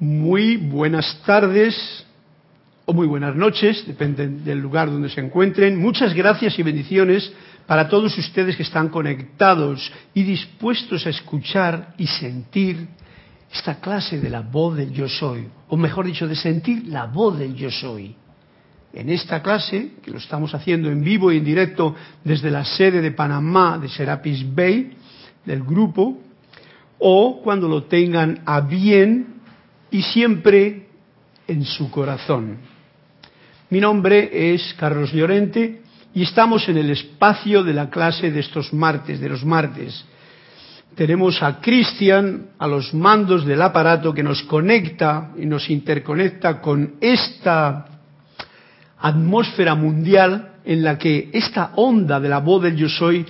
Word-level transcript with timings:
Muy 0.00 0.56
buenas 0.58 1.20
tardes 1.26 2.06
o 2.86 2.92
muy 2.92 3.08
buenas 3.08 3.34
noches, 3.34 3.84
depende 3.84 4.28
del 4.28 4.60
lugar 4.60 4.88
donde 4.88 5.08
se 5.08 5.20
encuentren. 5.20 5.76
Muchas 5.76 6.14
gracias 6.14 6.56
y 6.56 6.62
bendiciones 6.62 7.32
para 7.66 7.88
todos 7.88 8.16
ustedes 8.16 8.56
que 8.56 8.62
están 8.62 8.90
conectados 8.90 9.92
y 10.14 10.22
dispuestos 10.22 11.04
a 11.04 11.10
escuchar 11.10 11.94
y 11.98 12.06
sentir 12.06 12.86
esta 13.52 13.80
clase 13.80 14.20
de 14.20 14.30
la 14.30 14.42
voz 14.42 14.76
del 14.76 14.92
yo 14.92 15.08
soy, 15.08 15.48
o 15.66 15.76
mejor 15.76 16.06
dicho, 16.06 16.28
de 16.28 16.36
sentir 16.36 16.86
la 16.86 17.06
voz 17.06 17.36
del 17.36 17.56
yo 17.56 17.68
soy. 17.68 18.14
En 18.92 19.10
esta 19.10 19.42
clase, 19.42 19.94
que 20.00 20.12
lo 20.12 20.18
estamos 20.18 20.54
haciendo 20.54 20.92
en 20.92 21.02
vivo 21.02 21.32
y 21.32 21.38
en 21.38 21.44
directo 21.44 21.96
desde 22.22 22.52
la 22.52 22.64
sede 22.64 23.00
de 23.00 23.10
Panamá 23.10 23.78
de 23.78 23.88
Serapis 23.88 24.46
Bay, 24.54 24.92
del 25.44 25.64
grupo, 25.64 26.20
o 27.00 27.40
cuando 27.42 27.66
lo 27.66 27.82
tengan 27.82 28.42
a 28.46 28.60
bien 28.60 29.37
y 29.90 30.02
siempre 30.02 30.88
en 31.46 31.64
su 31.64 31.90
corazón. 31.90 32.58
Mi 33.70 33.80
nombre 33.80 34.54
es 34.54 34.74
Carlos 34.78 35.12
Llorente 35.12 35.82
y 36.14 36.22
estamos 36.22 36.68
en 36.68 36.78
el 36.78 36.90
espacio 36.90 37.62
de 37.62 37.74
la 37.74 37.90
clase 37.90 38.30
de 38.30 38.40
estos 38.40 38.72
martes, 38.72 39.20
de 39.20 39.28
los 39.28 39.44
martes. 39.44 40.04
Tenemos 40.94 41.42
a 41.42 41.60
Cristian 41.60 42.48
a 42.58 42.66
los 42.66 42.92
mandos 42.92 43.44
del 43.44 43.62
aparato 43.62 44.12
que 44.12 44.22
nos 44.22 44.42
conecta 44.42 45.32
y 45.38 45.46
nos 45.46 45.70
interconecta 45.70 46.60
con 46.60 46.94
esta 47.00 47.86
atmósfera 48.98 49.74
mundial 49.74 50.56
en 50.64 50.82
la 50.82 50.98
que 50.98 51.30
esta 51.32 51.72
onda 51.76 52.18
de 52.18 52.28
la 52.28 52.40
voz 52.40 52.62
del 52.62 52.76
yo 52.76 52.88
soy 52.88 53.24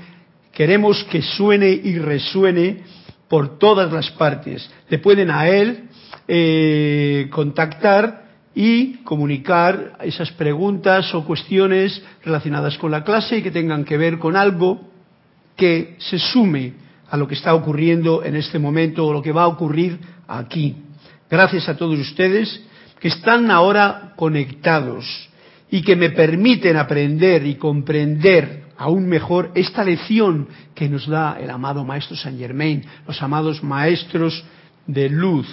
queremos 0.53 1.05
que 1.05 1.21
suene 1.21 1.69
y 1.71 1.99
resuene 1.99 2.83
por 3.29 3.59
todas 3.59 3.93
las 3.93 4.11
partes. 4.13 4.69
Le 4.89 4.99
pueden 4.99 5.31
a 5.31 5.49
él 5.49 5.88
eh, 6.27 7.29
contactar 7.31 8.29
y 8.55 9.05
comunicar 9.05 9.99
esas 10.03 10.33
preguntas 10.33 11.15
o 11.15 11.25
cuestiones 11.25 12.03
relacionadas 12.25 12.77
con 12.79 12.91
la 12.91 13.05
clase 13.05 13.39
y 13.39 13.43
que 13.43 13.51
tengan 13.51 13.85
que 13.85 13.97
ver 13.97 14.19
con 14.19 14.37
algo 14.37 14.81
que 15.57 15.97
se 15.99 16.19
sume 16.19 16.75
a 17.11 17.17
lo 17.17 17.27
que 17.29 17.35
está 17.35 17.55
ocurriendo 17.55 18.25
en 18.25 18.37
este 18.37 18.59
momento 18.59 19.07
o 19.07 19.13
lo 19.13 19.23
que 19.23 19.33
va 19.33 19.45
a 19.45 19.49
ocurrir 19.49 19.99
aquí. 20.27 20.77
Gracias 21.31 21.69
a 21.69 21.77
todos 21.77 21.99
ustedes 21.99 22.63
que 23.01 23.09
están 23.09 23.51
ahora 23.51 24.13
conectados 24.17 25.29
y 25.71 25.83
que 25.83 25.97
me 25.97 26.11
permiten 26.11 26.77
aprender 26.77 27.47
y 27.47 27.57
comprender 27.57 28.65
aún 28.77 29.07
mejor 29.07 29.51
esta 29.55 29.85
lección 29.85 30.49
que 30.75 30.89
nos 30.89 31.07
da 31.07 31.39
el 31.41 31.51
amado 31.51 31.85
Maestro 31.85 32.17
Saint 32.17 32.39
Germain, 32.39 32.85
los 33.07 33.21
amados 33.23 33.63
Maestros 33.63 34.45
de 34.87 35.09
Luz, 35.11 35.47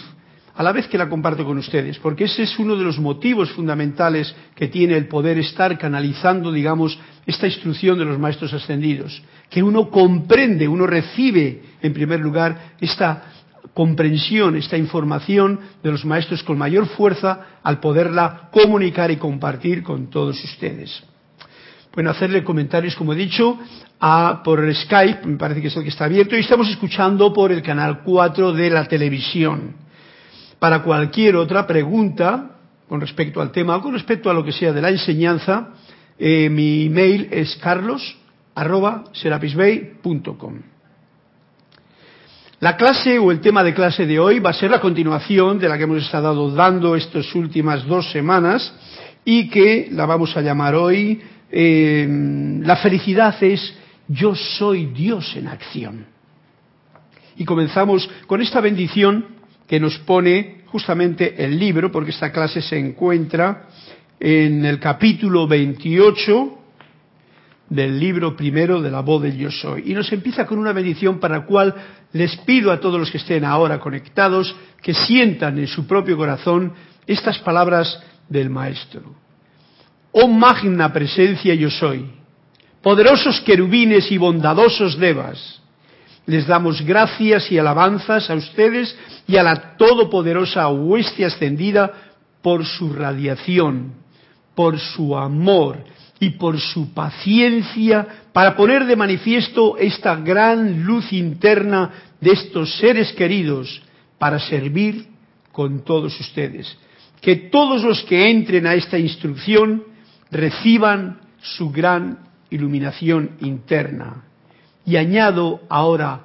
a 0.55 0.63
la 0.63 0.71
vez 0.71 0.87
que 0.87 0.97
la 0.97 1.09
comparto 1.09 1.43
con 1.43 1.57
ustedes, 1.57 1.99
porque 1.99 2.25
ese 2.25 2.43
es 2.43 2.57
uno 2.57 2.77
de 2.77 2.83
los 2.83 2.97
motivos 2.97 3.51
fundamentales 3.51 4.33
que 4.55 4.69
tiene 4.69 4.95
el 4.95 5.07
poder 5.07 5.37
estar 5.37 5.77
canalizando, 5.77 6.51
digamos, 6.51 6.97
esta 7.25 7.47
instrucción 7.47 7.97
de 7.99 8.05
los 8.05 8.17
maestros 8.17 8.53
ascendidos, 8.53 9.21
que 9.49 9.61
uno 9.61 9.89
comprende, 9.89 10.67
uno 10.67 10.87
recibe, 10.87 11.61
en 11.81 11.93
primer 11.93 12.21
lugar, 12.21 12.75
esta 12.79 13.33
comprensión, 13.73 14.55
esta 14.55 14.77
información 14.77 15.59
de 15.83 15.91
los 15.91 16.05
maestros 16.05 16.41
con 16.43 16.57
mayor 16.57 16.87
fuerza 16.87 17.59
al 17.61 17.81
poderla 17.81 18.49
comunicar 18.51 19.11
y 19.11 19.17
compartir 19.17 19.83
con 19.83 20.09
todos 20.09 20.41
ustedes. 20.41 21.03
Bueno, 21.93 22.11
hacerle 22.11 22.43
comentarios, 22.43 22.95
como 22.95 23.13
he 23.13 23.17
dicho, 23.17 23.57
a, 23.99 24.41
por 24.43 24.73
Skype, 24.73 25.25
me 25.27 25.37
parece 25.37 25.61
que 25.61 25.67
es 25.67 25.75
el 25.75 25.83
que 25.83 25.89
está 25.89 26.05
abierto, 26.05 26.37
y 26.37 26.41
estamos 26.41 26.69
escuchando 26.69 27.33
por 27.33 27.51
el 27.51 27.61
canal 27.61 28.03
4 28.03 28.53
de 28.53 28.69
la 28.69 28.85
televisión. 28.85 29.84
Para 30.59 30.83
cualquier 30.83 31.35
otra 31.35 31.67
pregunta 31.67 32.51
con 32.87 33.01
respecto 33.01 33.41
al 33.41 33.51
tema 33.51 33.75
o 33.75 33.81
con 33.81 33.93
respecto 33.93 34.29
a 34.29 34.33
lo 34.33 34.43
que 34.43 34.51
sea 34.51 34.71
de 34.71 34.81
la 34.81 34.89
enseñanza, 34.89 35.69
eh, 36.17 36.49
mi 36.49 36.85
email 36.85 37.27
es 37.31 37.55
carlos.serapisbay.com. 37.57 40.53
La 42.59 42.77
clase 42.77 43.19
o 43.19 43.31
el 43.31 43.41
tema 43.41 43.63
de 43.63 43.73
clase 43.73 44.05
de 44.05 44.17
hoy 44.17 44.39
va 44.39 44.51
a 44.51 44.53
ser 44.53 44.71
la 44.71 44.79
continuación 44.79 45.59
de 45.59 45.67
la 45.67 45.77
que 45.77 45.83
hemos 45.83 46.03
estado 46.03 46.49
dando 46.51 46.95
estas 46.95 47.35
últimas 47.35 47.85
dos 47.85 48.09
semanas 48.11 48.73
y 49.25 49.49
que 49.49 49.89
la 49.91 50.05
vamos 50.05 50.37
a 50.37 50.41
llamar 50.41 50.75
hoy 50.75 51.21
eh, 51.51 52.07
La 52.63 52.77
felicidad 52.77 53.35
es 53.43 53.75
yo 54.07 54.35
soy 54.35 54.85
Dios 54.87 55.35
en 55.35 55.47
acción. 55.47 56.05
Y 57.37 57.43
comenzamos 57.43 58.09
con 58.27 58.41
esta 58.41 58.61
bendición 58.61 59.34
que 59.67 59.79
nos 59.79 59.97
pone 59.99 60.63
justamente 60.67 61.43
el 61.43 61.57
libro, 61.57 61.91
porque 61.91 62.11
esta 62.11 62.31
clase 62.31 62.61
se 62.61 62.77
encuentra 62.77 63.67
en 64.19 64.65
el 64.65 64.79
capítulo 64.79 65.47
28 65.47 66.59
del 67.69 67.99
libro 67.99 68.35
primero 68.35 68.81
de 68.81 68.91
la 68.91 69.01
voz 69.01 69.23
del 69.23 69.37
yo 69.37 69.51
soy. 69.51 69.83
Y 69.87 69.93
nos 69.93 70.11
empieza 70.11 70.45
con 70.45 70.59
una 70.59 70.73
bendición 70.73 71.19
para 71.19 71.39
la 71.39 71.45
cual 71.45 71.73
les 72.13 72.35
pido 72.37 72.71
a 72.71 72.79
todos 72.79 72.99
los 72.99 73.11
que 73.11 73.17
estén 73.17 73.43
ahora 73.43 73.79
conectados 73.79 74.55
que 74.81 74.93
sientan 74.93 75.57
en 75.57 75.67
su 75.67 75.87
propio 75.87 76.15
corazón 76.15 76.73
estas 77.07 77.39
palabras 77.39 78.01
del 78.29 78.49
Maestro. 78.49 79.15
Oh 80.11 80.27
magna 80.27 80.93
presencia 80.93 81.53
yo 81.55 81.69
soy, 81.69 82.05
poderosos 82.81 83.41
querubines 83.41 84.11
y 84.11 84.17
bondadosos 84.17 84.97
devas, 84.97 85.61
les 86.25 86.47
damos 86.47 86.81
gracias 86.81 87.51
y 87.51 87.57
alabanzas 87.57 88.29
a 88.29 88.35
ustedes 88.35 88.95
y 89.27 89.37
a 89.37 89.43
la 89.43 89.77
todopoderosa 89.77 90.67
hueste 90.69 91.25
ascendida 91.25 91.91
por 92.41 92.65
su 92.65 92.93
radiación, 92.93 93.93
por 94.55 94.79
su 94.79 95.15
amor 95.15 95.83
y 96.19 96.31
por 96.31 96.59
su 96.59 96.93
paciencia 96.93 98.07
para 98.33 98.55
poner 98.55 98.85
de 98.85 98.95
manifiesto 98.95 99.77
esta 99.77 100.15
gran 100.15 100.83
luz 100.83 101.11
interna 101.13 101.91
de 102.19 102.31
estos 102.31 102.75
seres 102.77 103.11
queridos 103.13 103.81
para 104.17 104.39
servir 104.39 105.07
con 105.51 105.83
todos 105.83 106.19
ustedes. 106.19 106.75
Que 107.21 107.35
todos 107.35 107.83
los 107.83 108.03
que 108.03 108.29
entren 108.29 108.67
a 108.67 108.73
esta 108.73 108.97
instrucción 108.97 109.83
reciban 110.31 111.19
su 111.41 111.69
gran 111.71 112.19
iluminación 112.49 113.31
interna 113.41 114.24
y 114.85 114.97
añado 114.97 115.61
ahora, 115.69 116.21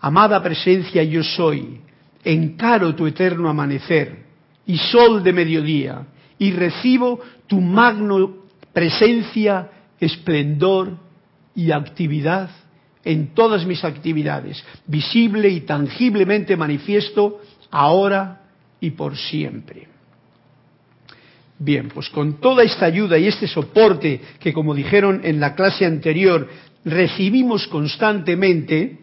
amada 0.00 0.42
presencia 0.42 1.02
yo 1.02 1.22
soy, 1.22 1.80
encaro 2.22 2.94
tu 2.94 3.06
eterno 3.06 3.48
amanecer 3.48 4.24
y 4.66 4.78
sol 4.78 5.22
de 5.22 5.32
mediodía, 5.32 6.06
y 6.38 6.52
recibo 6.52 7.20
tu 7.46 7.60
magno 7.60 8.44
presencia, 8.72 9.70
esplendor 10.00 10.98
y 11.54 11.70
actividad 11.70 12.50
en 13.04 13.34
todas 13.34 13.64
mis 13.66 13.84
actividades, 13.84 14.64
visible 14.86 15.48
y 15.48 15.60
tangiblemente 15.60 16.56
manifiesto 16.56 17.40
ahora 17.70 18.42
y 18.80 18.90
por 18.90 19.16
siempre. 19.16 19.88
Bien, 21.58 21.88
pues 21.88 22.08
con 22.10 22.40
toda 22.40 22.64
esta 22.64 22.86
ayuda 22.86 23.16
y 23.16 23.28
este 23.28 23.46
soporte 23.46 24.20
que, 24.40 24.52
como 24.52 24.74
dijeron 24.74 25.20
en 25.22 25.38
la 25.38 25.54
clase 25.54 25.86
anterior, 25.86 26.48
recibimos 26.84 27.66
constantemente, 27.68 28.98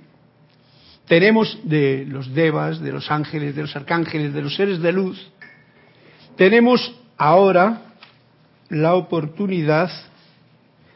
tenemos 1.08 1.60
de 1.64 2.06
los 2.08 2.34
devas, 2.34 2.80
de 2.80 2.92
los 2.92 3.10
ángeles, 3.12 3.56
de 3.56 3.64
los 3.64 3.76
arcángeles, 3.76 4.34
de 4.34 4.42
los 4.42 4.56
seres 4.56 4.82
de 4.82 4.92
luz, 4.92 5.32
tenemos 6.38 6.94
ahora 7.18 7.82
la 8.70 8.96
oportunidad 8.96 9.92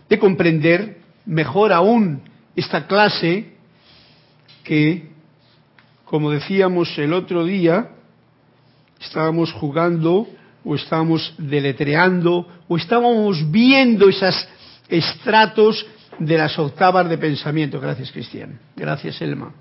de 0.08 0.20
comprender 0.20 1.02
mejor 1.26 1.74
aún 1.74 2.22
esta 2.56 2.88
clase 2.88 3.54
que, 4.64 5.10
como 6.06 6.32
decíamos 6.32 6.98
el 6.98 7.14
otro 7.14 7.44
día, 7.44 7.90
estábamos 9.02 9.52
jugando 9.52 10.28
o 10.64 10.76
estábamos 10.76 11.34
deletreando 11.38 12.48
o 12.68 12.78
estábamos 12.78 13.52
viendo 13.52 14.10
esos 14.10 14.48
estratos 14.88 15.86
de 16.20 16.38
las 16.38 16.58
octavas 16.58 17.10
de 17.10 17.18
pensamiento. 17.18 17.80
Gracias, 17.80 18.12
Cristian. 18.12 18.60
Gracias, 18.76 19.22
Elma. 19.22 19.54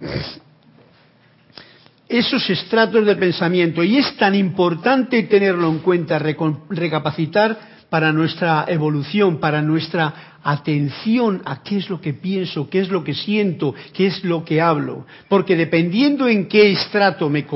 Esos 2.08 2.48
estratos 2.50 3.06
de 3.06 3.16
pensamiento. 3.16 3.82
Y 3.82 3.98
es 3.98 4.16
tan 4.16 4.34
importante 4.34 5.22
tenerlo 5.24 5.68
en 5.68 5.78
cuenta, 5.78 6.18
recapacitar 6.18 7.74
para 7.88 8.12
nuestra 8.12 8.64
evolución, 8.68 9.38
para 9.38 9.62
nuestra 9.62 10.40
atención 10.42 11.42
a 11.44 11.62
qué 11.62 11.78
es 11.78 11.88
lo 11.88 12.00
que 12.00 12.12
pienso, 12.12 12.68
qué 12.68 12.80
es 12.80 12.90
lo 12.90 13.02
que 13.02 13.14
siento, 13.14 13.74
qué 13.92 14.06
es 14.06 14.24
lo 14.24 14.44
que 14.44 14.60
hablo. 14.60 15.06
Porque 15.28 15.56
dependiendo 15.56 16.28
en 16.28 16.48
qué 16.48 16.72
estrato 16.72 17.30
me, 17.30 17.46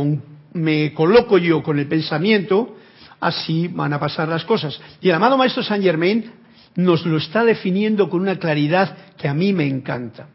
me 0.54 0.94
coloco 0.94 1.38
yo 1.38 1.62
con 1.62 1.78
el 1.78 1.86
pensamiento, 1.86 2.76
así 3.20 3.68
van 3.68 3.92
a 3.92 4.00
pasar 4.00 4.28
las 4.28 4.44
cosas. 4.44 4.80
Y 5.00 5.08
el 5.08 5.14
amado 5.14 5.36
Maestro 5.36 5.62
Saint 5.62 5.84
Germain 5.84 6.30
nos 6.78 7.04
lo 7.04 7.16
está 7.16 7.44
definiendo 7.44 8.08
con 8.08 8.20
una 8.20 8.38
claridad 8.38 8.96
que 9.16 9.26
a 9.26 9.34
mí 9.34 9.52
me 9.52 9.66
encanta. 9.66 10.28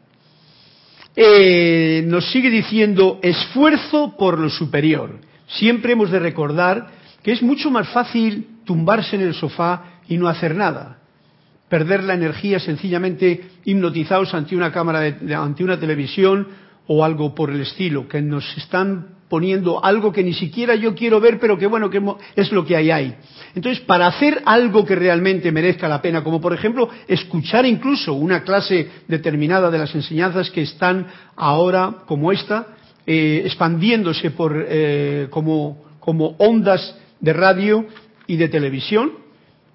Eh, 1.16 2.04
nos 2.06 2.30
sigue 2.30 2.50
diciendo 2.50 3.18
esfuerzo 3.22 4.14
por 4.18 4.38
lo 4.38 4.50
superior, 4.50 5.20
siempre 5.46 5.92
hemos 5.92 6.10
de 6.10 6.18
recordar 6.18 6.88
que 7.22 7.32
es 7.32 7.42
mucho 7.42 7.70
más 7.70 7.88
fácil 7.88 8.58
tumbarse 8.66 9.16
en 9.16 9.22
el 9.22 9.32
sofá 9.32 10.00
y 10.06 10.18
no 10.18 10.28
hacer 10.28 10.54
nada. 10.54 10.98
Perder 11.70 12.04
la 12.04 12.12
energía 12.12 12.60
sencillamente 12.60 13.42
hipnotizados 13.64 14.34
ante 14.34 14.54
una 14.54 14.70
cámara, 14.70 15.00
de, 15.00 15.34
ante 15.34 15.64
una 15.64 15.80
televisión 15.80 16.48
o 16.86 17.06
algo 17.06 17.34
por 17.34 17.50
el 17.50 17.62
estilo, 17.62 18.06
que 18.06 18.20
nos 18.20 18.44
están 18.58 19.13
poniendo 19.34 19.84
algo 19.84 20.12
que 20.12 20.22
ni 20.22 20.32
siquiera 20.32 20.76
yo 20.76 20.94
quiero 20.94 21.18
ver, 21.18 21.40
pero 21.40 21.58
que 21.58 21.66
bueno, 21.66 21.90
que 21.90 22.00
es 22.36 22.52
lo 22.52 22.64
que 22.64 22.76
hay 22.76 22.92
ahí. 22.92 23.16
Entonces, 23.56 23.82
para 23.84 24.06
hacer 24.06 24.40
algo 24.44 24.84
que 24.84 24.94
realmente 24.94 25.50
merezca 25.50 25.88
la 25.88 26.00
pena, 26.00 26.22
como 26.22 26.40
por 26.40 26.54
ejemplo 26.54 26.88
escuchar 27.08 27.66
incluso 27.66 28.14
una 28.14 28.44
clase 28.44 28.88
determinada 29.08 29.72
de 29.72 29.78
las 29.78 29.92
enseñanzas 29.92 30.52
que 30.52 30.62
están 30.62 31.08
ahora, 31.34 32.04
como 32.06 32.30
esta, 32.30 32.76
eh, 33.04 33.42
expandiéndose 33.44 34.30
por, 34.30 34.54
eh, 34.68 35.26
como, 35.30 35.82
como 35.98 36.36
ondas 36.38 36.96
de 37.18 37.32
radio 37.32 37.86
y 38.28 38.36
de 38.36 38.48
televisión 38.48 39.14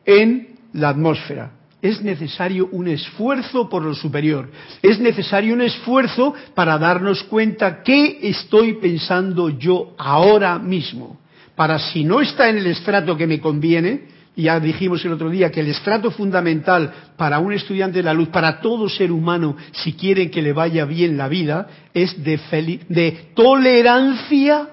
en 0.06 0.56
la 0.72 0.88
atmósfera 0.88 1.59
es 1.82 2.02
necesario 2.02 2.68
un 2.72 2.88
esfuerzo 2.88 3.70
por 3.70 3.84
lo 3.84 3.96
superior. 3.96 4.50
Es 4.82 5.00
necesario 5.00 5.54
un 5.54 5.62
esfuerzo 5.62 6.34
para 6.54 6.78
darnos 6.78 7.24
cuenta 7.24 7.84
qué 7.84 8.20
estoy 8.24 8.74
pensando 8.74 9.50
yo 9.50 9.94
ahora 9.98 10.60
mismo. 10.60 11.20
Para 11.56 11.80
si 11.80 12.04
no 12.04 12.22
está 12.22 12.50
en 12.50 12.58
el 12.58 12.68
estrato 12.68 13.16
que 13.16 13.28
me 13.28 13.40
conviene, 13.40 14.08
ya 14.36 14.60
dijimos 14.60 15.04
el 15.04 15.14
otro 15.14 15.30
día 15.30 15.52
que 15.52 15.60
el 15.60 15.68
estrato 15.68 16.12
fundamental 16.12 16.94
para 17.18 17.40
un 17.40 17.54
estudiante 17.54 18.00
de 18.00 18.04
la 18.04 18.14
luz, 18.14 18.30
para 18.30 18.62
todo 18.62 18.88
ser 18.90 19.12
humano, 19.12 19.56
si 19.72 19.94
quiere 19.94 20.30
que 20.32 20.42
le 20.42 20.54
vaya 20.54 20.86
bien 20.86 21.18
la 21.18 21.28
vida, 21.28 21.68
es 21.94 22.24
de, 22.24 22.40
de 22.88 23.32
tolerancia 23.36 24.70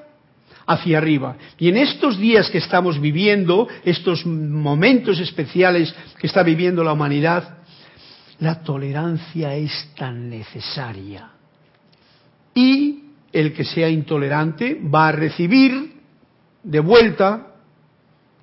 hacia 0.66 0.98
arriba. 0.98 1.36
Y 1.58 1.68
en 1.68 1.76
estos 1.76 2.18
días 2.18 2.50
que 2.50 2.58
estamos 2.58 3.00
viviendo, 3.00 3.68
estos 3.84 4.26
momentos 4.26 5.18
especiales 5.20 5.94
que 6.18 6.26
está 6.26 6.42
viviendo 6.42 6.82
la 6.82 6.92
humanidad, 6.92 7.58
la 8.40 8.62
tolerancia 8.62 9.54
es 9.54 9.90
tan 9.96 10.28
necesaria. 10.28 11.30
Y 12.54 13.04
el 13.32 13.52
que 13.52 13.64
sea 13.64 13.88
intolerante 13.88 14.80
va 14.82 15.08
a 15.08 15.12
recibir 15.12 15.94
de 16.62 16.80
vuelta 16.80 17.54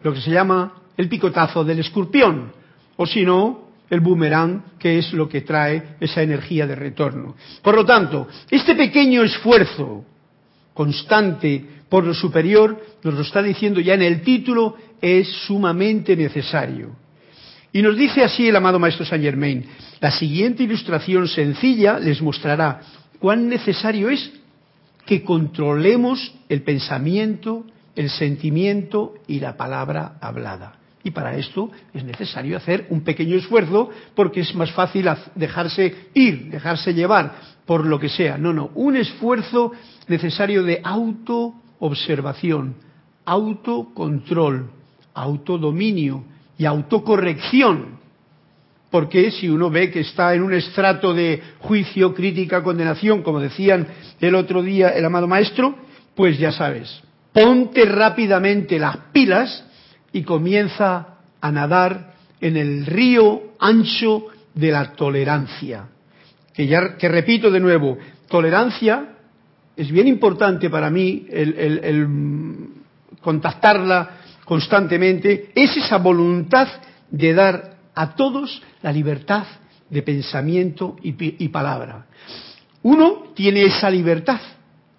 lo 0.02 0.14
que 0.14 0.22
se 0.22 0.32
llama 0.32 0.82
el 0.96 1.10
picotazo 1.10 1.64
del 1.64 1.80
escorpión, 1.80 2.52
o 2.96 3.06
si 3.06 3.24
no, 3.24 3.70
el 3.90 4.00
boomerang, 4.00 4.78
que 4.80 4.98
es 4.98 5.14
lo 5.14 5.28
que 5.28 5.42
trae 5.42 5.96
esa 6.00 6.22
energía 6.22 6.66
de 6.68 6.76
retorno. 6.76 7.36
Por 7.62 7.76
lo 7.76 7.86
tanto, 7.86 8.28
este 8.50 8.76
pequeño 8.76 9.24
esfuerzo 9.24 10.06
constante 10.74 11.64
por 11.90 12.04
lo 12.04 12.14
superior, 12.14 12.82
nos 13.04 13.14
lo 13.14 13.22
está 13.22 13.42
diciendo 13.42 13.80
ya 13.80 13.94
en 13.94 14.02
el 14.02 14.22
título, 14.22 14.76
es 15.02 15.28
sumamente 15.46 16.16
necesario. 16.16 16.96
Y 17.72 17.82
nos 17.82 17.98
dice 17.98 18.24
así 18.24 18.48
el 18.48 18.56
amado 18.56 18.80
Maestro 18.80 19.06
Saint 19.06 19.24
Germain, 19.24 19.66
la 20.00 20.12
siguiente 20.12 20.64
ilustración 20.64 21.28
sencilla 21.28 22.00
les 22.00 22.22
mostrará 22.22 22.82
cuán 23.20 23.48
necesario 23.48 24.10
es 24.10 24.32
que 25.06 25.24
controlemos 25.24 26.34
el 26.50 26.62
pensamiento, 26.62 27.66
el 27.96 28.10
sentimiento 28.10 29.16
y 29.28 29.40
la 29.40 29.58
palabra 29.58 30.18
hablada. 30.22 30.83
Y 31.04 31.12
para 31.12 31.36
esto 31.36 31.70
es 31.94 32.04
necesario 32.04 32.56
hacer 32.56 32.88
un 32.90 33.02
pequeño 33.02 33.36
esfuerzo 33.36 33.90
porque 34.16 34.40
es 34.42 34.56
más 34.56 34.72
fácil 34.72 35.10
dejarse 35.36 36.10
ir, 36.14 36.50
dejarse 36.50 36.94
llevar 36.94 37.36
por 37.66 37.86
lo 37.86 38.00
que 38.00 38.10
sea. 38.10 38.38
No, 38.38 38.54
no, 38.54 38.72
un 38.76 38.96
esfuerzo 38.96 39.74
necesario 40.08 40.64
de 40.64 40.80
auto 40.84 41.56
observación, 41.80 42.76
autocontrol, 43.26 44.70
autodominio 45.14 46.24
y 46.58 46.66
autocorrección. 46.66 48.00
Porque 48.90 49.32
si 49.32 49.50
uno 49.50 49.70
ve 49.70 49.92
que 49.92 50.02
está 50.02 50.34
en 50.34 50.44
un 50.44 50.54
estrato 50.54 51.14
de 51.14 51.42
juicio, 51.60 52.14
crítica, 52.14 52.64
condenación, 52.64 53.22
como 53.22 53.42
decían 53.42 53.88
el 54.22 54.36
otro 54.36 54.62
día 54.64 54.90
el 54.90 55.04
amado 55.04 55.28
maestro, 55.28 55.76
pues 56.16 56.38
ya 56.38 56.52
sabes, 56.52 57.02
ponte 57.34 57.84
rápidamente 57.86 58.80
las 58.80 58.98
pilas 59.12 59.66
y 60.14 60.24
comienza 60.24 61.18
a 61.42 61.52
nadar 61.52 62.14
en 62.40 62.56
el 62.56 62.86
río 62.86 63.54
ancho 63.60 64.28
de 64.54 64.72
la 64.72 64.94
tolerancia. 64.94 65.90
Que 66.54 66.68
ya 66.68 66.96
que 66.98 67.10
repito 67.10 67.50
de 67.52 67.60
nuevo, 67.60 67.98
tolerancia 68.30 69.10
es 69.76 69.92
bien 69.92 70.08
importante 70.08 70.70
para 70.70 70.90
mí 70.90 71.26
el, 71.30 72.70
contactarla 73.22 74.18
constantemente, 74.46 75.52
es 75.56 75.78
esa 75.78 75.98
voluntad 75.98 76.68
de 77.10 77.34
dar 77.34 77.74
a 77.96 78.16
todos 78.16 78.62
la 78.82 78.92
libertad 78.92 79.46
de 79.90 80.02
pensamiento 80.02 80.98
y, 81.02 81.48
palabra. 81.50 82.06
Uno 82.82 83.32
tiene 83.34 83.64
esa 83.64 83.90
libertad 83.90 84.42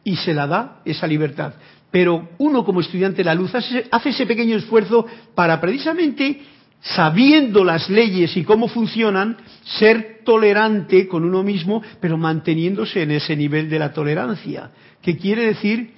y 0.02 0.16
se 0.16 0.32
la 0.32 0.46
da 0.46 0.80
esa 0.84 1.06
libertad, 1.06 1.54
pero 1.94 2.30
uno 2.38 2.64
como 2.64 2.80
estudiante 2.80 3.18
de 3.18 3.24
la 3.24 3.36
luz 3.36 3.54
hace, 3.54 3.86
hace 3.88 4.08
ese 4.08 4.26
pequeño 4.26 4.56
esfuerzo 4.56 5.06
para 5.32 5.60
precisamente 5.60 6.40
sabiendo 6.80 7.62
las 7.62 7.88
leyes 7.88 8.36
y 8.36 8.42
cómo 8.42 8.66
funcionan, 8.66 9.36
ser 9.78 10.22
tolerante 10.24 11.06
con 11.06 11.24
uno 11.24 11.44
mismo, 11.44 11.84
pero 12.00 12.16
manteniéndose 12.18 13.02
en 13.02 13.12
ese 13.12 13.36
nivel 13.36 13.70
de 13.70 13.78
la 13.78 13.92
tolerancia, 13.92 14.72
que 15.00 15.16
quiere 15.16 15.46
decir 15.46 15.92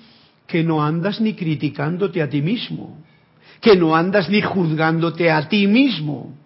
que 0.46 0.62
no 0.62 0.84
andas 0.84 1.19
ni 1.19 1.32
criticándote 1.32 2.20
a 2.20 2.28
ti 2.28 2.43
mismo, 2.43 3.02
que 3.62 3.75
no 3.75 3.96
andas 3.96 4.28
ni 4.28 4.43
juzgándote 4.43 5.31
a 5.31 5.48
ti 5.48 5.66
mismo, 5.66 6.37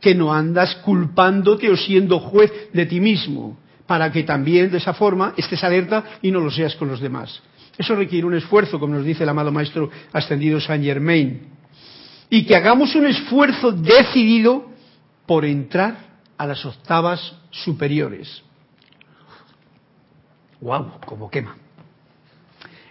que 0.00 0.14
no 0.14 0.32
andas 0.32 0.76
culpándote 0.76 1.68
o 1.70 1.76
siendo 1.76 2.20
juez 2.20 2.52
de 2.72 2.86
ti 2.86 3.00
mismo, 3.00 3.58
para 3.84 4.12
que 4.12 4.22
también 4.22 4.70
de 4.70 4.78
esa 4.78 4.94
forma 4.94 5.34
estés 5.36 5.64
alerta 5.64 6.04
y 6.22 6.30
no 6.30 6.38
lo 6.38 6.52
seas 6.52 6.76
con 6.76 6.86
los 6.86 7.00
demás. 7.00 7.42
Eso 7.78 7.94
requiere 7.94 8.26
un 8.26 8.34
esfuerzo, 8.34 8.78
como 8.78 8.94
nos 8.94 9.04
dice 9.04 9.22
el 9.22 9.28
amado 9.28 9.52
Maestro 9.52 9.90
Ascendido 10.12 10.60
Saint 10.60 10.84
Germain 10.84 11.56
y 12.28 12.44
que 12.44 12.56
hagamos 12.56 12.94
un 12.94 13.06
esfuerzo 13.06 13.72
decidido 13.72 14.66
por 15.26 15.44
entrar 15.44 15.96
a 16.36 16.46
las 16.46 16.64
octavas 16.64 17.34
superiores. 17.50 18.42
¡Wow! 20.60 21.00
Como 21.04 21.30
quema. 21.30 21.56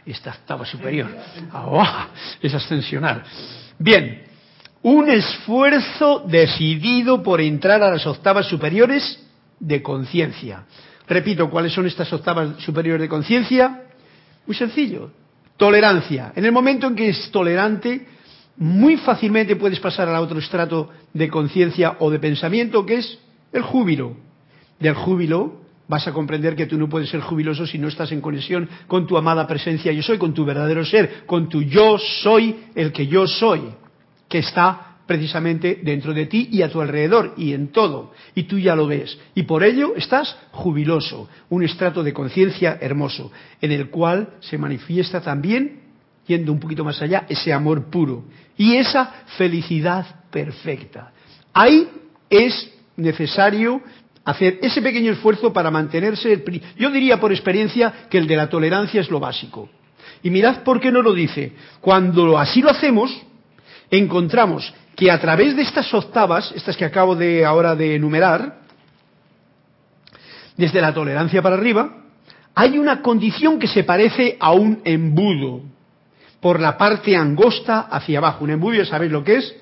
Esta 0.05 0.31
octava 0.31 0.65
superior. 0.65 1.09
¡Ah! 1.51 2.09
Es 2.41 2.53
ascensional. 2.53 3.23
Bien, 3.79 4.23
un 4.83 5.09
esfuerzo 5.09 6.23
decidido 6.27 7.23
por 7.23 7.41
entrar 7.41 7.81
a 7.81 7.89
las 7.89 8.05
octavas 8.05 8.47
superiores 8.47 9.19
de 9.59 9.81
conciencia. 9.81 10.65
Repito, 11.07 11.49
¿cuáles 11.49 11.73
son 11.73 11.87
estas 11.87 12.11
octavas 12.13 12.61
superiores 12.63 13.01
de 13.01 13.09
conciencia? 13.09 13.81
Muy 14.45 14.55
sencillo. 14.55 15.11
Tolerancia. 15.57 16.33
En 16.35 16.45
el 16.45 16.51
momento 16.51 16.87
en 16.87 16.95
que 16.95 17.09
es 17.09 17.31
tolerante, 17.31 18.05
muy 18.57 18.97
fácilmente 18.97 19.55
puedes 19.55 19.79
pasar 19.79 20.07
al 20.07 20.21
otro 20.21 20.39
estrato 20.39 20.89
de 21.13 21.29
conciencia 21.29 21.97
o 21.99 22.09
de 22.09 22.19
pensamiento, 22.19 22.85
que 22.85 22.95
es 22.95 23.19
el 23.53 23.61
júbilo. 23.61 24.15
Del 24.79 24.93
júbilo 24.93 25.61
vas 25.87 26.07
a 26.07 26.13
comprender 26.13 26.55
que 26.55 26.65
tú 26.65 26.77
no 26.77 26.89
puedes 26.89 27.09
ser 27.09 27.21
jubiloso 27.21 27.65
si 27.65 27.77
no 27.77 27.87
estás 27.87 28.11
en 28.11 28.21
conexión 28.21 28.67
con 28.87 29.05
tu 29.05 29.17
amada 29.17 29.47
presencia 29.47 29.91
yo 29.91 30.01
soy, 30.01 30.17
con 30.17 30.33
tu 30.33 30.43
verdadero 30.43 30.83
ser, 30.83 31.25
con 31.25 31.47
tu 31.47 31.61
yo 31.61 31.97
soy 31.97 32.55
el 32.73 32.91
que 32.91 33.07
yo 33.07 33.27
soy, 33.27 33.61
que 34.27 34.39
está 34.39 34.94
precisamente 35.05 35.79
dentro 35.83 36.13
de 36.13 36.25
ti 36.25 36.49
y 36.51 36.61
a 36.61 36.69
tu 36.69 36.81
alrededor 36.81 37.33
y 37.37 37.53
en 37.53 37.69
todo. 37.71 38.11
Y 38.33 38.43
tú 38.43 38.57
ya 38.59 38.75
lo 38.75 38.87
ves. 38.87 39.17
Y 39.33 39.43
por 39.43 39.63
ello 39.63 39.95
estás 39.95 40.35
jubiloso, 40.51 41.29
un 41.49 41.63
estrato 41.63 42.03
de 42.03 42.13
conciencia 42.13 42.77
hermoso, 42.81 43.31
en 43.61 43.71
el 43.71 43.89
cual 43.89 44.35
se 44.39 44.57
manifiesta 44.57 45.21
también 45.21 45.85
yendo 46.27 46.51
un 46.51 46.59
poquito 46.59 46.83
más 46.83 47.01
allá, 47.01 47.25
ese 47.29 47.53
amor 47.53 47.89
puro 47.89 48.25
y 48.57 48.75
esa 48.75 49.25
felicidad 49.37 50.23
perfecta. 50.31 51.11
Ahí 51.53 51.87
es 52.29 52.71
necesario 52.97 53.81
hacer 54.23 54.59
ese 54.61 54.81
pequeño 54.81 55.11
esfuerzo 55.11 55.53
para 55.53 55.69
mantenerse. 55.69 56.43
Yo 56.77 56.89
diría 56.89 57.19
por 57.19 57.31
experiencia 57.31 58.07
que 58.09 58.17
el 58.17 58.27
de 58.27 58.35
la 58.35 58.49
tolerancia 58.49 59.01
es 59.01 59.11
lo 59.11 59.19
básico. 59.19 59.69
Y 60.23 60.31
mirad 60.31 60.63
por 60.63 60.79
qué 60.79 60.91
no 60.91 61.01
lo 61.01 61.13
dice. 61.13 61.53
Cuando 61.81 62.37
así 62.37 62.61
lo 62.61 62.71
hacemos, 62.71 63.15
encontramos 63.91 64.73
que 64.95 65.11
a 65.11 65.19
través 65.19 65.55
de 65.55 65.61
estas 65.61 65.93
octavas, 65.93 66.51
estas 66.55 66.77
que 66.77 66.85
acabo 66.85 67.15
de 67.15 67.45
ahora 67.45 67.75
de 67.75 67.95
enumerar, 67.95 68.61
desde 70.57 70.81
la 70.81 70.93
tolerancia 70.93 71.41
para 71.41 71.55
arriba, 71.55 72.03
hay 72.53 72.77
una 72.77 73.01
condición 73.01 73.59
que 73.59 73.67
se 73.67 73.83
parece 73.83 74.37
a 74.39 74.53
un 74.53 74.81
embudo 74.85 75.61
por 76.39 76.59
la 76.59 76.77
parte 76.77 77.15
angosta 77.15 77.81
hacia 77.81 78.19
abajo. 78.19 78.45
Un 78.45 78.51
embudo, 78.51 78.75
ya 78.75 78.85
sabéis 78.85 79.11
lo 79.11 79.23
que 79.23 79.37
es, 79.37 79.55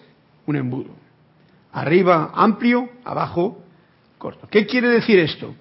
un 0.45 0.55
embudo. 0.55 0.91
Arriba 1.71 2.31
amplio, 2.35 2.89
abajo 3.03 3.63
corto. 4.19 4.47
¿Qué 4.49 4.67
quiere 4.67 4.89
decir 4.89 5.17
esto? 5.17 5.55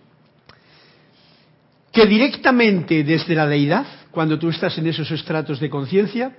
que 1.93 2.07
directamente 2.07 3.05
desde 3.05 3.35
la 3.35 3.47
deidad, 3.47 3.87
cuando 4.11 4.39
tú 4.39 4.49
estás 4.49 4.77
en 4.79 4.87
esos 4.87 5.11
estratos 5.11 5.61
de 5.61 5.69
conciencia, 5.69 6.33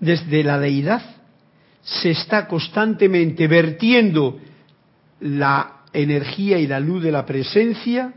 desde 0.00 0.42
la 0.42 0.58
deidad 0.58 1.00
se 1.84 2.10
está 2.10 2.48
constantemente 2.48 3.46
vertiendo 3.46 4.38
la 5.20 5.82
energía 5.92 6.58
y 6.58 6.66
la 6.66 6.80
luz 6.80 7.02
de 7.02 7.12
la 7.12 7.24
presencia, 7.24 8.14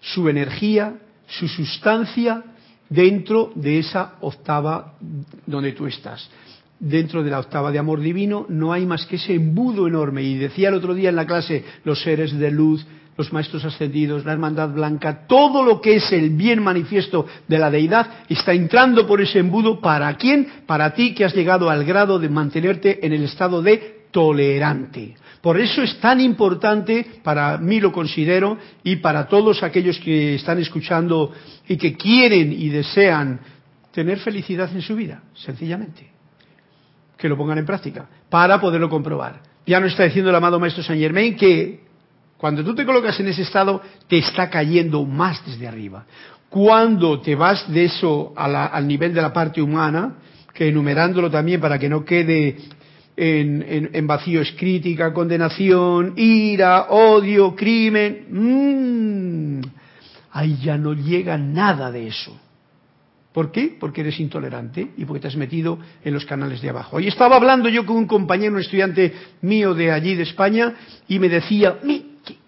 su 0.00 0.28
energía, 0.28 0.94
su 1.26 1.48
sustancia, 1.48 2.44
dentro 2.88 3.52
de 3.54 3.80
esa 3.80 4.14
octava 4.20 4.94
donde 5.46 5.72
tú 5.72 5.86
estás. 5.86 6.28
Dentro 6.78 7.22
de 7.22 7.30
la 7.30 7.40
octava 7.40 7.72
de 7.72 7.78
amor 7.78 8.00
divino 8.00 8.46
no 8.48 8.72
hay 8.72 8.84
más 8.84 9.06
que 9.06 9.16
ese 9.16 9.34
embudo 9.34 9.88
enorme. 9.88 10.22
Y 10.22 10.36
decía 10.36 10.68
el 10.68 10.74
otro 10.74 10.94
día 10.94 11.08
en 11.08 11.16
la 11.16 11.26
clase, 11.26 11.64
los 11.84 12.02
seres 12.02 12.38
de 12.38 12.50
luz, 12.50 12.86
los 13.16 13.32
maestros 13.32 13.64
ascendidos, 13.64 14.24
la 14.24 14.32
hermandad 14.32 14.70
blanca, 14.70 15.26
todo 15.26 15.62
lo 15.62 15.80
que 15.80 15.96
es 15.96 16.12
el 16.12 16.30
bien 16.30 16.62
manifiesto 16.62 17.26
de 17.48 17.58
la 17.58 17.70
deidad 17.70 18.24
está 18.28 18.52
entrando 18.52 19.06
por 19.06 19.20
ese 19.20 19.38
embudo. 19.38 19.80
¿Para 19.80 20.14
quién? 20.16 20.46
Para 20.66 20.92
ti 20.94 21.14
que 21.14 21.24
has 21.24 21.34
llegado 21.34 21.70
al 21.70 21.84
grado 21.84 22.18
de 22.18 22.28
mantenerte 22.28 23.04
en 23.04 23.12
el 23.12 23.24
estado 23.24 23.62
de 23.62 24.06
tolerante. 24.10 25.16
Por 25.40 25.60
eso 25.60 25.82
es 25.82 26.00
tan 26.00 26.20
importante, 26.20 27.06
para 27.22 27.56
mí 27.58 27.80
lo 27.80 27.92
considero, 27.92 28.58
y 28.82 28.96
para 28.96 29.28
todos 29.28 29.62
aquellos 29.62 29.98
que 30.00 30.34
están 30.34 30.58
escuchando 30.58 31.32
y 31.68 31.76
que 31.76 31.96
quieren 31.96 32.52
y 32.52 32.68
desean 32.68 33.38
tener 33.92 34.18
felicidad 34.18 34.70
en 34.74 34.82
su 34.82 34.96
vida, 34.96 35.22
sencillamente. 35.34 36.10
Que 37.16 37.28
lo 37.28 37.36
pongan 37.36 37.58
en 37.58 37.66
práctica, 37.66 38.08
para 38.28 38.60
poderlo 38.60 38.90
comprobar. 38.90 39.40
Ya 39.66 39.80
nos 39.80 39.92
está 39.92 40.04
diciendo 40.04 40.30
el 40.30 40.36
amado 40.36 40.60
Maestro 40.60 40.82
Saint 40.82 41.00
Germain 41.00 41.36
que 41.36 41.85
cuando 42.36 42.62
tú 42.62 42.74
te 42.74 42.84
colocas 42.84 43.18
en 43.20 43.28
ese 43.28 43.42
estado, 43.42 43.80
te 44.08 44.18
está 44.18 44.50
cayendo 44.50 45.04
más 45.04 45.44
desde 45.46 45.66
arriba. 45.66 46.04
Cuando 46.48 47.20
te 47.20 47.34
vas 47.34 47.70
de 47.72 47.84
eso 47.84 48.32
al 48.36 48.86
nivel 48.86 49.14
de 49.14 49.22
la 49.22 49.32
parte 49.32 49.60
humana, 49.60 50.14
que 50.52 50.68
enumerándolo 50.68 51.30
también 51.30 51.60
para 51.60 51.78
que 51.78 51.88
no 51.88 52.04
quede 52.04 52.56
en, 53.16 54.06
vacío 54.06 54.42
es 54.42 54.52
crítica, 54.52 55.12
condenación, 55.12 56.14
ira, 56.16 56.86
odio, 56.90 57.54
crimen, 57.54 58.26
mmm, 58.30 59.60
ahí 60.32 60.58
ya 60.62 60.76
no 60.76 60.92
llega 60.92 61.38
nada 61.38 61.90
de 61.90 62.08
eso. 62.08 62.38
¿Por 63.32 63.52
qué? 63.52 63.76
Porque 63.78 64.00
eres 64.00 64.18
intolerante 64.18 64.92
y 64.96 65.04
porque 65.04 65.20
te 65.20 65.28
has 65.28 65.36
metido 65.36 65.78
en 66.02 66.14
los 66.14 66.24
canales 66.24 66.62
de 66.62 66.70
abajo. 66.70 66.96
Hoy 66.96 67.06
estaba 67.06 67.36
hablando 67.36 67.68
yo 67.68 67.84
con 67.84 67.96
un 67.96 68.06
compañero, 68.06 68.54
un 68.54 68.60
estudiante 68.60 69.12
mío 69.42 69.74
de 69.74 69.92
allí, 69.92 70.14
de 70.14 70.22
España, 70.22 70.74
y 71.06 71.18
me 71.18 71.28
decía, 71.28 71.78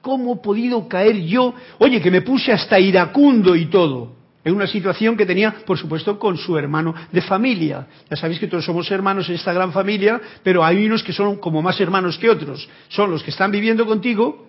¿cómo 0.00 0.35
he 0.35 0.37
podido 0.37 0.88
caer 0.88 1.16
yo? 1.23 1.54
Oye, 1.78 2.00
que 2.00 2.11
me 2.11 2.23
puse 2.23 2.52
hasta 2.52 2.78
iracundo 2.78 3.54
y 3.54 3.66
todo. 3.66 4.16
En 4.44 4.54
una 4.54 4.66
situación 4.66 5.16
que 5.16 5.26
tenía, 5.26 5.54
por 5.66 5.76
supuesto, 5.76 6.18
con 6.18 6.38
su 6.38 6.56
hermano 6.56 6.94
de 7.12 7.20
familia. 7.20 7.87
Ya 8.08 8.16
sabéis 8.16 8.40
que 8.40 8.47
todos 8.47 8.64
somos 8.64 8.90
hermanos 8.90 9.28
en 9.28 9.35
esta 9.35 9.52
gran 9.52 9.73
familia, 9.73 10.20
pero 10.42 10.64
hay 10.64 10.87
unos 10.87 11.02
que 11.02 11.12
son 11.12 11.37
como 11.37 11.61
más 11.61 11.80
hermanos 11.80 12.16
que 12.18 12.30
otros. 12.30 12.68
Son 12.88 13.11
los 13.11 13.23
que 13.23 13.30
están 13.30 13.50
viviendo 13.50 13.85
contigo 13.85 14.47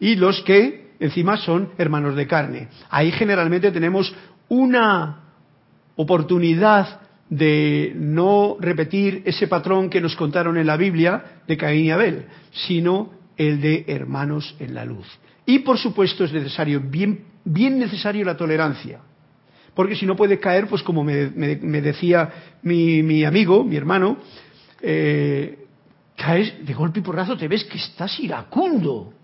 y 0.00 0.16
los 0.16 0.42
que 0.42 0.88
encima 1.00 1.36
son 1.36 1.70
hermanos 1.78 2.16
de 2.16 2.26
carne. 2.26 2.68
Ahí 2.90 3.12
generalmente 3.12 3.70
tenemos 3.70 4.12
una 4.48 5.20
oportunidad 5.96 7.00
de 7.30 7.92
no 7.96 8.56
repetir 8.58 9.22
ese 9.24 9.48
patrón 9.48 9.90
que 9.90 10.00
nos 10.00 10.16
contaron 10.16 10.56
en 10.56 10.66
la 10.66 10.76
Biblia 10.76 11.42
de 11.46 11.56
Caín 11.56 11.86
y 11.86 11.90
Abel, 11.90 12.26
sino 12.52 13.17
el 13.38 13.60
de 13.60 13.84
hermanos 13.86 14.54
en 14.58 14.74
la 14.74 14.84
luz. 14.84 15.06
Y 15.46 15.60
por 15.60 15.78
supuesto 15.78 16.24
es 16.24 16.32
necesario, 16.32 16.80
bien, 16.80 17.24
bien 17.44 17.78
necesario 17.78 18.24
la 18.24 18.36
tolerancia, 18.36 19.00
porque 19.74 19.96
si 19.96 20.04
no 20.04 20.16
puede 20.16 20.38
caer, 20.38 20.66
pues 20.66 20.82
como 20.82 21.04
me, 21.04 21.14
decía 21.14 22.58
mi, 22.62 23.24
amigo, 23.24 23.64
mi 23.64 23.76
hermano, 23.76 24.18
eh, 24.82 25.66
caes 26.16 26.66
de 26.66 26.74
golpe 26.74 26.98
y 26.98 27.02
porrazo, 27.02 27.36
te 27.36 27.48
ves 27.48 27.64
que 27.64 27.78
estás 27.78 28.18
iracundo. 28.18 29.14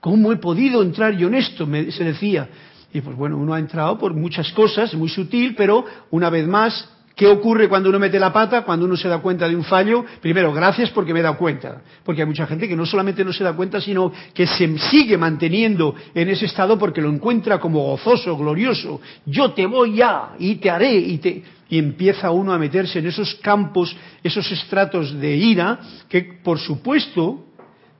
¿Cómo 0.00 0.32
he 0.32 0.36
podido 0.36 0.82
entrar 0.82 1.16
yo 1.16 1.28
en 1.28 1.34
esto? 1.34 1.66
Me, 1.66 1.90
se 1.90 2.02
decía. 2.02 2.48
Y 2.92 3.02
pues 3.02 3.14
bueno, 3.14 3.36
uno 3.36 3.52
ha 3.52 3.58
entrado 3.58 3.98
por 3.98 4.14
muchas 4.14 4.50
cosas, 4.52 4.94
muy 4.94 5.10
sutil, 5.10 5.54
pero 5.54 5.84
una 6.10 6.30
vez 6.30 6.46
más, 6.46 6.88
¿qué 7.18 7.26
ocurre 7.26 7.68
cuando 7.68 7.88
uno 7.88 7.98
mete 7.98 8.18
la 8.20 8.32
pata? 8.32 8.62
Cuando 8.62 8.86
uno 8.86 8.96
se 8.96 9.08
da 9.08 9.18
cuenta 9.18 9.48
de 9.48 9.56
un 9.56 9.64
fallo, 9.64 10.04
primero, 10.22 10.52
gracias 10.52 10.90
porque 10.90 11.12
me 11.12 11.18
he 11.18 11.22
dado 11.22 11.36
cuenta. 11.36 11.82
Porque 12.04 12.22
hay 12.22 12.28
mucha 12.28 12.46
gente 12.46 12.68
que 12.68 12.76
no 12.76 12.86
solamente 12.86 13.24
no 13.24 13.32
se 13.32 13.42
da 13.42 13.54
cuenta, 13.54 13.80
sino 13.80 14.12
que 14.32 14.46
se 14.46 14.78
sigue 14.78 15.18
manteniendo 15.18 15.96
en 16.14 16.28
ese 16.28 16.46
estado 16.46 16.78
porque 16.78 17.02
lo 17.02 17.10
encuentra 17.10 17.58
como 17.58 17.80
gozoso, 17.80 18.36
glorioso. 18.36 19.00
Yo 19.26 19.50
te 19.50 19.66
voy 19.66 19.96
ya 19.96 20.30
y 20.38 20.54
te 20.56 20.70
haré 20.70 20.94
y 20.94 21.18
te... 21.18 21.42
Y 21.70 21.78
empieza 21.78 22.30
uno 22.30 22.54
a 22.54 22.58
meterse 22.58 23.00
en 23.00 23.08
esos 23.08 23.34
campos, 23.42 23.94
esos 24.22 24.50
estratos 24.50 25.12
de 25.20 25.36
ira, 25.36 25.80
que 26.08 26.38
por 26.42 26.58
supuesto, 26.58 27.44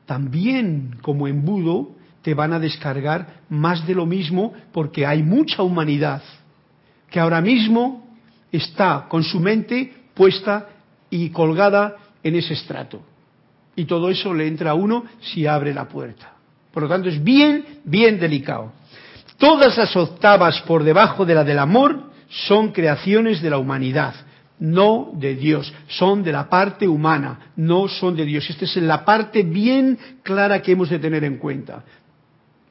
también 0.07 0.97
como 1.03 1.29
embudo, 1.29 1.91
te 2.23 2.33
van 2.33 2.55
a 2.55 2.59
descargar 2.61 3.43
más 3.51 3.87
de 3.87 3.95
lo 3.95 4.07
mismo 4.07 4.55
porque 4.73 5.05
hay 5.05 5.23
mucha 5.23 5.63
humanidad 5.63 6.23
que 7.11 7.21
ahora 7.21 7.41
mismo 7.41 8.08
está 8.51 9.07
con 9.09 9.23
su 9.23 9.41
mente 9.41 9.93
puesta 10.15 10.69
y 11.11 11.31
colgada 11.31 11.97
en 12.23 12.37
ese 12.37 12.55
estrato. 12.55 13.03
Y 13.77 13.85
todo 13.85 14.11
eso 14.11 14.35
le 14.35 14.47
entra 14.47 14.73
a 14.73 14.75
uno 14.75 15.05
si 15.21 15.47
abre 15.47 15.73
la 15.73 15.89
puerta. 15.89 16.33
Por 16.73 16.85
lo 16.85 16.89
tanto, 16.89 17.09
es 17.09 17.23
bien, 17.23 17.81
bien 17.85 18.19
delicado. 18.19 18.73
Todas 19.37 19.77
las 19.77 19.95
octavas 19.95 20.61
por 20.63 20.83
debajo 20.83 21.25
de 21.25 21.35
la 21.35 21.45
del 21.45 21.59
amor 21.61 22.11
son 22.29 22.73
creaciones 22.73 23.41
de 23.41 23.51
la 23.51 23.59
humanidad, 23.59 24.15
no 24.59 25.13
de 25.15 25.37
Dios. 25.37 25.73
Son 25.87 26.25
de 26.25 26.33
la 26.33 26.49
parte 26.49 26.89
humana, 26.89 27.53
no 27.57 27.87
son 27.87 28.17
de 28.17 28.25
Dios. 28.25 28.51
Esta 28.51 28.65
es 28.65 28.77
la 28.77 29.05
parte 29.05 29.45
bien 29.45 29.97
clara 30.25 30.61
que 30.61 30.73
hemos 30.73 30.91
de 30.91 30.99
tener 30.99 31.23
en 31.23 31.39
cuenta 31.39 31.85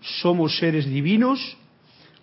somos 0.01 0.57
seres 0.57 0.85
divinos 0.85 1.57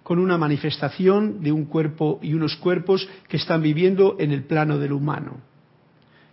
con 0.05 0.21
una 0.21 0.39
manifestación 0.39 1.43
de 1.43 1.51
un 1.51 1.65
cuerpo 1.65 2.21
y 2.23 2.35
unos 2.35 2.55
cuerpos 2.57 3.09
que 3.27 3.39
están 3.39 3.63
viviendo 3.63 4.17
en 4.21 4.31
el 4.31 4.45
plano 4.45 4.79
del 4.79 4.93
humano. 4.93 5.41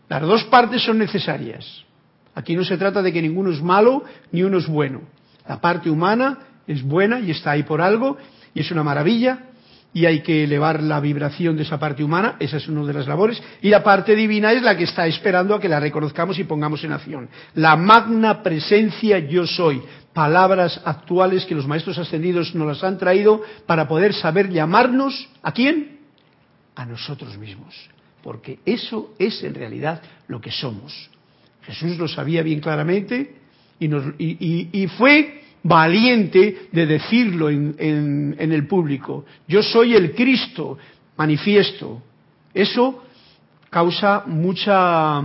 Las 0.10 0.22
dos 0.22 0.44
partes 0.44 0.84
son 0.84 1.00
necesarias. 1.00 1.84
Aquí 2.36 2.56
no 2.56 2.64
se 2.64 2.78
trata 2.78 3.02
de 3.02 3.12
que 3.12 3.22
ninguno 3.22 3.50
es 3.50 3.62
malo 3.62 4.04
ni 4.32 4.44
uno 4.44 4.60
es 4.60 4.68
bueno. 4.68 5.02
La 5.48 5.60
parte 5.60 5.90
humana 5.90 6.38
es 6.68 6.84
buena 6.84 7.22
y 7.22 7.32
está 7.32 7.52
ahí 7.52 7.64
por 7.64 7.82
algo 7.82 8.18
y 8.54 8.60
es 8.60 8.70
una 8.72 8.84
maravilla 8.84 9.51
y 9.94 10.06
hay 10.06 10.22
que 10.22 10.46
elevar 10.46 10.82
la 10.82 11.00
vibración 11.00 11.58
de 11.58 11.64
esa 11.64 11.78
parte 11.78 12.04
humana, 12.04 12.38
esa 12.40 12.58
es 12.58 12.68
una 12.68 12.86
de 12.86 12.94
las 12.94 13.08
labores, 13.08 13.42
y 13.62 13.70
la 13.70 13.84
parte 13.84 14.16
divina 14.16 14.54
es 14.54 14.62
la 14.62 14.78
que 14.78 14.86
está 14.86 15.06
esperando 15.06 15.54
a 15.54 15.60
que 15.60 15.68
la 15.68 15.80
reconozcamos 15.80 16.40
y 16.40 16.46
pongamos 16.46 16.84
en 16.84 16.94
acción. 16.94 17.30
La 17.56 17.76
magna 17.76 18.42
presencia 18.42 19.20
yo 19.20 19.46
soy, 19.46 19.82
palabras 20.14 20.80
actuales 20.86 21.46
que 21.46 21.56
los 21.56 21.68
maestros 21.68 21.98
ascendidos 21.98 22.56
nos 22.56 22.68
las 22.68 22.84
han 22.84 22.98
traído 22.98 23.42
para 23.66 23.88
poder 23.88 24.14
saber 24.14 24.50
llamarnos 24.50 25.30
a 25.42 25.52
quién? 25.52 26.00
A 26.76 26.86
nosotros 26.86 27.38
mismos, 27.38 27.76
porque 28.24 28.60
eso 28.66 29.14
es 29.20 29.44
en 29.44 29.56
realidad 29.56 30.02
lo 30.28 30.40
que 30.40 30.52
somos. 30.52 31.10
Jesús 31.64 31.98
lo 31.98 32.08
sabía 32.08 32.44
bien 32.44 32.62
claramente 32.62 33.36
y, 33.78 33.88
nos, 33.90 34.06
y 34.18 34.88
fue 34.98 35.42
valiente 35.64 36.68
de 36.72 36.86
decirlo 36.86 37.50
en, 37.50 38.36
el 38.38 38.68
público. 38.68 39.26
Yo 39.48 39.62
soy 39.62 39.96
el 39.96 40.14
Cristo, 40.14 40.78
manifiesto. 41.18 42.02
Eso 42.54 43.04
causa 43.70 44.24
mucha 44.26 45.22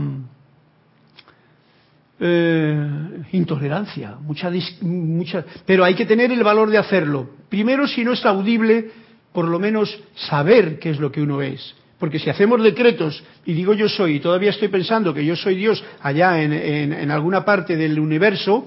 eh, 2.20 2.88
intolerancia, 3.32 4.16
mucha, 4.20 4.50
mucha, 4.82 5.44
pero 5.64 5.84
hay 5.84 5.94
que 5.94 6.06
tener 6.06 6.30
el 6.30 6.44
valor 6.44 6.70
de 6.70 6.78
hacerlo. 6.78 7.30
Primero, 7.48 7.86
si 7.86 8.04
no 8.04 8.12
es 8.12 8.24
audible, 8.24 8.90
por 9.32 9.48
lo 9.48 9.58
menos 9.58 9.98
saber 10.14 10.78
qué 10.78 10.90
es 10.90 11.00
lo 11.00 11.10
que 11.10 11.22
uno 11.22 11.42
es. 11.42 11.74
Porque 11.98 12.18
si 12.18 12.28
hacemos 12.28 12.62
decretos 12.62 13.24
y 13.46 13.54
digo 13.54 13.72
yo 13.72 13.88
soy 13.88 14.16
y 14.16 14.20
todavía 14.20 14.50
estoy 14.50 14.68
pensando 14.68 15.14
que 15.14 15.24
yo 15.24 15.34
soy 15.34 15.56
Dios 15.56 15.82
allá 16.02 16.42
en 16.42 17.10
alguna 17.10 17.42
parte 17.42 17.74
del 17.74 17.98
universo, 17.98 18.66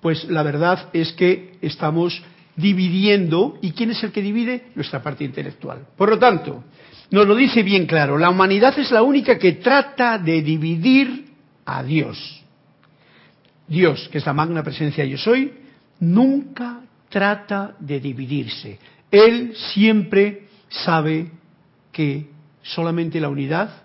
pues 0.00 0.24
la 0.24 0.42
verdad 0.42 0.88
es 0.92 1.12
que 1.12 1.56
estamos 1.60 2.22
dividiendo. 2.56 3.58
¿Y 3.62 3.72
quién 3.72 3.90
es 3.90 4.02
el 4.02 4.12
que 4.12 4.22
divide? 4.22 4.66
Nuestra 4.74 5.02
parte 5.02 5.24
intelectual. 5.24 5.86
Por 5.96 6.10
lo 6.10 6.18
tanto, 6.18 6.64
nos 7.10 7.26
lo 7.26 7.34
dice 7.34 7.62
bien 7.62 7.86
claro, 7.86 8.18
la 8.18 8.30
humanidad 8.30 8.78
es 8.78 8.90
la 8.90 9.02
única 9.02 9.38
que 9.38 9.52
trata 9.52 10.18
de 10.18 10.42
dividir 10.42 11.26
a 11.64 11.82
Dios. 11.82 12.42
Dios, 13.66 14.08
que 14.10 14.18
es 14.18 14.26
la 14.26 14.32
magna 14.32 14.62
presencia 14.62 15.04
yo 15.04 15.18
soy, 15.18 15.52
nunca 16.00 16.80
trata 17.08 17.74
de 17.78 18.00
dividirse. 18.00 18.78
Él 19.10 19.54
siempre 19.72 20.48
sabe 20.68 21.30
que 21.92 22.28
solamente 22.62 23.20
la 23.20 23.28
unidad 23.28 23.82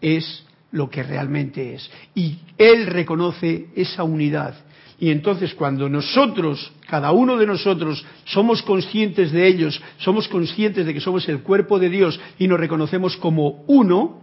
es 0.00 0.44
lo 0.72 0.90
que 0.90 1.02
realmente 1.02 1.74
es. 1.74 1.90
Y 2.14 2.38
Él 2.58 2.86
reconoce 2.86 3.68
esa 3.74 4.04
unidad. 4.04 4.54
Y 4.98 5.10
entonces 5.10 5.54
cuando 5.54 5.88
nosotros, 5.88 6.72
cada 6.88 7.12
uno 7.12 7.36
de 7.36 7.46
nosotros, 7.46 8.04
somos 8.24 8.62
conscientes 8.62 9.30
de 9.30 9.46
ellos, 9.46 9.80
somos 9.98 10.26
conscientes 10.28 10.86
de 10.86 10.94
que 10.94 11.00
somos 11.00 11.28
el 11.28 11.42
cuerpo 11.42 11.78
de 11.78 11.90
Dios 11.90 12.18
y 12.38 12.48
nos 12.48 12.58
reconocemos 12.58 13.16
como 13.18 13.64
uno, 13.66 14.22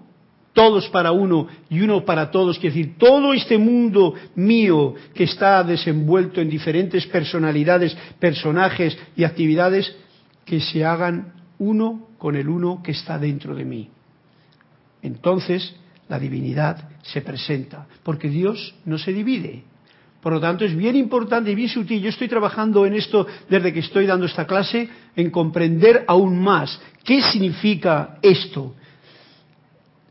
todos 0.53 0.89
para 0.89 1.11
uno 1.11 1.47
y 1.69 1.81
uno 1.81 2.05
para 2.05 2.31
todos, 2.31 2.57
quiere 2.57 2.75
decir, 2.75 2.95
todo 2.97 3.33
este 3.33 3.57
mundo 3.57 4.15
mío 4.35 4.95
que 5.13 5.25
está 5.25 5.63
desenvuelto 5.63 6.41
en 6.41 6.49
diferentes 6.49 7.05
personalidades, 7.05 7.95
personajes 8.19 8.97
y 9.15 9.23
actividades, 9.23 9.95
que 10.45 10.59
se 10.59 10.83
hagan 10.83 11.33
uno 11.59 12.07
con 12.17 12.35
el 12.35 12.49
uno 12.49 12.81
que 12.83 12.91
está 12.91 13.19
dentro 13.19 13.55
de 13.55 13.65
mí. 13.65 13.89
Entonces 15.01 15.75
la 16.09 16.19
divinidad 16.19 16.89
se 17.03 17.21
presenta, 17.21 17.87
porque 18.03 18.29
Dios 18.29 18.75
no 18.85 18.97
se 18.97 19.13
divide. 19.13 19.63
Por 20.23 20.31
lo 20.31 20.39
tanto, 20.39 20.63
es 20.63 20.73
bien 20.73 20.95
importante 20.95 21.51
y 21.51 21.55
bien 21.55 21.67
sutil. 21.67 22.01
Yo 22.01 22.07
estoy 22.07 22.29
trabajando 22.29 22.85
en 22.85 22.93
esto 22.93 23.27
desde 23.49 23.73
que 23.73 23.81
estoy 23.81 24.05
dando 24.05 24.25
esta 24.25 24.47
clase, 24.47 24.87
en 25.17 25.29
comprender 25.29 26.05
aún 26.07 26.39
más 26.39 26.79
qué 27.03 27.21
significa 27.21 28.19
esto. 28.21 28.73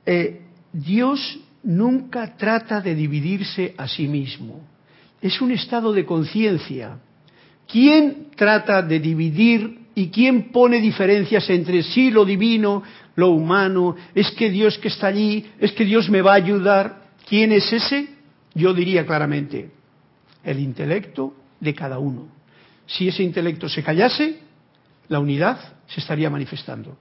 Eh, 0.05 0.43
Dios 0.71 1.41
nunca 1.63 2.37
trata 2.37 2.83
de 2.83 2.95
dividirse 2.95 3.75
a 3.79 3.89
sí 3.89 4.07
mismo. 4.07 4.61
Es 5.23 5.41
un 5.41 5.51
estado 5.51 5.95
de 5.95 6.05
conciencia. 6.05 6.99
¿Quién 7.67 8.27
trata 8.37 8.83
de 8.83 9.01
dividir 9.01 9.79
y 9.95 10.09
quién 10.09 10.53
pone 10.53 10.79
diferencias 10.83 11.49
entre 11.49 11.83
sí 11.83 12.11
lo 12.11 12.27
divino, 12.27 12.83
lo 13.15 13.31
humano? 13.31 13.97
Es 14.15 14.31
que 14.33 14.51
Dios 14.51 14.77
que 14.77 14.89
está 14.89 15.07
allí, 15.07 15.47
es 15.59 15.73
que 15.73 15.87
Dios 15.87 16.11
me 16.11 16.21
va 16.21 16.33
a 16.33 16.37
ayudar. 16.37 17.03
¿Quién 17.27 17.51
es 17.53 17.73
ese? 17.73 18.09
Yo 18.55 18.75
diría 18.75 19.07
claramente, 19.07 19.71
el 20.45 20.59
intelecto 20.59 21.35
de 21.61 21.75
cada 21.75 21.99
uno. 21.99 22.29
Si 22.87 23.09
ese 23.09 23.23
intelecto 23.23 23.69
se 23.69 23.83
callase, 23.83 24.41
la 25.09 25.21
unidad 25.21 25.59
se 25.87 26.01
estaría 26.01 26.31
manifestando. 26.31 26.97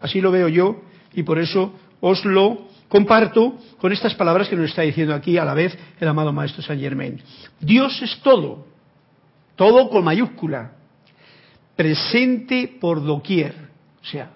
Así 0.00 0.20
lo 0.20 0.30
veo 0.30 0.48
yo 0.48 0.82
y 1.12 1.22
por 1.22 1.38
eso 1.38 1.74
os 2.00 2.24
lo 2.24 2.68
comparto 2.88 3.58
con 3.78 3.92
estas 3.92 4.14
palabras 4.14 4.48
que 4.48 4.56
nos 4.56 4.70
está 4.70 4.82
diciendo 4.82 5.14
aquí 5.14 5.38
a 5.38 5.44
la 5.44 5.54
vez 5.54 5.76
el 6.00 6.08
amado 6.08 6.32
Maestro 6.32 6.62
Saint 6.62 6.82
Germain. 6.82 7.20
Dios 7.60 8.00
es 8.02 8.18
todo, 8.20 8.66
todo 9.56 9.90
con 9.90 10.04
mayúscula, 10.04 10.72
presente 11.76 12.76
por 12.80 13.02
doquier. 13.04 13.54
O 14.02 14.04
sea, 14.06 14.32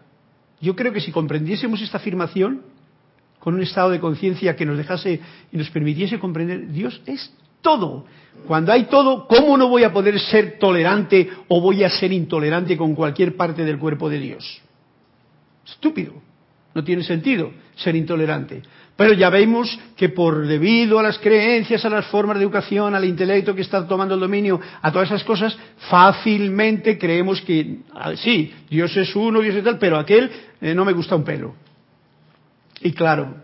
yo 0.60 0.76
creo 0.76 0.92
que 0.92 1.00
si 1.00 1.10
comprendiésemos 1.10 1.80
esta 1.80 1.98
afirmación 1.98 2.62
con 3.38 3.54
un 3.54 3.62
estado 3.62 3.90
de 3.90 4.00
conciencia 4.00 4.56
que 4.56 4.66
nos 4.66 4.78
dejase 4.78 5.20
y 5.52 5.56
nos 5.56 5.70
permitiese 5.70 6.18
comprender, 6.18 6.68
Dios 6.70 7.02
es 7.06 7.34
todo. 7.64 8.04
Cuando 8.46 8.72
hay 8.72 8.84
todo, 8.84 9.26
¿cómo 9.26 9.56
no 9.56 9.68
voy 9.68 9.82
a 9.82 9.92
poder 9.92 10.20
ser 10.20 10.58
tolerante 10.58 11.28
o 11.48 11.60
voy 11.60 11.82
a 11.82 11.90
ser 11.90 12.12
intolerante 12.12 12.76
con 12.76 12.94
cualquier 12.94 13.36
parte 13.36 13.64
del 13.64 13.78
cuerpo 13.78 14.08
de 14.08 14.18
Dios? 14.20 14.60
Estúpido. 15.66 16.12
No 16.74 16.84
tiene 16.84 17.02
sentido 17.02 17.52
ser 17.76 17.96
intolerante. 17.96 18.62
Pero 18.96 19.12
ya 19.14 19.30
vemos 19.30 19.76
que 19.96 20.08
por 20.08 20.46
debido 20.46 20.98
a 20.98 21.02
las 21.02 21.18
creencias, 21.18 21.84
a 21.84 21.88
las 21.88 22.06
formas 22.06 22.36
de 22.36 22.44
educación, 22.44 22.94
al 22.94 23.04
intelecto 23.04 23.54
que 23.54 23.62
está 23.62 23.86
tomando 23.88 24.14
el 24.14 24.20
dominio, 24.20 24.60
a 24.82 24.92
todas 24.92 25.08
esas 25.08 25.24
cosas, 25.24 25.56
fácilmente 25.88 26.98
creemos 26.98 27.40
que 27.40 27.78
ah, 27.92 28.14
sí, 28.14 28.52
Dios 28.68 28.96
es 28.96 29.14
uno, 29.16 29.40
Dios 29.40 29.56
es 29.56 29.64
tal, 29.64 29.78
pero 29.78 29.98
aquel 29.98 30.30
eh, 30.60 30.74
no 30.74 30.84
me 30.84 30.92
gusta 30.92 31.16
un 31.16 31.24
pelo. 31.24 31.54
Y 32.82 32.92
claro, 32.92 33.34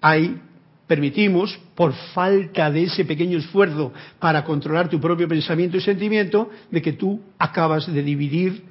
hay 0.00 0.40
permitimos, 0.86 1.58
por 1.74 1.92
falta 2.14 2.70
de 2.70 2.84
ese 2.84 3.04
pequeño 3.04 3.38
esfuerzo 3.38 3.92
para 4.18 4.44
controlar 4.44 4.88
tu 4.88 5.00
propio 5.00 5.26
pensamiento 5.26 5.76
y 5.76 5.80
sentimiento, 5.80 6.50
de 6.70 6.80
que 6.80 6.92
tú 6.92 7.20
acabas 7.38 7.92
de 7.92 8.02
dividir 8.02 8.64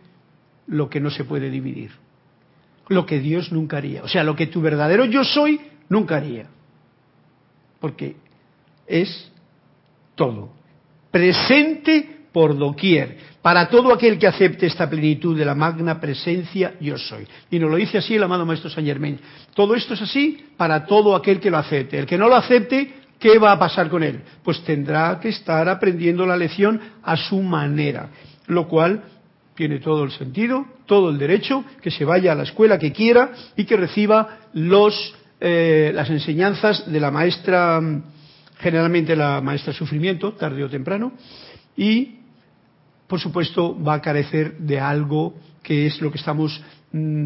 lo 0.67 0.89
que 0.89 0.99
no 0.99 1.09
se 1.09 1.25
puede 1.25 1.49
dividir. 1.49 1.91
Lo 2.87 3.05
que 3.05 3.19
Dios 3.19 3.51
nunca 3.51 3.77
haría. 3.77 4.03
O 4.03 4.07
sea, 4.07 4.23
lo 4.23 4.35
que 4.35 4.47
tu 4.47 4.61
verdadero 4.61 5.05
yo 5.05 5.23
soy 5.23 5.59
nunca 5.89 6.17
haría. 6.17 6.47
Porque 7.79 8.15
es 8.87 9.31
todo. 10.15 10.51
Presente 11.11 12.22
por 12.33 12.57
doquier, 12.57 13.17
para 13.41 13.69
todo 13.69 13.93
aquel 13.93 14.17
que 14.17 14.27
acepte 14.27 14.65
esta 14.65 14.89
plenitud 14.89 15.37
de 15.37 15.45
la 15.45 15.53
magna 15.53 15.99
presencia 15.99 16.73
yo 16.81 16.97
soy. 16.97 17.27
Y 17.51 17.59
nos 17.59 17.69
lo 17.69 17.77
dice 17.77 17.99
así 17.99 18.15
el 18.15 18.23
amado 18.23 18.45
Maestro 18.45 18.69
Saint 18.69 18.87
Germain. 18.87 19.19
Todo 19.53 19.75
esto 19.75 19.93
es 19.93 20.01
así 20.01 20.43
para 20.57 20.85
todo 20.85 21.15
aquel 21.15 21.39
que 21.39 21.51
lo 21.51 21.57
acepte. 21.57 21.99
El 21.99 22.07
que 22.07 22.17
no 22.17 22.27
lo 22.27 22.35
acepte, 22.35 22.93
¿qué 23.19 23.37
va 23.37 23.51
a 23.51 23.59
pasar 23.59 23.89
con 23.89 24.01
él? 24.01 24.21
Pues 24.43 24.63
tendrá 24.63 25.19
que 25.21 25.29
estar 25.29 25.69
aprendiendo 25.69 26.25
la 26.25 26.35
lección 26.35 26.81
a 27.03 27.15
su 27.15 27.41
manera, 27.41 28.09
lo 28.47 28.67
cual 28.67 29.03
tiene 29.55 29.79
todo 29.79 30.03
el 30.03 30.11
sentido, 30.11 30.65
todo 30.87 31.11
el 31.11 31.19
derecho, 31.19 31.63
que 31.81 31.91
se 31.91 32.05
vaya 32.05 32.31
a 32.31 32.35
la 32.35 32.43
escuela 32.43 32.79
que 32.79 32.91
quiera 32.91 33.31
y 33.55 33.65
que 33.65 33.77
reciba 33.77 34.39
los, 34.53 35.13
eh, 35.39 35.91
las 35.93 36.09
enseñanzas 36.09 36.91
de 36.91 36.99
la 36.99 37.11
maestra, 37.11 37.79
generalmente 38.57 39.15
la 39.15 39.41
maestra 39.41 39.73
sufrimiento, 39.73 40.33
tarde 40.33 40.63
o 40.63 40.69
temprano, 40.69 41.13
y 41.77 42.22
por 43.07 43.19
supuesto, 43.19 43.81
va 43.81 43.95
a 43.95 44.01
carecer 44.01 44.57
de 44.57 44.79
algo 44.79 45.35
que 45.61 45.87
es 45.87 46.01
lo 46.01 46.11
que 46.11 46.17
estamos 46.17 46.61
mm, 46.91 47.25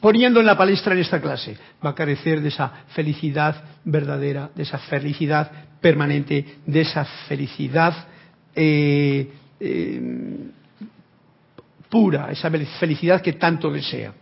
poniendo 0.00 0.40
en 0.40 0.46
la 0.46 0.56
palestra 0.56 0.94
en 0.94 1.00
esta 1.00 1.20
clase. 1.20 1.56
Va 1.84 1.90
a 1.90 1.94
carecer 1.94 2.40
de 2.40 2.48
esa 2.48 2.84
felicidad 2.88 3.64
verdadera, 3.84 4.50
de 4.54 4.62
esa 4.62 4.78
felicidad 4.78 5.50
permanente, 5.80 6.58
de 6.66 6.80
esa 6.80 7.04
felicidad 7.28 7.94
eh, 8.54 9.30
eh, 9.60 10.50
pura, 11.88 12.30
esa 12.30 12.50
felicidad 12.50 13.20
que 13.20 13.34
tanto 13.34 13.70
desea. 13.70 14.12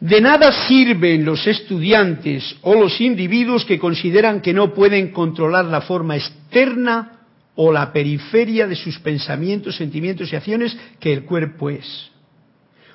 De 0.00 0.20
nada 0.20 0.52
sirven 0.68 1.24
los 1.24 1.46
estudiantes 1.46 2.56
o 2.62 2.74
los 2.74 3.00
individuos 3.00 3.64
que 3.64 3.78
consideran 3.78 4.42
que 4.42 4.52
no 4.52 4.74
pueden 4.74 5.10
controlar 5.10 5.64
la 5.64 5.80
forma 5.80 6.16
externa 6.16 7.15
o 7.56 7.72
la 7.72 7.92
periferia 7.92 8.66
de 8.66 8.76
sus 8.76 8.98
pensamientos, 8.98 9.76
sentimientos 9.76 10.32
y 10.32 10.36
acciones 10.36 10.76
que 11.00 11.12
el 11.12 11.24
cuerpo 11.24 11.70
es. 11.70 12.10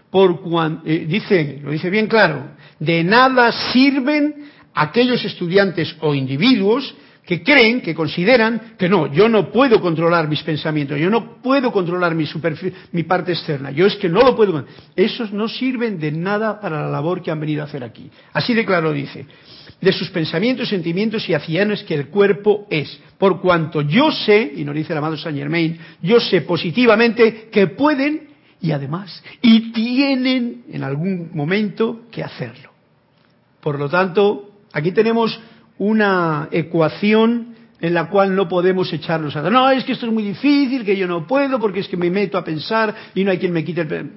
Por 0.10 0.42
cuando, 0.42 0.84
eh, 0.86 1.06
dice, 1.08 1.60
lo 1.64 1.72
dice 1.72 1.90
bien 1.90 2.08
claro, 2.08 2.52
de 2.80 3.04
nada 3.04 3.52
sirven 3.74 4.36
aquellos 4.74 5.24
estudiantes 5.26 5.96
o 6.02 6.14
individuos 6.14 6.96
que 7.26 7.44
creen, 7.44 7.82
que 7.82 7.96
consideran 7.96 8.76
que 8.78 8.90
no, 8.90 9.12
yo 9.12 9.30
no 9.30 9.52
puedo 9.52 9.80
controlar 9.80 10.28
mis 10.28 10.44
pensamientos, 10.44 11.00
yo 11.00 11.10
no 11.10 11.42
puedo 11.42 11.72
controlar 11.72 12.14
mi, 12.14 12.26
mi 12.92 13.04
parte 13.04 13.32
externa, 13.32 13.72
yo 13.72 13.86
es 13.86 13.96
que 13.96 14.10
no 14.10 14.22
lo 14.22 14.36
puedo. 14.36 14.66
Esos 14.96 15.32
no 15.32 15.48
sirven 15.48 16.00
de 16.00 16.12
nada 16.12 16.60
para 16.60 16.82
la 16.82 16.90
labor 16.90 17.22
que 17.22 17.32
han 17.32 17.40
venido 17.40 17.62
a 17.62 17.66
hacer 17.66 17.84
aquí. 17.84 18.10
Así 18.34 18.54
de 18.54 18.66
claro 18.66 18.92
dice 18.92 19.26
de 19.82 19.92
sus 19.92 20.10
pensamientos, 20.12 20.70
sentimientos 20.70 21.28
y 21.28 21.34
acciones 21.34 21.84
que 21.84 21.96
el 21.96 22.08
cuerpo 22.08 22.68
es. 22.70 23.00
Por 23.18 23.42
cuanto 23.42 23.82
yo 23.82 24.12
sé, 24.12 24.54
y 24.56 24.64
nos 24.64 24.76
dice 24.76 24.94
el 24.94 25.00
amado 25.00 25.18
Saint 25.18 25.38
Germain, 25.38 25.78
yo 26.02 26.20
sé 26.20 26.42
positivamente 26.42 27.50
que 27.52 27.68
pueden 27.68 28.30
y 28.62 28.72
además, 28.72 29.24
y 29.42 29.72
tienen 29.72 30.66
en 30.72 30.84
algún 30.84 31.32
momento 31.34 32.02
que 32.12 32.24
hacerlo. 32.24 32.72
Por 33.60 33.80
lo 33.80 33.90
tanto, 33.90 34.52
aquí 34.72 34.92
tenemos 34.92 35.40
una 35.80 36.48
ecuación 36.52 37.56
en 37.80 37.96
la 37.96 38.08
cual 38.10 38.36
no 38.36 38.48
podemos 38.48 38.94
echarnos 38.94 39.36
a... 39.36 39.50
No, 39.50 39.72
es 39.72 39.84
que 39.84 39.94
esto 39.94 40.06
es 40.06 40.14
muy 40.14 40.22
difícil, 40.22 40.86
que 40.86 40.96
yo 40.96 41.08
no 41.08 41.26
puedo, 41.26 41.60
porque 41.60 41.80
es 41.80 41.88
que 41.88 41.98
me 41.98 42.12
meto 42.12 42.38
a 42.38 42.44
pensar 42.44 42.94
y 43.16 43.24
no 43.24 43.32
hay 43.32 43.40
quien 43.40 43.52
me 43.52 43.64
quite 43.64 43.82
el... 43.82 44.12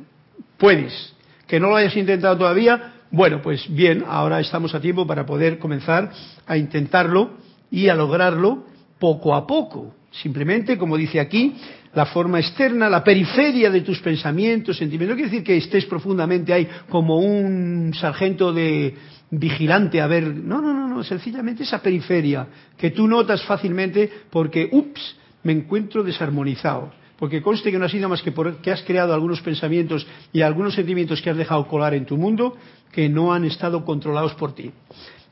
Puedes. 0.59 1.15
Que 1.47 1.59
no 1.59 1.69
lo 1.69 1.77
hayas 1.77 1.97
intentado 1.97 2.37
todavía, 2.37 2.93
bueno, 3.11 3.41
pues 3.43 3.73
bien, 3.73 4.05
ahora 4.07 4.41
estamos 4.41 4.75
a 4.75 4.81
tiempo 4.81 5.07
para 5.07 5.25
poder 5.25 5.59
comenzar 5.59 6.11
a 6.47 6.57
intentarlo 6.57 7.39
y 7.71 7.89
a 7.89 7.95
lograrlo 7.95 8.65
poco 8.99 9.35
a 9.35 9.47
poco. 9.47 9.95
Simplemente, 10.11 10.79
como 10.79 10.97
dice 10.97 11.21
aquí, 11.21 11.57
la 11.95 12.07
forma 12.07 12.41
externa, 12.41 12.89
la 12.89 13.03
periferia 13.03 13.71
de 13.71 13.81
tus 13.81 14.01
pensamientos, 14.01 14.77
sentimientos. 14.77 15.17
No 15.17 15.17
quiere 15.17 15.31
decir 15.31 15.45
que 15.45 15.57
estés 15.57 15.85
profundamente 15.87 16.53
ahí 16.53 16.69
como 16.89 17.19
un 17.19 17.93
sargento 17.95 18.53
de 18.53 18.95
vigilante 19.31 20.01
a 20.01 20.07
ver. 20.07 20.25
No, 20.25 20.61
no, 20.61 20.73
no, 20.73 20.89
no. 20.89 21.05
Sencillamente 21.05 21.65
esa 21.65 21.83
periferia 21.83 22.47
que 22.77 22.91
tú 22.91 23.07
notas 23.07 23.43
fácilmente 23.45 24.11
porque, 24.31 24.69
ups, 24.71 25.17
me 25.43 25.53
encuentro 25.53 26.03
desarmonizado 26.03 27.04
porque 27.19 27.43
conste 27.43 27.71
que 27.71 27.79
no 27.79 27.85
ha 27.85 27.89
sido 27.89 28.09
más 28.09 28.23
que 28.23 28.33
porque 28.33 28.71
has 28.71 28.83
creado 28.83 29.15
algunos 29.15 29.41
pensamientos 29.41 30.07
y 30.33 30.43
algunos 30.43 30.75
sentimientos 30.75 31.23
que 31.23 31.31
has 31.31 31.37
dejado 31.37 31.67
colar 31.69 31.95
en 31.95 32.07
tu 32.07 32.17
mundo 32.17 32.57
que 32.93 33.09
no 33.09 33.33
han 33.33 33.45
estado 33.45 33.85
controlados 33.85 34.35
por 34.35 34.55
ti 34.55 34.71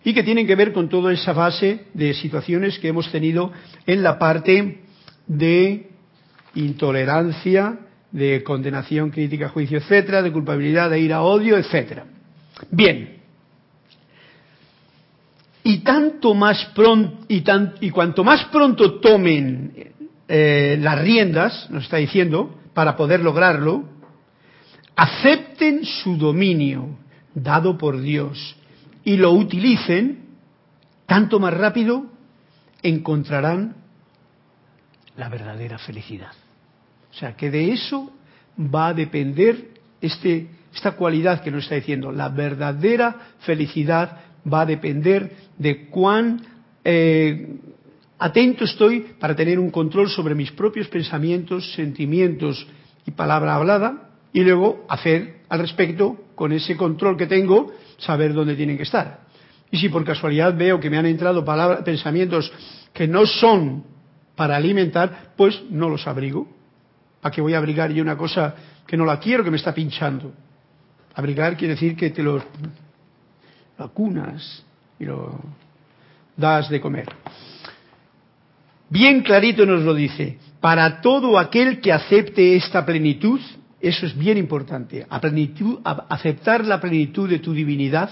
y 0.05 0.15
que 0.15 0.23
tienen 0.23 0.47
que 0.47 0.57
ver 0.57 0.73
con 0.73 0.89
toda 0.89 1.13
esa 1.13 1.33
base 1.33 1.87
de 1.95 2.15
situaciones 2.15 2.79
que 2.79 2.89
hemos 2.89 3.11
tenido 3.11 3.53
en 3.87 4.03
la 4.03 4.19
parte 4.19 4.83
de 5.27 5.91
intolerancia, 6.55 7.79
de 8.11 8.43
condenación, 8.43 9.11
crítica, 9.11 9.49
juicio, 9.49 9.79
etcétera, 9.79 10.23
de 10.23 10.33
culpabilidad, 10.33 10.91
de 10.91 11.01
ira, 11.01 11.23
odio, 11.23 11.57
etcétera. 11.57 12.05
Bien, 12.71 13.23
Y 15.65 15.79
tanto 15.79 16.35
más 16.35 16.65
pronto, 16.75 17.25
y, 17.29 17.45
y 17.81 17.91
cuanto 17.91 18.25
más 18.25 18.45
pronto 18.47 18.99
tomen 18.99 19.73
eh, 20.35 20.79
las 20.81 20.99
riendas, 20.99 21.69
nos 21.69 21.85
está 21.85 21.99
diciendo, 21.99 22.59
para 22.73 22.97
poder 22.97 23.21
lograrlo, 23.21 23.85
acepten 24.97 25.85
su 25.85 26.17
dominio 26.17 26.97
dado 27.35 27.77
por 27.77 28.01
Dios 28.01 28.57
y 29.05 29.19
lo 29.19 29.33
utilicen, 29.33 30.25
tanto 31.05 31.39
más 31.39 31.53
rápido 31.53 32.07
encontrarán 32.83 33.77
la 35.19 35.29
verdadera 35.29 35.77
felicidad. 35.77 36.33
O 37.11 37.15
sea, 37.15 37.37
que 37.37 37.51
de 37.51 37.71
eso 37.71 38.11
va 38.59 38.87
a 38.87 38.95
depender 38.95 39.69
este, 40.01 40.49
esta 40.75 40.93
cualidad 40.93 41.43
que 41.43 41.51
nos 41.51 41.65
está 41.65 41.75
diciendo. 41.75 42.11
La 42.11 42.31
verdadera 42.31 43.35
felicidad 43.41 44.17
va 44.51 44.63
a 44.63 44.67
depender 44.67 45.37
de 45.59 45.91
cuán 45.91 46.41
eh, 46.85 47.59
atento 48.23 48.65
estoy 48.65 49.01
para 49.19 49.35
tener 49.35 49.59
un 49.59 49.71
control 49.71 50.09
sobre 50.09 50.37
mis 50.37 50.53
propios 50.53 50.87
pensamientos, 50.87 51.73
sentimientos 51.75 52.65
y 53.05 53.11
palabra 53.11 53.57
hablada 53.57 54.11
y 54.33 54.43
luego 54.43 54.87
hacer 54.89 55.41
al 55.49 55.59
respecto 55.59 56.27
con 56.37 56.53
ese 56.53 56.77
control 56.77 57.17
que 57.17 57.27
tengo 57.27 57.73
saber 57.99 58.33
dónde 58.33 58.55
tienen 58.55 58.77
que 58.77 58.85
estar. 58.85 59.23
Y 59.73 59.79
si 59.79 59.89
por 59.89 60.05
casualidad 60.05 60.57
veo 60.57 60.79
que 60.79 60.89
me 60.89 60.99
han 60.99 61.07
entrado 61.07 61.45
pensamientos 61.85 62.53
que 62.93 63.09
no 63.09 63.27
son 63.27 63.83
para 64.37 64.57
alimentar, 64.57 65.33
pues 65.37 65.61
no 65.71 65.89
los 65.89 66.07
abrigo. 66.07 66.47
¿Para 67.21 67.35
qué 67.35 67.41
voy 67.41 67.55
a 67.55 67.59
abrigar 67.59 67.91
yo 67.91 68.03
una 68.03 68.17
cosa 68.17 68.55
que 68.87 68.97
no 68.97 69.05
la 69.05 69.19
quiero, 69.19 69.43
que 69.43 69.51
me 69.51 69.57
está 69.57 69.75
pinchando? 69.75 70.33
Abrigar 71.15 71.57
quiere 71.57 71.75
decir 71.75 71.97
que 71.97 72.11
te 72.11 72.23
lo 72.23 72.41
vacunas 73.77 74.65
y 75.01 75.07
lo 75.07 75.41
das 76.37 76.71
de 76.71 76.81
comer. 76.81 77.09
Bien 78.93 79.23
clarito 79.23 79.65
nos 79.65 79.85
lo 79.85 79.95
dice, 79.95 80.37
para 80.61 81.01
todo 81.01 81.39
aquel 81.39 81.81
que 81.81 81.95
acepte 81.95 82.57
esta 82.57 82.85
plenitud, 82.85 83.41
eso 83.81 84.05
es 84.05 84.15
bien 84.15 84.37
importante, 84.37 85.07
aceptar 86.11 86.67
la 86.67 86.79
plenitud 86.79 87.27
de 87.27 87.39
tu 87.39 87.55
divinidad 87.55 88.11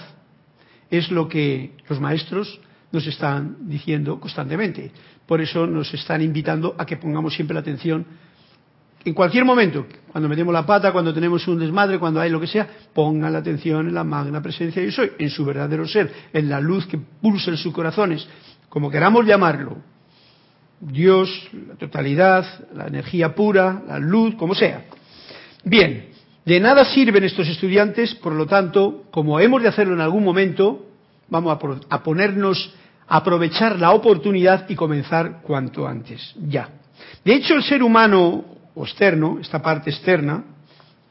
es 0.89 1.11
lo 1.11 1.29
que 1.29 1.73
los 1.87 2.01
maestros 2.01 2.59
nos 2.91 3.05
están 3.05 3.57
diciendo 3.69 4.19
constantemente. 4.19 4.91
Por 5.27 5.39
eso 5.39 5.67
nos 5.67 5.93
están 5.93 6.19
invitando 6.23 6.73
a 6.75 6.83
que 6.83 6.97
pongamos 6.97 7.35
siempre 7.35 7.53
la 7.53 7.59
atención 7.59 8.03
en 9.05 9.13
cualquier 9.13 9.45
momento, 9.45 9.85
cuando 10.11 10.27
metemos 10.27 10.51
la 10.51 10.65
pata, 10.65 10.91
cuando 10.91 11.13
tenemos 11.13 11.47
un 11.47 11.59
desmadre, 11.59 11.99
cuando 11.99 12.19
hay 12.19 12.31
lo 12.31 12.39
que 12.39 12.47
sea, 12.47 12.67
pongan 12.91 13.33
la 13.33 13.39
atención 13.39 13.87
en 13.87 13.93
la 13.93 14.03
magna 14.03 14.41
presencia 14.41 14.83
yo 14.83 14.91
soy, 14.91 15.11
en 15.19 15.29
su 15.29 15.45
verdadero 15.45 15.87
ser, 15.87 16.11
en 16.33 16.49
la 16.49 16.59
luz 16.59 16.87
que 16.87 16.97
pulsa 16.97 17.51
en 17.51 17.57
sus 17.57 17.71
corazones, 17.71 18.27
como 18.67 18.89
queramos 18.89 19.27
llamarlo, 19.27 19.90
Dios, 20.81 21.29
la 21.67 21.75
totalidad, 21.75 22.45
la 22.73 22.87
energía 22.87 23.35
pura, 23.35 23.83
la 23.87 23.99
luz, 23.99 24.35
como 24.35 24.55
sea. 24.55 24.85
Bien, 25.63 26.07
de 26.43 26.59
nada 26.59 26.85
sirven 26.85 27.23
estos 27.23 27.47
estudiantes, 27.47 28.15
por 28.15 28.33
lo 28.33 28.47
tanto, 28.47 29.03
como 29.11 29.39
hemos 29.39 29.61
de 29.61 29.69
hacerlo 29.69 29.93
en 29.93 30.01
algún 30.01 30.23
momento, 30.23 30.87
vamos 31.29 31.55
a, 31.89 32.03
ponernos, 32.03 32.73
a 33.07 33.17
aprovechar 33.17 33.79
la 33.79 33.91
oportunidad 33.91 34.67
y 34.69 34.75
comenzar 34.75 35.41
cuanto 35.43 35.87
antes, 35.87 36.35
ya. 36.47 36.69
De 37.23 37.35
hecho, 37.35 37.53
el 37.53 37.63
ser 37.63 37.83
humano 37.83 38.43
externo, 38.75 39.37
esta 39.39 39.61
parte 39.61 39.91
externa, 39.91 40.43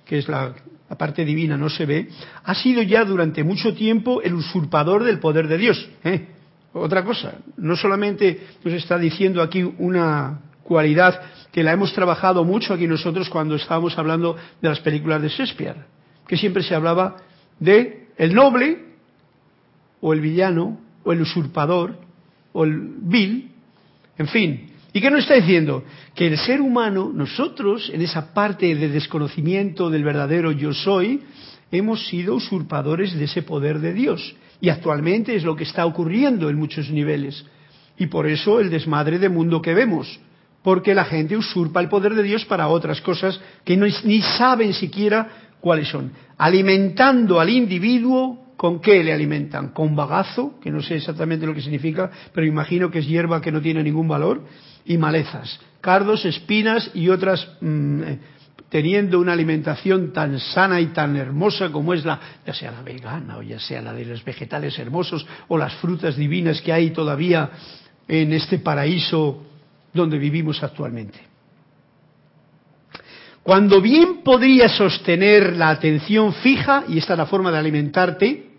que 0.04 0.18
es 0.18 0.28
la, 0.28 0.52
parte 0.98 1.24
divina, 1.24 1.56
no 1.56 1.70
se 1.70 1.86
ve, 1.86 2.08
ha 2.42 2.54
sido 2.56 2.82
ya 2.82 3.04
durante 3.04 3.44
mucho 3.44 3.72
tiempo 3.74 4.20
el 4.22 4.34
usurpador 4.34 5.04
del 5.04 5.20
poder 5.20 5.46
de 5.46 5.58
Dios. 5.58 5.88
¿eh? 6.02 6.26
Otra 6.72 7.04
cosa. 7.04 7.34
No 7.56 7.76
solamente 7.76 8.46
nos 8.64 8.74
está 8.74 8.98
diciendo 8.98 9.42
aquí 9.42 9.62
una 9.62 10.40
cualidad 10.62 11.20
que 11.50 11.64
la 11.64 11.72
hemos 11.72 11.92
trabajado 11.92 12.44
mucho 12.44 12.74
aquí 12.74 12.86
nosotros 12.86 13.28
cuando 13.28 13.56
estábamos 13.56 13.98
hablando 13.98 14.36
de 14.60 14.68
las 14.68 14.80
películas 14.80 15.20
de 15.20 15.28
Shakespeare, 15.28 15.84
que 16.26 16.36
siempre 16.36 16.62
se 16.62 16.74
hablaba 16.74 17.16
de 17.58 18.08
el 18.16 18.34
noble 18.34 18.84
o 20.00 20.12
el 20.12 20.20
villano 20.20 20.78
o 21.04 21.12
el 21.12 21.22
usurpador 21.22 21.98
o 22.52 22.64
el 22.64 22.80
vil, 23.00 23.50
en 24.16 24.28
fin. 24.28 24.70
¿Y 24.92 25.00
qué 25.00 25.10
nos 25.10 25.20
está 25.20 25.34
diciendo? 25.34 25.84
Que 26.14 26.26
el 26.26 26.38
ser 26.38 26.60
humano, 26.60 27.10
nosotros, 27.14 27.90
en 27.92 28.02
esa 28.02 28.34
parte 28.34 28.74
de 28.74 28.88
desconocimiento 28.88 29.88
del 29.88 30.02
verdadero 30.02 30.50
yo 30.52 30.72
soy, 30.72 31.22
hemos 31.70 32.08
sido 32.08 32.34
usurpadores 32.34 33.16
de 33.16 33.24
ese 33.24 33.42
poder 33.42 33.78
de 33.78 33.92
Dios. 33.92 34.34
Y 34.60 34.68
actualmente 34.68 35.34
es 35.34 35.44
lo 35.44 35.56
que 35.56 35.64
está 35.64 35.86
ocurriendo 35.86 36.48
en 36.50 36.56
muchos 36.56 36.90
niveles. 36.90 37.44
Y 37.96 38.06
por 38.06 38.26
eso 38.26 38.60
el 38.60 38.70
desmadre 38.70 39.18
de 39.18 39.28
mundo 39.28 39.62
que 39.62 39.74
vemos. 39.74 40.20
Porque 40.62 40.94
la 40.94 41.04
gente 41.04 41.36
usurpa 41.36 41.80
el 41.80 41.88
poder 41.88 42.14
de 42.14 42.22
Dios 42.22 42.44
para 42.44 42.68
otras 42.68 43.00
cosas 43.00 43.40
que 43.64 43.76
no, 43.76 43.86
ni 44.04 44.20
saben 44.20 44.74
siquiera 44.74 45.28
cuáles 45.60 45.88
son. 45.88 46.12
Alimentando 46.36 47.40
al 47.40 47.48
individuo, 47.48 48.54
¿con 48.56 48.80
qué 48.80 49.02
le 49.02 49.12
alimentan? 49.12 49.68
Con 49.68 49.96
bagazo, 49.96 50.58
que 50.60 50.70
no 50.70 50.82
sé 50.82 50.96
exactamente 50.96 51.46
lo 51.46 51.54
que 51.54 51.62
significa, 51.62 52.10
pero 52.34 52.46
imagino 52.46 52.90
que 52.90 52.98
es 52.98 53.06
hierba 53.06 53.40
que 53.40 53.52
no 53.52 53.62
tiene 53.62 53.82
ningún 53.82 54.08
valor, 54.08 54.44
y 54.84 54.98
malezas. 54.98 55.60
Cardos, 55.80 56.24
espinas 56.24 56.90
y 56.94 57.08
otras 57.08 57.48
mm, 57.60 58.02
teniendo 58.70 59.18
una 59.18 59.32
alimentación 59.32 60.12
tan 60.12 60.38
sana 60.38 60.80
y 60.80 60.86
tan 60.86 61.16
hermosa 61.16 61.70
como 61.70 61.92
es 61.92 62.04
la, 62.04 62.18
ya 62.46 62.54
sea 62.54 62.70
la 62.70 62.82
vegana 62.82 63.38
o 63.38 63.42
ya 63.42 63.58
sea 63.58 63.82
la 63.82 63.92
de 63.92 64.04
los 64.04 64.24
vegetales 64.24 64.78
hermosos 64.78 65.26
o 65.48 65.58
las 65.58 65.74
frutas 65.74 66.16
divinas 66.16 66.62
que 66.62 66.72
hay 66.72 66.90
todavía 66.90 67.50
en 68.06 68.32
este 68.32 68.58
paraíso 68.58 69.44
donde 69.92 70.18
vivimos 70.18 70.62
actualmente. 70.62 71.18
Cuando 73.42 73.80
bien 73.80 74.22
podría 74.22 74.68
sostener 74.68 75.56
la 75.56 75.70
atención 75.70 76.32
fija, 76.34 76.84
y 76.88 76.98
esta 76.98 77.14
es 77.14 77.18
la 77.18 77.26
forma 77.26 77.50
de 77.50 77.58
alimentarte, 77.58 78.50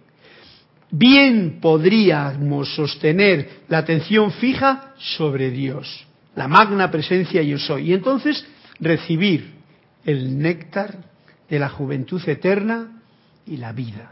bien 0.89 1.59
podríamos 1.61 2.75
sostener 2.75 3.61
la 3.69 3.77
atención 3.77 4.31
fija 4.31 4.93
sobre 4.97 5.51
Dios, 5.51 6.05
la 6.35 6.49
magna 6.49 6.91
presencia 6.91 7.41
yo 7.41 7.57
soy, 7.57 7.91
y 7.91 7.93
entonces 7.93 8.45
recibir 8.79 9.60
el 10.05 10.39
néctar 10.39 10.97
de 11.49 11.59
la 11.59 11.69
juventud 11.69 12.21
eterna 12.27 13.01
y 13.45 13.57
la 13.57 13.71
vida. 13.71 14.11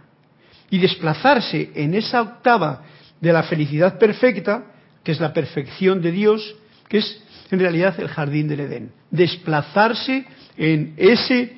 Y 0.69 0.78
desplazarse 0.78 1.71
en 1.75 1.95
esa 1.95 2.21
octava 2.21 2.84
de 3.19 3.34
la 3.34 3.43
felicidad 3.43 3.97
perfecta, 3.97 4.65
que 5.04 5.12
es 5.12 5.19
la 5.19 5.34
perfección 5.34 6.02
de 6.02 6.12
Dios, 6.12 6.56
que 6.88 6.99
es 6.99 7.23
en 7.52 7.60
realidad 7.60 7.99
el 7.99 8.08
jardín 8.08 8.47
del 8.47 8.62
Edén. 8.62 8.91
Desplazarse 9.10 10.25
en 10.58 10.93
ese 10.97 11.58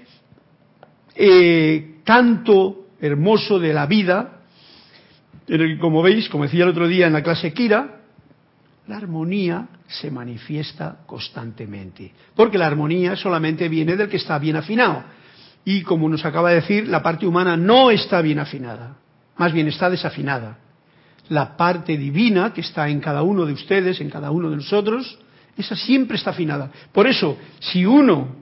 eh, 1.16 1.96
canto 2.04 2.88
hermoso 3.02 3.60
de 3.60 3.74
la 3.74 3.86
vida, 3.86 4.42
en 5.48 5.62
el 5.62 5.76
que, 5.76 5.80
como 5.80 6.02
veis, 6.02 6.30
como 6.30 6.44
decía 6.44 6.64
el 6.64 6.70
otro 6.70 6.88
día 6.88 7.08
en 7.08 7.14
la 7.14 7.24
clase 7.24 7.52
Kira, 7.52 8.01
la 8.88 8.98
armonía 8.98 9.68
se 9.88 10.10
manifiesta 10.10 11.00
constantemente, 11.06 12.12
porque 12.36 12.58
la 12.58 12.68
armonía 12.68 13.16
solamente 13.16 13.70
viene 13.70 13.96
del 13.96 14.10
que 14.10 14.18
está 14.18 14.40
bien 14.40 14.56
afinado. 14.56 15.04
Y 15.64 15.84
como 15.84 16.10
nos 16.10 16.26
acaba 16.26 16.50
de 16.50 16.56
decir, 16.56 16.88
la 16.88 17.04
parte 17.04 17.28
humana 17.28 17.56
no 17.56 17.92
está 17.92 18.22
bien 18.22 18.40
afinada, 18.40 18.98
más 19.38 19.54
bien 19.54 19.68
está 19.68 19.90
desafinada. 19.90 20.58
La 21.30 21.56
parte 21.56 21.98
divina 21.98 22.54
que 22.54 22.62
está 22.62 22.90
en 22.90 23.00
cada 23.00 23.22
uno 23.22 23.46
de 23.46 23.54
ustedes, 23.54 24.02
en 24.02 24.10
cada 24.10 24.32
uno 24.32 24.50
de 24.50 24.58
nosotros, 24.58 25.20
esa 25.56 25.76
siempre 25.76 26.18
está 26.18 26.32
afinada. 26.32 26.72
Por 26.92 27.08
eso, 27.08 27.38
si 27.60 27.86
uno 27.86 28.36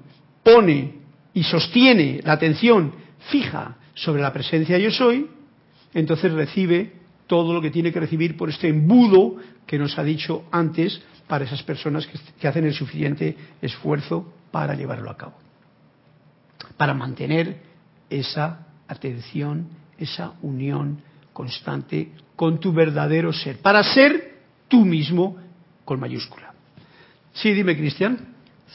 pone 0.44 1.00
y 1.34 1.44
sostiene 1.44 2.22
la 2.24 2.34
atención 2.34 2.94
fija 3.30 3.76
sobre 3.94 4.22
la 4.22 4.32
presencia 4.32 4.78
yo 4.78 4.92
soy, 4.92 5.28
entonces 5.94 6.32
recibe 6.32 6.99
todo 7.30 7.54
lo 7.54 7.62
que 7.62 7.70
tiene 7.70 7.94
que 7.94 8.00
recibir 8.00 8.36
por 8.36 8.50
este 8.50 8.70
embudo 8.70 9.36
que 9.68 9.78
nos 9.78 10.00
ha 10.00 10.04
dicho 10.04 10.46
antes 10.52 11.00
para 11.28 11.46
esas 11.46 11.62
personas 11.62 12.08
que, 12.08 12.48
hacen 12.48 12.66
el 12.66 12.74
suficiente 12.74 13.38
esfuerzo 13.62 14.34
para 14.50 14.74
llevarlo 14.74 15.12
a 15.12 15.16
cabo. 15.16 15.34
Para 16.76 16.96
mantener 16.96 17.62
esa 18.10 18.66
atención, 18.88 19.68
esa 20.00 20.34
unión 20.42 21.02
constante 21.32 22.14
con 22.36 22.60
tu 22.60 22.74
verdadero 22.74 23.32
ser, 23.32 23.60
para 23.60 23.84
ser 23.84 24.40
tú 24.68 24.84
mismo 24.84 25.38
con 25.86 26.00
mayúscula. 26.00 26.52
Sí, 27.34 27.54
dime, 27.54 27.78
Cristian. 27.78 28.18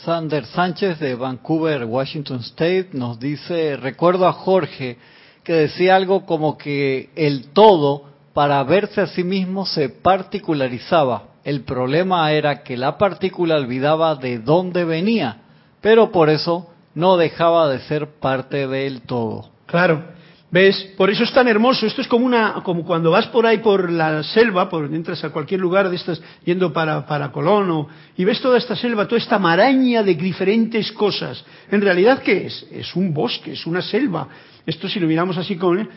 Sander 0.05 0.47
Sánchez 0.47 1.01
de 1.01 1.17
Vancouver, 1.17 1.85
Washington 1.85 2.39
State, 2.39 2.91
nos 2.93 3.19
dice, 3.19 3.77
recuerdo 3.77 4.29
a 4.29 4.33
Jorge 4.33 4.97
que 5.43 5.55
decía 5.55 5.97
algo 5.97 6.25
como 6.25 6.57
que 6.57 7.11
el 7.17 7.49
todo 7.49 8.14
para 8.35 8.63
verse 8.65 9.01
a 9.01 9.07
sí 9.07 9.25
mismo 9.25 9.65
se 9.65 9.89
particularizaba. 9.89 11.29
El 11.45 11.63
problema 11.63 12.31
era 12.33 12.63
que 12.63 12.77
la 12.77 12.99
partícula 12.99 13.57
olvidaba 13.57 14.17
de 14.17 14.39
dónde 14.41 14.85
venía, 14.85 15.39
pero 15.81 16.11
por 16.11 16.29
eso 16.29 16.71
no 16.95 17.17
dejaba 17.17 17.69
de 17.69 17.79
ser 17.81 18.19
parte 18.19 18.67
del 18.67 19.03
todo. 19.03 19.51
Claro. 19.67 20.13
¿Ves? 20.51 20.93
Por 20.97 21.11
eso 21.11 21.25
es 21.25 21.33
tan 21.33 21.49
hermoso. 21.49 21.85
Esto 21.85 22.01
es 22.01 22.07
como 22.07 22.27
una, 22.27 22.63
como 22.63 22.85
cuando 22.85 23.11
vas 23.11 23.27
por 23.27 23.45
ahí 23.45 23.59
por 23.59 23.91
la 23.91 24.23
selva, 24.23 24.69
por 24.69 24.85
entras 24.85 25.25
a 25.25 25.31
cualquier 25.31 25.59
lugar 25.59 25.91
de 25.91 25.97
estas, 25.97 26.23
yendo 26.45 26.73
para, 26.73 27.05
para 27.07 27.33
Colón, 27.33 27.71
o, 27.73 27.89
y 28.17 28.25
ves 28.25 28.41
toda 28.41 28.59
esta 28.59 28.77
selva, 28.77 29.09
toda 29.09 29.21
esta 29.21 29.39
maraña 29.39 30.05
de 30.05 30.15
diferentes 30.15 30.93
cosas. 30.93 31.45
En 31.73 31.81
realidad, 31.81 32.23
¿qué 32.23 32.47
es? 32.47 32.67
Es 32.71 32.95
un 32.95 33.13
bosque, 33.13 33.53
es 33.53 33.67
una 33.67 33.83
selva. 33.83 34.29
Esto 34.65 34.89
si 34.89 35.01
lo 35.01 35.09
miramos 35.09 35.37
así 35.37 35.57
con, 35.57 35.81
¿eh? 35.81 35.89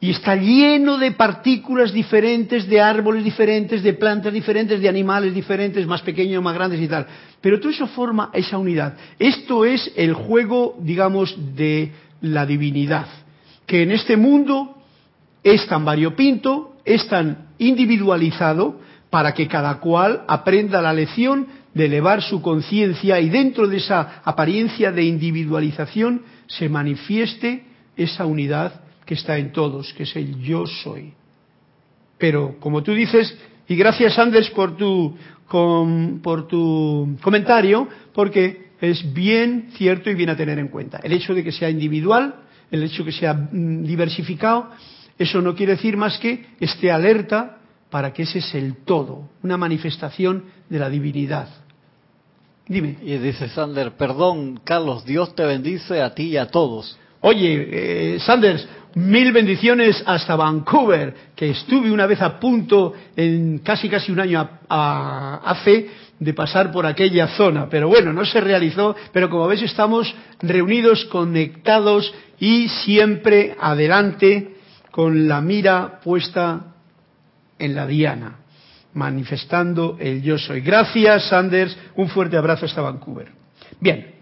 Y 0.00 0.10
está 0.10 0.36
lleno 0.36 0.98
de 0.98 1.12
partículas 1.12 1.92
diferentes, 1.92 2.68
de 2.68 2.80
árboles 2.80 3.24
diferentes, 3.24 3.82
de 3.82 3.94
plantas 3.94 4.32
diferentes, 4.32 4.80
de 4.80 4.88
animales 4.88 5.34
diferentes, 5.34 5.86
más 5.86 6.02
pequeños, 6.02 6.42
más 6.42 6.54
grandes 6.54 6.80
y 6.80 6.88
tal. 6.88 7.06
Pero 7.40 7.58
todo 7.58 7.70
eso 7.70 7.86
forma 7.86 8.30
esa 8.32 8.58
unidad. 8.58 8.96
Esto 9.18 9.64
es 9.64 9.90
el 9.96 10.12
juego, 10.12 10.76
digamos, 10.80 11.36
de 11.56 11.92
la 12.20 12.44
divinidad 12.44 13.06
que 13.66 13.82
en 13.82 13.90
este 13.90 14.16
mundo 14.16 14.76
es 15.42 15.66
tan 15.66 15.84
variopinto, 15.84 16.76
es 16.84 17.06
tan 17.08 17.48
individualizado, 17.58 18.80
para 19.10 19.34
que 19.34 19.48
cada 19.48 19.78
cual 19.78 20.24
aprenda 20.26 20.82
la 20.82 20.92
lección 20.92 21.46
de 21.74 21.86
elevar 21.86 22.22
su 22.22 22.42
conciencia 22.42 23.20
y 23.20 23.28
dentro 23.28 23.66
de 23.66 23.76
esa 23.76 24.20
apariencia 24.24 24.90
de 24.92 25.04
individualización 25.04 26.22
se 26.46 26.68
manifieste 26.68 27.64
esa 27.96 28.26
unidad 28.26 28.80
que 29.06 29.14
está 29.14 29.38
en 29.38 29.52
todos, 29.52 29.94
que 29.94 30.02
es 30.02 30.14
el 30.16 30.38
yo 30.42 30.66
soy. 30.66 31.14
Pero, 32.18 32.56
como 32.60 32.82
tú 32.82 32.92
dices, 32.92 33.34
y 33.68 33.76
gracias 33.76 34.18
Anders 34.18 34.50
por 34.50 34.76
tu, 34.76 35.16
por 35.48 36.48
tu 36.48 37.16
comentario, 37.22 37.88
porque 38.12 38.72
es 38.80 39.14
bien 39.14 39.70
cierto 39.74 40.10
y 40.10 40.14
bien 40.14 40.28
a 40.28 40.36
tener 40.36 40.58
en 40.58 40.68
cuenta. 40.68 41.00
El 41.02 41.12
hecho 41.12 41.32
de 41.32 41.42
que 41.42 41.52
sea 41.52 41.70
individual 41.70 42.42
el 42.70 42.82
hecho 42.82 43.04
que 43.04 43.12
sea 43.12 43.34
mm, 43.34 43.84
diversificado, 43.84 44.70
eso 45.18 45.40
no 45.40 45.54
quiere 45.54 45.72
decir 45.72 45.96
más 45.96 46.18
que 46.18 46.46
esté 46.60 46.90
alerta 46.90 47.58
para 47.90 48.12
que 48.12 48.22
ese 48.22 48.40
es 48.40 48.54
el 48.54 48.76
todo, 48.84 49.28
una 49.42 49.56
manifestación 49.56 50.44
de 50.68 50.78
la 50.78 50.90
divinidad. 50.90 51.48
Dime. 52.68 52.96
Y 53.02 53.16
dice 53.18 53.48
Sander, 53.48 53.92
perdón, 53.92 54.60
Carlos, 54.64 55.04
Dios 55.04 55.34
te 55.36 55.44
bendice 55.44 56.02
a 56.02 56.14
ti 56.14 56.24
y 56.24 56.36
a 56.36 56.48
todos. 56.48 56.98
Oye, 57.20 57.68
eh, 58.16 58.20
Sanders, 58.20 58.68
mil 58.96 59.30
bendiciones 59.30 60.02
hasta 60.06 60.36
Vancouver, 60.36 61.14
que 61.36 61.50
estuve 61.50 61.90
una 61.90 62.06
vez 62.06 62.22
a 62.22 62.40
punto, 62.40 62.94
en 63.14 63.58
casi 63.58 63.88
casi 63.88 64.10
un 64.10 64.20
año 64.20 64.48
hace, 64.68 65.90
de 66.18 66.32
pasar 66.32 66.72
por 66.72 66.86
aquella 66.86 67.28
zona. 67.28 67.68
Pero 67.68 67.88
bueno, 67.88 68.12
no 68.12 68.24
se 68.24 68.40
realizó, 68.40 68.96
pero 69.12 69.28
como 69.28 69.46
ves 69.48 69.62
estamos 69.62 70.14
reunidos, 70.40 71.04
conectados 71.06 72.12
y 72.40 72.68
siempre 72.68 73.54
adelante 73.60 74.54
con 74.90 75.28
la 75.28 75.42
mira 75.42 76.00
puesta 76.02 76.74
en 77.58 77.74
la 77.74 77.86
diana, 77.86 78.38
manifestando 78.94 79.98
el 80.00 80.22
yo 80.22 80.38
soy. 80.38 80.62
Gracias, 80.62 81.28
Sanders. 81.28 81.76
Un 81.96 82.08
fuerte 82.08 82.38
abrazo 82.38 82.64
hasta 82.64 82.80
Vancouver. 82.80 83.28
Bien, 83.78 84.15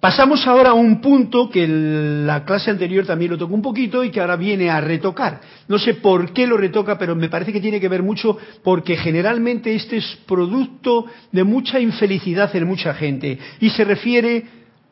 pasamos 0.00 0.46
ahora 0.46 0.70
a 0.70 0.74
un 0.74 1.00
punto 1.00 1.48
que 1.48 1.66
la 1.66 2.44
clase 2.44 2.70
anterior 2.70 3.06
también 3.06 3.32
lo 3.32 3.38
tocó 3.38 3.54
un 3.54 3.62
poquito 3.62 4.04
y 4.04 4.10
que 4.10 4.20
ahora 4.20 4.36
viene 4.36 4.70
a 4.70 4.80
retocar. 4.80 5.40
No 5.68 5.78
sé 5.78 5.94
por 5.94 6.32
qué 6.32 6.46
lo 6.46 6.56
retoca, 6.56 6.98
pero 6.98 7.14
me 7.14 7.28
parece 7.28 7.52
que 7.52 7.60
tiene 7.60 7.80
que 7.80 7.88
ver 7.88 8.02
mucho 8.02 8.36
porque 8.62 8.96
generalmente 8.96 9.74
este 9.74 9.96
es 9.96 10.18
producto 10.26 11.06
de 11.32 11.44
mucha 11.44 11.80
infelicidad 11.80 12.54
en 12.54 12.66
mucha 12.66 12.94
gente 12.94 13.38
y 13.60 13.70
se 13.70 13.84
refiere 13.84 14.44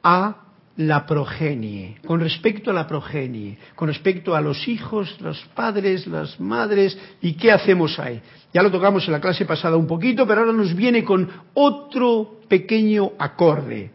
a 0.02 0.36
la 0.76 1.06
progenie, 1.06 1.96
con 2.04 2.20
respecto 2.20 2.70
a 2.70 2.74
la 2.74 2.86
progenie, 2.86 3.58
con 3.76 3.88
respecto 3.88 4.34
a 4.34 4.40
los 4.40 4.66
hijos, 4.66 5.20
los 5.20 5.40
padres, 5.54 6.06
las 6.06 6.40
madres 6.40 6.98
y 7.22 7.34
qué 7.34 7.52
hacemos 7.52 7.98
ahí. 8.00 8.20
Ya 8.52 8.62
lo 8.62 8.72
tocamos 8.72 9.06
en 9.06 9.12
la 9.12 9.20
clase 9.20 9.44
pasada 9.44 9.76
un 9.76 9.86
poquito, 9.86 10.26
pero 10.26 10.40
ahora 10.40 10.52
nos 10.52 10.74
viene 10.74 11.04
con 11.04 11.30
otro 11.54 12.40
pequeño 12.48 13.12
acorde. 13.18 13.92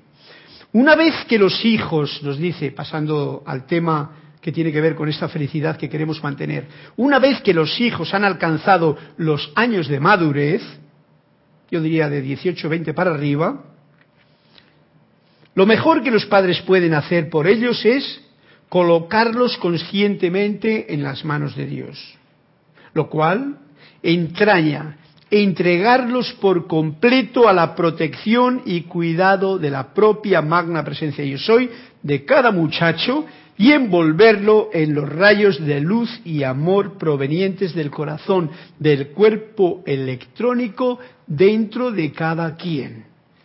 Una 0.71 0.95
vez 0.95 1.25
que 1.27 1.39
los 1.39 1.65
hijos, 1.65 2.21
nos 2.21 2.37
dice, 2.37 2.71
pasando 2.71 3.41
al 3.45 3.65
tema 3.65 4.11
que 4.39 4.51
tiene 4.51 4.71
que 4.71 4.81
ver 4.81 4.95
con 4.95 5.09
esta 5.09 5.27
felicidad 5.27 5.77
que 5.77 5.89
queremos 5.89 6.23
mantener, 6.23 6.67
una 6.97 7.17
vez 7.17 7.41
que 7.41 7.53
los 7.53 7.79
hijos 7.81 8.13
han 8.13 8.23
alcanzado 8.23 8.97
los 9.17 9.51
años 9.55 9.87
de 9.87 9.99
madurez, 9.99 10.61
yo 11.71 11.81
diría 11.81 12.07
de 12.07 12.21
18, 12.21 12.69
20 12.69 12.93
para 12.93 13.11
arriba, 13.11 13.63
lo 15.55 15.65
mejor 15.65 16.03
que 16.03 16.11
los 16.11 16.25
padres 16.27 16.61
pueden 16.61 16.93
hacer 16.93 17.29
por 17.29 17.47
ellos 17.47 17.83
es 17.83 18.21
colocarlos 18.69 19.57
conscientemente 19.57 20.93
en 20.93 21.01
las 21.01 21.25
manos 21.25 21.55
de 21.55 21.65
Dios, 21.65 22.15
lo 22.93 23.09
cual 23.09 23.57
entraña 24.03 24.97
entregarlos 25.31 26.33
por 26.33 26.67
completo 26.67 27.47
a 27.47 27.53
la 27.53 27.75
protección 27.75 28.61
y 28.65 28.81
cuidado 28.81 29.57
de 29.57 29.69
la 29.69 29.93
propia 29.93 30.41
magna 30.41 30.83
presencia 30.83 31.23
yo 31.23 31.37
soy 31.37 31.69
de 32.01 32.25
cada 32.25 32.51
muchacho 32.51 33.25
y 33.57 33.73
envolverlo 33.73 34.69
en 34.71 34.95
los 34.95 35.07
rayos 35.07 35.63
de 35.63 35.81
luz 35.81 36.21
y 36.23 36.43
amor 36.43 36.97
provenientes 36.97 37.75
del 37.75 37.91
corazón, 37.91 38.49
del 38.79 39.09
cuerpo 39.09 39.83
electrónico 39.85 40.97
dentro 41.27 41.91
de 41.91 42.13
cada 42.13 42.55
quien. 42.55 43.03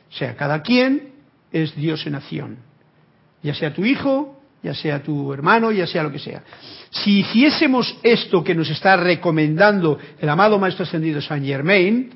O 0.09 0.17
sea, 0.17 0.37
cada 0.37 0.63
quien 0.63 1.15
es 1.51 1.75
Dios 1.75 2.07
en 2.07 2.15
acción. 2.15 2.59
Ya 3.43 3.55
sea 3.55 3.75
tu 3.75 3.85
hijo, 3.85 4.34
ya 4.65 4.75
sea 4.75 5.03
tu 5.03 5.33
hermano, 5.33 5.71
ya 5.71 5.87
sea 5.87 6.03
lo 6.03 6.11
que 6.11 6.19
sea. 6.19 6.43
Si 6.91 7.21
hiciésemos 7.21 7.99
esto 8.03 8.43
que 8.43 8.55
nos 8.55 8.71
está 8.71 8.97
recomendando 8.97 9.99
el 10.19 10.29
amado 10.29 10.59
Maestro 10.59 10.85
Ascendido 10.85 11.21
Saint 11.21 11.45
Germain, 11.45 12.11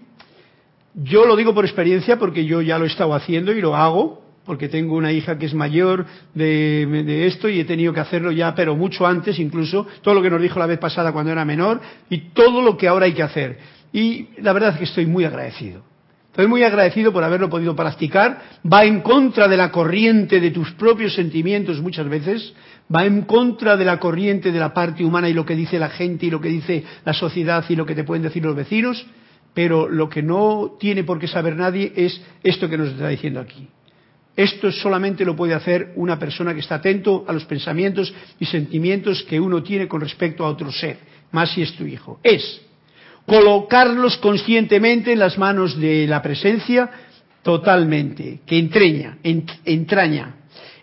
yo 0.94 1.26
lo 1.26 1.36
digo 1.36 1.54
por 1.54 1.66
experiencia 1.66 2.18
porque 2.18 2.46
yo 2.46 2.62
ya 2.62 2.78
lo 2.78 2.84
he 2.84 2.88
estado 2.88 3.14
haciendo 3.14 3.52
y 3.52 3.60
lo 3.60 3.76
hago, 3.76 4.22
porque 4.46 4.68
tengo 4.68 4.96
una 4.96 5.12
hija 5.12 5.38
que 5.38 5.44
es 5.44 5.52
mayor 5.52 6.06
de, 6.32 6.86
de, 7.04 7.26
esto 7.26 7.50
y 7.50 7.60
he 7.60 7.66
tenido 7.66 7.92
que 7.92 8.00
hacerlo 8.00 8.32
ya, 8.32 8.54
pero 8.54 8.74
mucho 8.74 9.06
antes 9.06 9.38
incluso, 9.38 9.86
todo 10.00 10.14
lo 10.14 10.22
que 10.22 10.30
nos 10.30 10.40
dijo 10.40 10.58
la 10.58 10.66
vez 10.66 10.78
pasada 10.78 11.12
cuando 11.12 11.30
era 11.30 11.44
menor 11.44 11.82
y 12.08 12.30
todo 12.30 12.62
lo 12.62 12.78
que 12.78 12.88
ahora 12.88 13.04
hay 13.04 13.12
que 13.12 13.22
hacer. 13.22 13.58
Y 13.92 14.28
la 14.38 14.54
verdad 14.54 14.70
es 14.72 14.78
que 14.78 14.84
estoy 14.84 15.04
muy 15.04 15.24
agradecido. 15.24 15.82
Estoy 16.30 16.46
muy 16.46 16.62
agradecido 16.62 17.12
por 17.12 17.24
haberlo 17.24 17.50
podido 17.50 17.74
practicar. 17.74 18.42
Va 18.70 18.84
en 18.84 19.00
contra 19.00 19.48
de 19.48 19.56
la 19.56 19.72
corriente 19.72 20.40
de 20.40 20.50
tus 20.50 20.72
propios 20.72 21.14
sentimientos 21.14 21.80
muchas 21.80 22.08
veces. 22.08 22.52
Va 22.94 23.04
en 23.04 23.22
contra 23.22 23.76
de 23.76 23.84
la 23.84 23.98
corriente 23.98 24.52
de 24.52 24.58
la 24.58 24.72
parte 24.72 25.04
humana 25.04 25.28
y 25.28 25.34
lo 25.34 25.44
que 25.44 25.56
dice 25.56 25.78
la 25.78 25.90
gente 25.90 26.26
y 26.26 26.30
lo 26.30 26.40
que 26.40 26.48
dice 26.48 26.84
la 27.04 27.12
sociedad 27.12 27.64
y 27.68 27.76
lo 27.76 27.84
que 27.84 27.94
te 27.94 28.04
pueden 28.04 28.22
decir 28.22 28.44
los 28.44 28.54
vecinos. 28.54 29.04
Pero 29.52 29.88
lo 29.88 30.08
que 30.08 30.22
no 30.22 30.76
tiene 30.78 31.02
por 31.02 31.18
qué 31.18 31.26
saber 31.26 31.56
nadie 31.56 31.92
es 31.96 32.20
esto 32.42 32.68
que 32.68 32.78
nos 32.78 32.88
está 32.88 33.08
diciendo 33.08 33.40
aquí. 33.40 33.68
Esto 34.36 34.70
solamente 34.70 35.24
lo 35.24 35.34
puede 35.34 35.54
hacer 35.54 35.92
una 35.96 36.16
persona 36.16 36.54
que 36.54 36.60
está 36.60 36.76
atento 36.76 37.24
a 37.26 37.32
los 37.32 37.44
pensamientos 37.46 38.14
y 38.38 38.44
sentimientos 38.44 39.24
que 39.24 39.40
uno 39.40 39.64
tiene 39.64 39.88
con 39.88 40.00
respecto 40.00 40.44
a 40.44 40.50
otro 40.50 40.70
ser, 40.70 40.98
más 41.32 41.50
si 41.50 41.62
es 41.62 41.74
tu 41.74 41.84
hijo. 41.84 42.20
Es 42.22 42.67
colocarlos 43.28 44.16
conscientemente 44.16 45.12
en 45.12 45.18
las 45.18 45.36
manos 45.36 45.78
de 45.78 46.06
la 46.06 46.22
presencia 46.22 46.90
totalmente, 47.42 48.40
que 48.46 48.58
entreña, 48.58 49.18
entraña, 49.22 50.36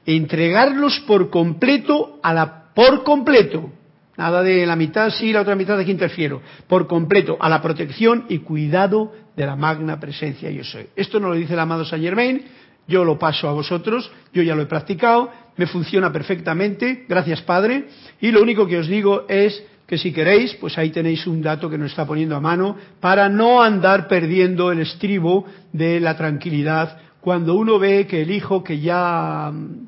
entregarlos 0.06 1.00
por 1.02 1.30
completo 1.30 2.20
a 2.22 2.34
la 2.34 2.62
por 2.76 3.04
completo, 3.04 3.72
nada 4.18 4.44
de 4.44 4.66
la 4.66 4.76
mitad 4.76 5.10
sí, 5.10 5.32
la 5.34 5.42
otra 5.42 5.56
mitad 5.56 5.78
de 5.78 5.86
que 5.86 5.92
interfiero, 5.92 6.42
por 6.68 6.88
completo 6.88 7.38
a 7.40 7.50
la 7.50 7.62
protección 7.62 8.26
y 8.30 8.40
cuidado 8.40 9.14
de 9.36 9.46
la 9.46 9.56
magna 9.56 10.00
presencia 10.00 10.52
yo 10.52 10.64
soy. 10.64 10.88
Esto 10.96 11.20
no 11.20 11.30
lo 11.30 11.36
dice 11.36 11.54
el 11.54 11.60
amado 11.60 11.84
Saint 11.84 12.04
Germain, 12.04 12.44
yo 12.88 13.04
lo 13.04 13.18
paso 13.18 13.50
a 13.50 13.54
vosotros, 13.54 14.12
yo 14.34 14.44
ya 14.44 14.56
lo 14.56 14.62
he 14.62 14.68
practicado, 14.68 15.32
me 15.58 15.66
funciona 15.66 16.12
perfectamente, 16.12 17.06
gracias 17.08 17.42
Padre, 17.42 17.86
y 18.22 18.30
lo 18.32 18.44
único 18.44 18.68
que 18.68 18.78
os 18.78 18.88
digo 18.88 19.26
es 19.30 19.64
que 19.88 19.98
si 19.98 20.12
queréis, 20.12 20.56
pues 20.56 20.78
ahí 20.78 20.90
tenéis 20.90 21.28
un 21.28 21.42
dato 21.42 21.70
que 21.70 21.78
nos 21.78 21.92
está 21.92 22.06
poniendo 22.06 22.36
a 22.36 22.40
mano 22.40 22.76
para 23.00 23.30
no 23.30 23.62
andar 23.62 24.08
perdiendo 24.08 24.72
el 24.72 24.80
estribo 24.80 25.46
de 25.72 26.00
la 26.00 26.18
tranquilidad 26.18 26.98
cuando 27.22 27.56
uno 27.56 27.80
ve 27.80 28.06
que 28.06 28.22
el 28.22 28.32
hijo 28.32 28.64
que 28.64 28.80
ya 28.80 29.52
mm, 29.52 29.88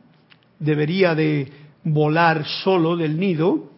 debería 0.59 1.13
de 1.13 1.51
volar 1.83 2.45
solo 2.45 2.97
del 2.97 3.19
nido, 3.19 3.71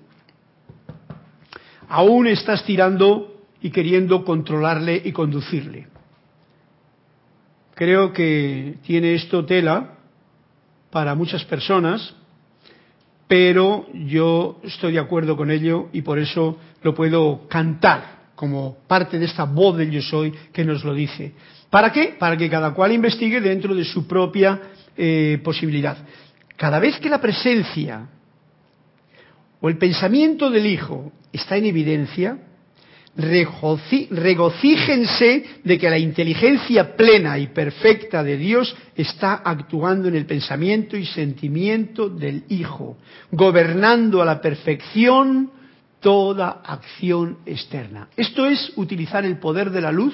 aún 1.89 2.27
está 2.27 2.53
estirando 2.53 3.43
y 3.61 3.69
queriendo 3.69 4.23
controlarle 4.23 5.01
y 5.03 5.11
conducirle. 5.11 5.87
Creo 7.75 8.13
que 8.13 8.77
tiene 8.83 9.15
esto 9.15 9.45
tela 9.45 9.95
para 10.89 11.13
muchas 11.15 11.43
personas 11.45 12.15
pero 13.29 13.85
yo 13.93 14.59
estoy 14.63 14.93
de 14.93 14.99
acuerdo 14.99 15.37
con 15.37 15.51
ello 15.51 15.89
y 15.93 16.01
por 16.01 16.17
eso 16.17 16.57
lo 16.81 16.95
puedo 16.95 17.47
cantar 17.47 18.31
como 18.33 18.79
parte 18.87 19.19
de 19.19 19.25
esta 19.25 19.43
voz 19.43 19.77
del 19.77 19.91
yo 19.91 20.01
soy 20.01 20.33
que 20.51 20.65
nos 20.65 20.83
lo 20.83 20.95
dice. 20.95 21.33
¿Para 21.69 21.91
qué? 21.91 22.15
Para 22.17 22.35
que 22.35 22.49
cada 22.49 22.73
cual 22.73 22.91
investigue 22.91 23.39
dentro 23.39 23.75
de 23.75 23.85
su 23.85 24.07
propia 24.07 24.59
eh, 24.97 25.39
posibilidad. 25.43 25.95
Cada 26.57 26.79
vez 26.79 26.99
que 26.99 27.07
la 27.07 27.21
presencia 27.21 28.07
o 29.61 29.69
el 29.69 29.77
pensamiento 29.77 30.49
del 30.49 30.65
Hijo 30.65 31.11
está 31.31 31.55
en 31.55 31.67
evidencia, 31.67 32.35
regocíjense 33.19 35.43
de 35.63 35.77
que 35.77 35.89
la 35.89 35.97
inteligencia 35.97 36.95
plena 36.95 37.37
y 37.37 37.47
perfecta 37.47 38.23
de 38.23 38.37
Dios 38.37 38.73
está 38.95 39.33
actuando 39.35 40.07
en 40.07 40.15
el 40.15 40.25
pensamiento 40.25 40.95
y 40.95 41.05
sentimiento 41.05 42.07
del 42.09 42.45
Hijo, 42.49 42.97
gobernando 43.31 44.21
a 44.21 44.25
la 44.25 44.39
perfección 44.41 45.51
toda 45.99 46.61
acción 46.65 47.39
externa. 47.45 48.07
Esto 48.15 48.45
es 48.45 48.71
utilizar 48.77 49.25
el 49.25 49.37
poder 49.37 49.71
de 49.71 49.81
la 49.81 49.91
luz. 49.91 50.13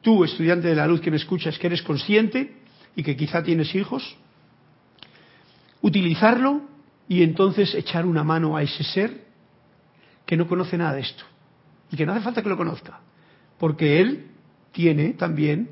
Tú, 0.00 0.24
estudiante 0.24 0.68
de 0.68 0.74
la 0.74 0.86
luz 0.86 1.02
que 1.02 1.10
me 1.10 1.18
escuchas, 1.18 1.58
que 1.58 1.66
eres 1.66 1.82
consciente 1.82 2.54
y 2.96 3.02
que 3.02 3.16
quizá 3.16 3.42
tienes 3.42 3.74
hijos, 3.74 4.16
utilizarlo 5.82 6.62
y 7.06 7.22
entonces 7.22 7.74
echar 7.74 8.06
una 8.06 8.24
mano 8.24 8.56
a 8.56 8.62
ese 8.62 8.82
ser 8.82 9.26
que 10.24 10.38
no 10.38 10.48
conoce 10.48 10.78
nada 10.78 10.94
de 10.94 11.02
esto 11.02 11.24
y 11.90 11.96
que 11.96 12.06
no 12.06 12.12
hace 12.12 12.22
falta 12.22 12.42
que 12.42 12.48
lo 12.48 12.56
conozca, 12.56 13.00
porque 13.58 14.00
él 14.00 14.26
tiene 14.72 15.14
también 15.14 15.68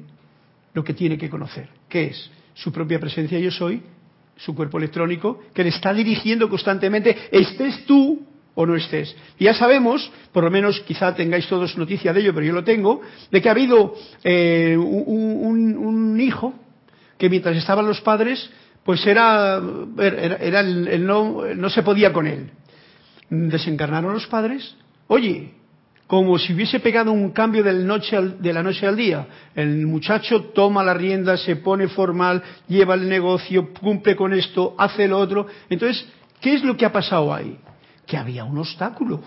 lo 0.75 0.85
que 0.85 0.95
tiene 0.95 1.17
que 1.17 1.31
conocer, 1.31 1.69
que 1.89 2.07
es 2.07 2.31
su 2.55 2.73
propia 2.73 2.99
presencia 2.99 3.39
yo 3.39 3.51
soy, 3.51 3.83
su 4.37 4.55
cuerpo 4.55 4.79
electrónico, 4.79 5.41
que 5.55 5.65
le 5.65 5.71
está 5.71 5.93
dirigiendo 5.93 6.49
constantemente, 6.49 7.17
estés 7.31 7.85
tú 7.87 8.23
o 8.55 8.67
no 8.67 8.75
estés. 8.75 9.15
Y 9.39 9.45
ya 9.45 9.55
sabemos, 9.55 10.11
por 10.33 10.45
lo 10.45 10.51
menos 10.51 10.81
quizá 10.81 11.15
tengáis 11.15 11.47
todos 11.47 11.77
noticia 11.79 12.13
de 12.13 12.21
ello, 12.21 12.35
pero 12.35 12.47
yo 12.47 12.53
lo 12.53 12.65
tengo, 12.65 13.01
de 13.31 13.41
que 13.41 13.49
ha 13.49 13.53
habido 13.53 13.95
eh, 14.25 14.77
un, 14.77 16.19
hijo 16.21 16.55
que 17.17 17.29
mientras 17.29 17.57
estaban 17.57 17.87
los 17.87 18.01
padres, 18.01 18.51
pues 18.85 19.07
era, 19.07 19.61
era, 19.99 20.61
el, 20.61 21.07
no, 21.07 21.45
no 21.55 21.71
se 21.71 21.83
podía 21.83 22.13
con 22.13 22.27
él. 22.27 22.51
Desencarnaron 23.31 24.13
los 24.13 24.27
padres, 24.27 24.77
oye, 25.07 25.53
como 26.09 26.39
si 26.39 26.55
hubiese 26.55 26.81
pegado 26.81 27.13
un 27.13 27.33
cambio 27.33 27.63
de 27.63 27.75
la, 27.75 27.85
noche 27.85 28.17
al, 28.17 28.97
día. 28.97 29.29
El 29.55 29.87
muchacho 29.87 30.43
toma 30.55 30.83
la 30.83 30.95
rienda, 30.95 31.37
se 31.37 31.57
pone 31.57 31.87
formal, 31.87 32.43
lleva 32.67 32.95
el 32.95 33.07
negocio, 33.07 33.75
cumple 33.75 34.17
con 34.17 34.33
esto, 34.33 34.75
hace 34.79 35.07
lo 35.07 35.19
otro. 35.19 35.47
Entonces, 35.69 36.09
¿qué 36.41 36.55
es 36.55 36.65
lo 36.65 36.79
que 36.79 36.87
ha 36.87 36.93
pasado 36.93 37.33
ahí? 37.33 37.59
Que 38.07 38.17
había 38.17 38.45
un 38.45 38.57
obstáculo. 38.57 39.21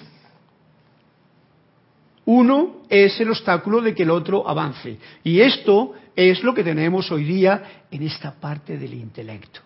Uno 2.26 2.78
es 2.90 3.20
el 3.22 3.30
obstáculo 3.30 3.80
de 3.82 3.94
que 3.94 4.02
el 4.02 4.10
otro 4.10 4.50
avance. 4.50 4.98
Y 5.24 5.40
esto 5.40 5.94
es 6.16 6.44
lo 6.44 6.56
que 6.56 6.64
tenemos 6.64 7.12
hoy 7.12 7.26
día 7.26 7.86
en 7.92 8.02
esta 8.02 8.34
parte 8.34 8.80
del 8.80 8.96
intelecto. 8.96 9.60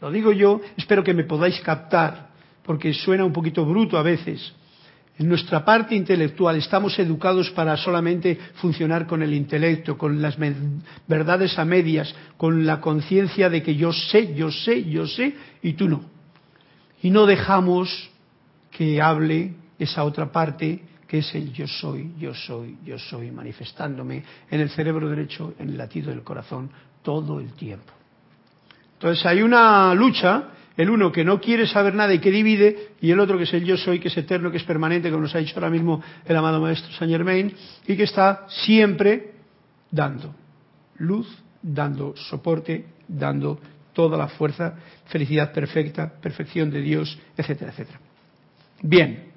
Lo 0.00 0.10
digo 0.10 0.32
yo, 0.32 0.60
espero 0.76 1.02
que 1.02 1.14
me 1.14 1.24
podáis 1.24 1.58
captar, 1.60 2.28
porque 2.62 2.92
suena 2.92 3.24
un 3.24 3.32
poquito 3.32 3.64
bruto 3.64 3.96
a 3.96 4.02
veces. 4.02 4.52
En 5.22 5.28
nuestra 5.28 5.64
parte 5.64 5.94
intelectual 5.94 6.56
estamos 6.56 6.98
educados 6.98 7.48
para 7.50 7.76
solamente 7.76 8.36
funcionar 8.54 9.06
con 9.06 9.22
el 9.22 9.32
intelecto, 9.32 9.96
con 9.96 10.20
las 10.20 10.36
verdades 11.06 11.56
a 11.60 11.64
medias, 11.64 12.12
con 12.36 12.66
la 12.66 12.80
conciencia 12.80 13.48
de 13.48 13.62
que 13.62 13.76
yo 13.76 13.92
sé, 13.92 14.34
yo 14.34 14.50
sé, 14.50 14.82
yo 14.82 15.06
sé 15.06 15.32
y 15.62 15.74
tú 15.74 15.88
no. 15.88 16.02
Y 17.02 17.10
no 17.10 17.24
dejamos 17.24 18.10
que 18.72 19.00
hable 19.00 19.54
esa 19.78 20.02
otra 20.02 20.32
parte 20.32 20.82
que 21.06 21.18
es 21.18 21.32
el 21.36 21.52
yo 21.52 21.68
soy, 21.68 22.14
yo 22.18 22.34
soy, 22.34 22.78
yo 22.84 22.98
soy, 22.98 23.30
manifestándome 23.30 24.24
en 24.50 24.60
el 24.60 24.70
cerebro 24.70 25.08
derecho, 25.08 25.54
en 25.60 25.68
el 25.68 25.78
latido 25.78 26.10
del 26.10 26.24
corazón, 26.24 26.68
todo 27.00 27.38
el 27.38 27.52
tiempo. 27.52 27.92
Entonces 28.94 29.24
hay 29.24 29.40
una 29.40 29.94
lucha 29.94 30.48
el 30.76 30.90
uno 30.90 31.12
que 31.12 31.24
no 31.24 31.40
quiere 31.40 31.66
saber 31.66 31.94
nada 31.94 32.14
y 32.14 32.18
que 32.18 32.30
divide, 32.30 32.90
y 33.00 33.10
el 33.10 33.20
otro 33.20 33.36
que 33.38 33.44
es 33.44 33.54
el 33.54 33.64
yo 33.64 33.76
soy, 33.76 33.98
que 33.98 34.08
es 34.08 34.16
eterno, 34.16 34.50
que 34.50 34.56
es 34.56 34.64
permanente, 34.64 35.10
como 35.10 35.22
nos 35.22 35.34
ha 35.34 35.38
dicho 35.38 35.54
ahora 35.56 35.70
mismo 35.70 36.02
el 36.24 36.36
amado 36.36 36.60
maestro 36.60 36.92
Saint 36.92 37.12
Germain, 37.12 37.54
y 37.86 37.96
que 37.96 38.04
está 38.04 38.46
siempre 38.48 39.32
dando 39.90 40.34
luz, 40.98 41.28
dando 41.62 42.14
soporte, 42.16 42.86
dando 43.08 43.58
toda 43.92 44.16
la 44.16 44.28
fuerza, 44.28 44.74
felicidad 45.06 45.52
perfecta, 45.52 46.10
perfección 46.20 46.70
de 46.70 46.80
Dios, 46.80 47.18
etcétera, 47.36 47.70
etcétera. 47.70 48.00
Bien. 48.82 49.32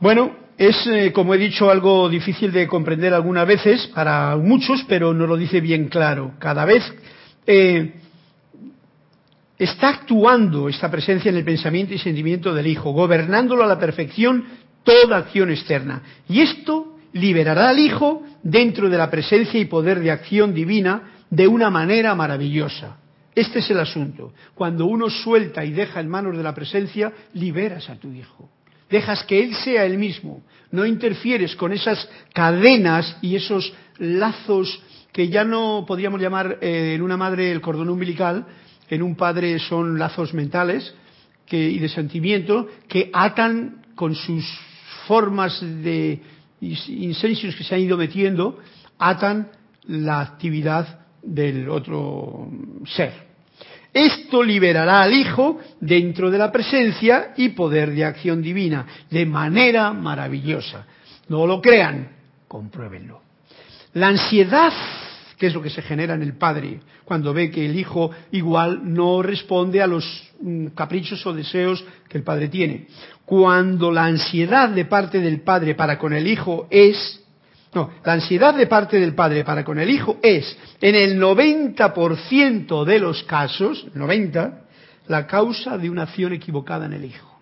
Bueno, 0.00 0.36
es, 0.56 0.86
eh, 0.86 1.12
como 1.12 1.34
he 1.34 1.38
dicho, 1.38 1.70
algo 1.70 2.08
difícil 2.08 2.50
de 2.50 2.66
comprender 2.66 3.14
algunas 3.14 3.46
veces 3.46 3.86
para 3.94 4.36
muchos, 4.36 4.84
pero 4.88 5.14
no 5.14 5.26
lo 5.26 5.36
dice 5.36 5.60
bien 5.60 5.88
claro. 5.88 6.34
Cada 6.38 6.64
vez 6.64 6.82
eh, 7.46 7.94
está 9.58 9.88
actuando 9.88 10.68
esta 10.68 10.90
presencia 10.90 11.30
en 11.30 11.36
el 11.36 11.44
pensamiento 11.44 11.92
y 11.94 11.98
sentimiento 11.98 12.54
del 12.54 12.66
Hijo, 12.66 12.92
gobernándolo 12.92 13.64
a 13.64 13.66
la 13.66 13.78
perfección 13.78 14.44
toda 14.84 15.18
acción 15.18 15.50
externa. 15.50 16.02
Y 16.28 16.40
esto 16.40 16.96
liberará 17.12 17.70
al 17.70 17.78
Hijo 17.78 18.22
dentro 18.42 18.88
de 18.88 18.96
la 18.96 19.10
presencia 19.10 19.58
y 19.58 19.64
poder 19.64 20.00
de 20.00 20.10
acción 20.10 20.54
divina 20.54 21.12
de 21.28 21.48
una 21.48 21.70
manera 21.70 22.14
maravillosa. 22.14 22.98
Este 23.34 23.58
es 23.58 23.70
el 23.70 23.80
asunto. 23.80 24.32
Cuando 24.54 24.86
uno 24.86 25.10
suelta 25.10 25.64
y 25.64 25.72
deja 25.72 26.00
en 26.00 26.08
manos 26.08 26.36
de 26.36 26.42
la 26.42 26.54
presencia, 26.54 27.12
liberas 27.34 27.88
a 27.90 27.96
tu 27.96 28.12
Hijo. 28.12 28.50
Dejas 28.88 29.22
que 29.24 29.42
Él 29.42 29.54
sea 29.54 29.84
el 29.84 29.98
mismo. 29.98 30.42
No 30.70 30.86
interfieres 30.86 31.54
con 31.56 31.72
esas 31.72 32.08
cadenas 32.32 33.16
y 33.20 33.36
esos 33.36 33.72
lazos 33.98 34.82
que 35.12 35.28
ya 35.28 35.44
no 35.44 35.84
podríamos 35.86 36.20
llamar 36.20 36.58
eh, 36.60 36.94
en 36.94 37.02
una 37.02 37.16
madre 37.16 37.50
el 37.50 37.60
cordón 37.60 37.88
umbilical, 37.88 38.46
en 38.90 39.02
un 39.02 39.14
padre 39.16 39.58
son 39.58 39.98
lazos 39.98 40.34
mentales 40.34 40.94
y 41.50 41.78
de 41.78 41.88
sentimiento 41.88 42.68
que 42.88 43.10
atan 43.12 43.86
con 43.94 44.14
sus 44.14 44.44
formas 45.06 45.60
de 45.60 46.20
incensios 46.60 47.54
que 47.54 47.64
se 47.64 47.74
han 47.74 47.80
ido 47.80 47.96
metiendo, 47.96 48.58
atan 48.98 49.48
la 49.86 50.20
actividad 50.20 51.06
del 51.22 51.68
otro 51.68 52.48
ser. 52.86 53.28
Esto 53.92 54.42
liberará 54.42 55.02
al 55.02 55.14
Hijo 55.14 55.58
dentro 55.80 56.30
de 56.30 56.38
la 56.38 56.52
presencia 56.52 57.32
y 57.36 57.50
poder 57.50 57.92
de 57.92 58.04
acción 58.04 58.42
divina, 58.42 58.86
de 59.10 59.24
manera 59.24 59.92
maravillosa. 59.92 60.86
No 61.28 61.46
lo 61.46 61.60
crean, 61.60 62.08
compruébenlo. 62.46 63.22
La 63.94 64.08
ansiedad 64.08 64.72
¿Qué 65.38 65.46
es 65.46 65.54
lo 65.54 65.62
que 65.62 65.70
se 65.70 65.82
genera 65.82 66.14
en 66.14 66.22
el 66.22 66.36
padre 66.36 66.80
cuando 67.04 67.32
ve 67.32 67.50
que 67.50 67.64
el 67.64 67.78
hijo 67.78 68.10
igual 68.32 68.80
no 68.82 69.22
responde 69.22 69.80
a 69.80 69.86
los 69.86 70.04
mm, 70.40 70.68
caprichos 70.68 71.24
o 71.26 71.32
deseos 71.32 71.84
que 72.08 72.18
el 72.18 72.24
padre 72.24 72.48
tiene? 72.48 72.88
Cuando 73.24 73.92
la 73.92 74.04
ansiedad 74.04 74.68
de 74.68 74.84
parte 74.84 75.20
del 75.20 75.42
padre 75.42 75.76
para 75.76 75.96
con 75.96 76.12
el 76.12 76.26
hijo 76.26 76.66
es, 76.70 77.24
no, 77.72 77.90
la 78.04 78.14
ansiedad 78.14 78.54
de 78.54 78.66
parte 78.66 78.98
del 78.98 79.14
padre 79.14 79.44
para 79.44 79.64
con 79.64 79.78
el 79.78 79.90
hijo 79.90 80.18
es, 80.22 80.58
en 80.80 80.96
el 80.96 81.20
90% 81.20 82.84
de 82.84 82.98
los 82.98 83.22
casos, 83.22 83.86
90, 83.94 84.62
la 85.06 85.26
causa 85.26 85.78
de 85.78 85.88
una 85.88 86.02
acción 86.02 86.32
equivocada 86.32 86.86
en 86.86 86.94
el 86.94 87.04
hijo. 87.04 87.38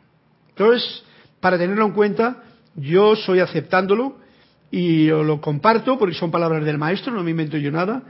Entonces, 0.51 1.03
para 1.41 1.57
tenerlo 1.57 1.87
en 1.87 1.93
cuenta, 1.93 2.43
yo 2.75 3.17
soy 3.17 3.41
aceptándolo, 3.41 4.19
y 4.77 5.07
lo 5.07 5.41
comparto 5.41 5.99
porque 5.99 6.15
son 6.15 6.31
palabras 6.31 6.63
del 6.63 6.77
maestro, 6.77 7.11
no 7.11 7.23
me 7.23 7.31
invento 7.31 7.57
yo 7.57 7.73
nada, 7.73 8.03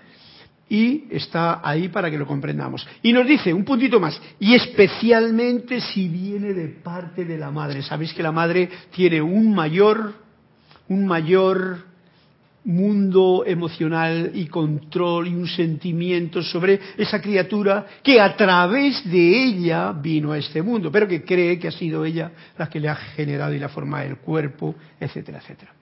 y 0.69 1.05
está 1.13 1.61
ahí 1.63 1.87
para 1.87 2.11
que 2.11 2.19
lo 2.19 2.27
comprendamos. 2.27 2.85
Y 3.03 3.13
nos 3.13 3.25
dice 3.25 3.55
un 3.55 3.65
puntito 3.65 4.01
más, 4.01 4.21
y 4.41 4.53
especialmente 4.53 5.81
si 5.81 6.09
viene 6.09 6.55
de 6.55 6.67
parte 6.67 7.25
de 7.25 7.39
la 7.39 7.53
madre. 7.53 7.83
Sabéis 7.83 8.13
que 8.13 8.23
la 8.25 8.33
madre 8.33 8.69
tiene 8.91 9.23
un 9.23 9.55
mayor, 9.55 10.13
un 10.89 11.07
mayor 11.07 11.85
mundo 12.65 13.45
emocional 13.47 14.33
y 14.35 14.47
control 14.47 15.29
y 15.29 15.35
un 15.37 15.47
sentimiento 15.47 16.43
sobre 16.43 16.81
esa 16.97 17.23
criatura 17.23 17.87
que 18.03 18.21
a 18.21 18.37
través 18.37 19.09
de 19.09 19.45
ella 19.45 19.93
vino 19.93 20.33
a 20.33 20.39
este 20.39 20.63
mundo, 20.63 20.91
pero 20.91 21.07
que 21.07 21.23
cree 21.23 21.61
que 21.61 21.69
ha 21.69 21.71
sido 21.71 22.05
ella 22.05 22.33
la 22.59 22.69
que 22.69 22.81
le 22.81 22.89
ha 22.89 22.97
generado 22.97 23.55
y 23.55 23.61
la 23.61 23.69
forma 23.69 24.01
del 24.01 24.17
cuerpo, 24.17 24.75
etcétera, 24.99 25.39
etcétera. 25.39 25.76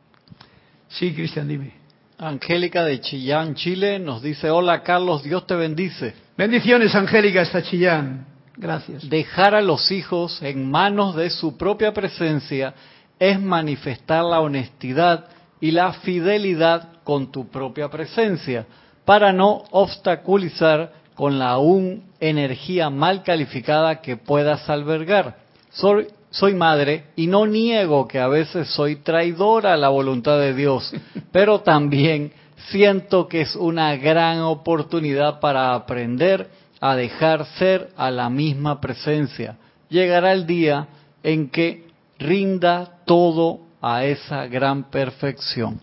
Sí, 0.95 1.13
Cristian, 1.13 1.49
dime. 1.49 1.73
Angélica 2.19 2.85
de 2.85 3.01
Chillán, 3.01 3.57
Chile, 3.57 3.99
nos 3.99 4.23
dice, 4.23 4.49
hola 4.49 4.83
Carlos, 4.83 5.25
Dios 5.25 5.45
te 5.47 5.57
bendice. 5.57 6.15
Bendiciones, 6.37 6.95
Angélica, 6.95 7.43
hasta 7.43 7.63
Chillán. 7.63 8.27
Gracias. 8.57 9.09
Dejar 9.09 9.57
a 9.57 9.61
los 9.61 9.91
hijos 9.91 10.41
en 10.41 10.71
manos 10.71 11.17
de 11.17 11.31
su 11.31 11.57
propia 11.57 11.93
presencia 11.93 12.75
es 13.19 13.41
manifestar 13.41 14.25
la 14.25 14.41
honestidad 14.41 15.27
y 15.61 15.73
la 15.73 15.93
fidelidad 15.95 16.89
con 17.03 17.33
tu 17.33 17.49
propia 17.49 17.89
presencia, 17.89 18.67
para 19.05 19.33
no 19.33 19.65
obstaculizar 19.73 20.93
con 21.15 21.39
la 21.39 21.51
aún 21.51 22.05
energía 22.21 22.89
mal 22.91 23.25
calificada 23.25 24.01
que 24.01 24.17
puedas 24.17 24.69
albergar. 24.71 25.39
Soy, 25.71 26.07
soy 26.35 26.55
madre 26.55 27.05
y 27.15 27.29
no 27.29 27.47
niego 27.47 28.09
que 28.09 28.19
a 28.19 28.27
veces 28.27 28.69
soy 28.69 28.97
traidora 28.97 29.75
a 29.75 29.77
la 29.77 29.89
voluntad 29.89 30.39
de 30.39 30.53
Dios, 30.53 30.93
pero 31.33 31.61
también 31.61 32.33
siento 32.71 33.29
que 33.29 33.43
es 33.43 33.55
una 33.55 33.97
gran 33.97 34.41
oportunidad 34.41 35.39
para 35.39 35.75
aprender 35.75 36.51
a 36.81 36.97
dejar 36.97 37.47
ser 37.57 37.91
a 37.97 38.11
la 38.11 38.29
misma 38.29 38.81
presencia. 38.81 39.57
llegará 39.89 40.33
el 40.33 40.45
día 40.45 40.89
en 41.23 41.49
que 41.51 41.87
rinda 42.19 42.99
todo 43.05 43.61
a 43.81 44.05
esa 44.05 44.47
gran 44.47 44.91
perfección. 44.91 45.81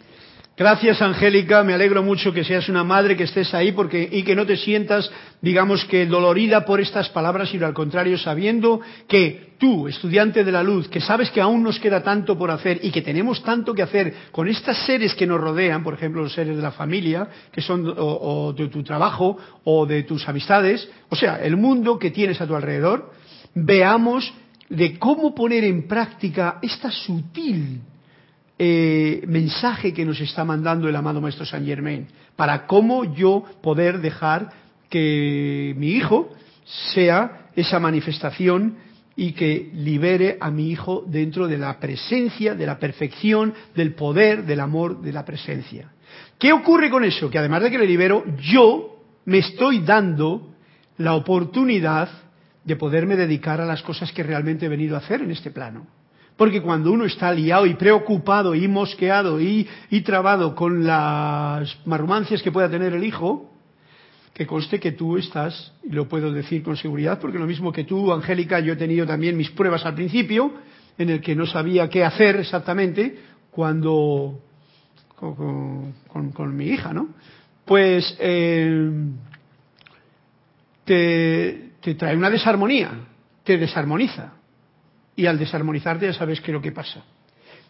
Gracias, 0.57 1.01
Angélica. 1.01 1.63
Me 1.63 1.73
alegro 1.73 2.03
mucho 2.03 2.33
que 2.33 2.43
seas 2.43 2.67
una 2.67 2.83
madre, 2.83 3.15
que 3.15 3.23
estés 3.23 3.53
ahí 3.53 3.71
porque, 3.71 4.07
y 4.11 4.23
que 4.23 4.35
no 4.35 4.45
te 4.45 4.57
sientas, 4.57 5.09
digamos 5.41 5.85
que 5.85 6.05
dolorida 6.05 6.65
por 6.65 6.81
estas 6.81 7.07
palabras, 7.09 7.49
sino 7.49 7.65
al 7.65 7.73
contrario, 7.73 8.17
sabiendo 8.17 8.81
que 9.07 9.53
tú, 9.57 9.87
estudiante 9.87 10.43
de 10.43 10.51
la 10.51 10.61
luz, 10.61 10.89
que 10.89 10.99
sabes 10.99 11.31
que 11.31 11.39
aún 11.39 11.63
nos 11.63 11.79
queda 11.79 12.03
tanto 12.03 12.37
por 12.37 12.51
hacer 12.51 12.79
y 12.83 12.91
que 12.91 13.01
tenemos 13.01 13.41
tanto 13.43 13.73
que 13.73 13.81
hacer 13.81 14.13
con 14.31 14.49
estos 14.49 14.77
seres 14.85 15.15
que 15.15 15.25
nos 15.25 15.39
rodean, 15.39 15.83
por 15.83 15.93
ejemplo, 15.93 16.21
los 16.21 16.33
seres 16.33 16.57
de 16.57 16.61
la 16.61 16.71
familia, 16.71 17.29
que 17.51 17.61
son 17.61 17.91
o 17.97 18.53
de 18.53 18.67
tu 18.67 18.83
trabajo 18.83 19.37
o 19.63 19.85
de 19.85 20.03
tus 20.03 20.27
amistades, 20.27 20.87
o 21.09 21.15
sea, 21.15 21.41
el 21.41 21.55
mundo 21.55 21.97
que 21.97 22.11
tienes 22.11 22.41
a 22.41 22.47
tu 22.47 22.55
alrededor, 22.55 23.13
veamos 23.55 24.33
de 24.69 24.99
cómo 24.99 25.33
poner 25.33 25.63
en 25.63 25.87
práctica 25.87 26.59
esta 26.61 26.91
sutil 26.91 27.81
eh, 28.63 29.23
mensaje 29.25 29.91
que 29.91 30.05
nos 30.05 30.21
está 30.21 30.45
mandando 30.45 30.87
el 30.87 30.95
amado 30.95 31.19
Maestro 31.19 31.47
Saint 31.47 31.65
Germain, 31.65 32.05
para 32.35 32.67
cómo 32.67 33.15
yo 33.15 33.43
poder 33.63 34.01
dejar 34.01 34.51
que 34.87 35.73
mi 35.77 35.93
hijo 35.93 36.29
sea 36.93 37.49
esa 37.55 37.79
manifestación 37.79 38.77
y 39.15 39.31
que 39.31 39.71
libere 39.73 40.37
a 40.39 40.51
mi 40.51 40.69
hijo 40.69 41.03
dentro 41.07 41.47
de 41.47 41.57
la 41.57 41.79
presencia, 41.79 42.53
de 42.53 42.67
la 42.67 42.77
perfección, 42.77 43.51
del 43.73 43.95
poder, 43.95 44.45
del 44.45 44.59
amor, 44.59 45.01
de 45.01 45.11
la 45.11 45.25
presencia. 45.25 45.91
¿Qué 46.37 46.53
ocurre 46.53 46.91
con 46.91 47.03
eso? 47.03 47.31
Que 47.31 47.39
además 47.39 47.63
de 47.63 47.71
que 47.71 47.79
le 47.79 47.87
libero, 47.87 48.23
yo 48.37 49.03
me 49.25 49.39
estoy 49.39 49.79
dando 49.79 50.53
la 50.99 51.15
oportunidad 51.15 52.09
de 52.63 52.75
poderme 52.75 53.15
dedicar 53.15 53.59
a 53.59 53.65
las 53.65 53.81
cosas 53.81 54.11
que 54.11 54.21
realmente 54.21 54.67
he 54.67 54.69
venido 54.69 54.95
a 54.95 54.99
hacer 54.99 55.23
en 55.23 55.31
este 55.31 55.49
plano. 55.49 55.87
Porque 56.37 56.61
cuando 56.61 56.91
uno 56.91 57.05
está 57.05 57.31
liado 57.31 57.65
y 57.65 57.75
preocupado 57.75 58.55
y 58.55 58.67
mosqueado 58.67 59.39
y, 59.39 59.67
trabado 60.03 60.55
con 60.55 60.85
las 60.85 61.77
marrumancias 61.85 62.41
que 62.41 62.51
pueda 62.51 62.69
tener 62.69 62.93
el 62.93 63.03
hijo, 63.03 63.51
que 64.33 64.47
conste 64.47 64.79
que 64.79 64.93
tú 64.93 65.17
estás, 65.17 65.73
y 65.83 65.89
lo 65.89 66.07
puedo 66.07 66.31
decir 66.31 66.63
con 66.63 66.77
seguridad, 66.77 67.19
porque 67.19 67.37
lo 67.37 67.45
mismo 67.45 67.71
que 67.71 67.83
tú, 67.83 68.11
Angélica, 68.11 68.59
yo 68.59 68.73
he 68.73 68.77
tenido 68.77 69.05
también 69.05 69.37
mis 69.37 69.51
pruebas 69.51 69.85
al 69.85 69.93
principio, 69.93 70.53
en 70.97 71.09
el 71.09 71.21
que 71.21 71.35
no 71.35 71.45
sabía 71.45 71.89
qué 71.89 72.03
hacer 72.03 72.37
exactamente 72.37 73.19
cuando 73.51 74.39
con, 75.15 76.55
mi 76.55 76.67
hija, 76.67 76.93
¿no? 76.93 77.09
Pues 77.65 78.17
eh, 78.19 78.91
te, 80.85 81.71
te 81.81 81.95
trae 81.95 82.17
una 82.17 82.29
desarmonía, 82.29 82.91
te 83.43 83.57
desarmoniza 83.57 84.40
y 85.21 85.27
al 85.27 85.37
desarmonizarte 85.37 86.07
ya 86.07 86.13
sabes 86.13 86.41
qué 86.41 86.49
es 86.49 86.53
lo 86.53 86.61
que 86.61 86.71
pasa. 86.71 87.03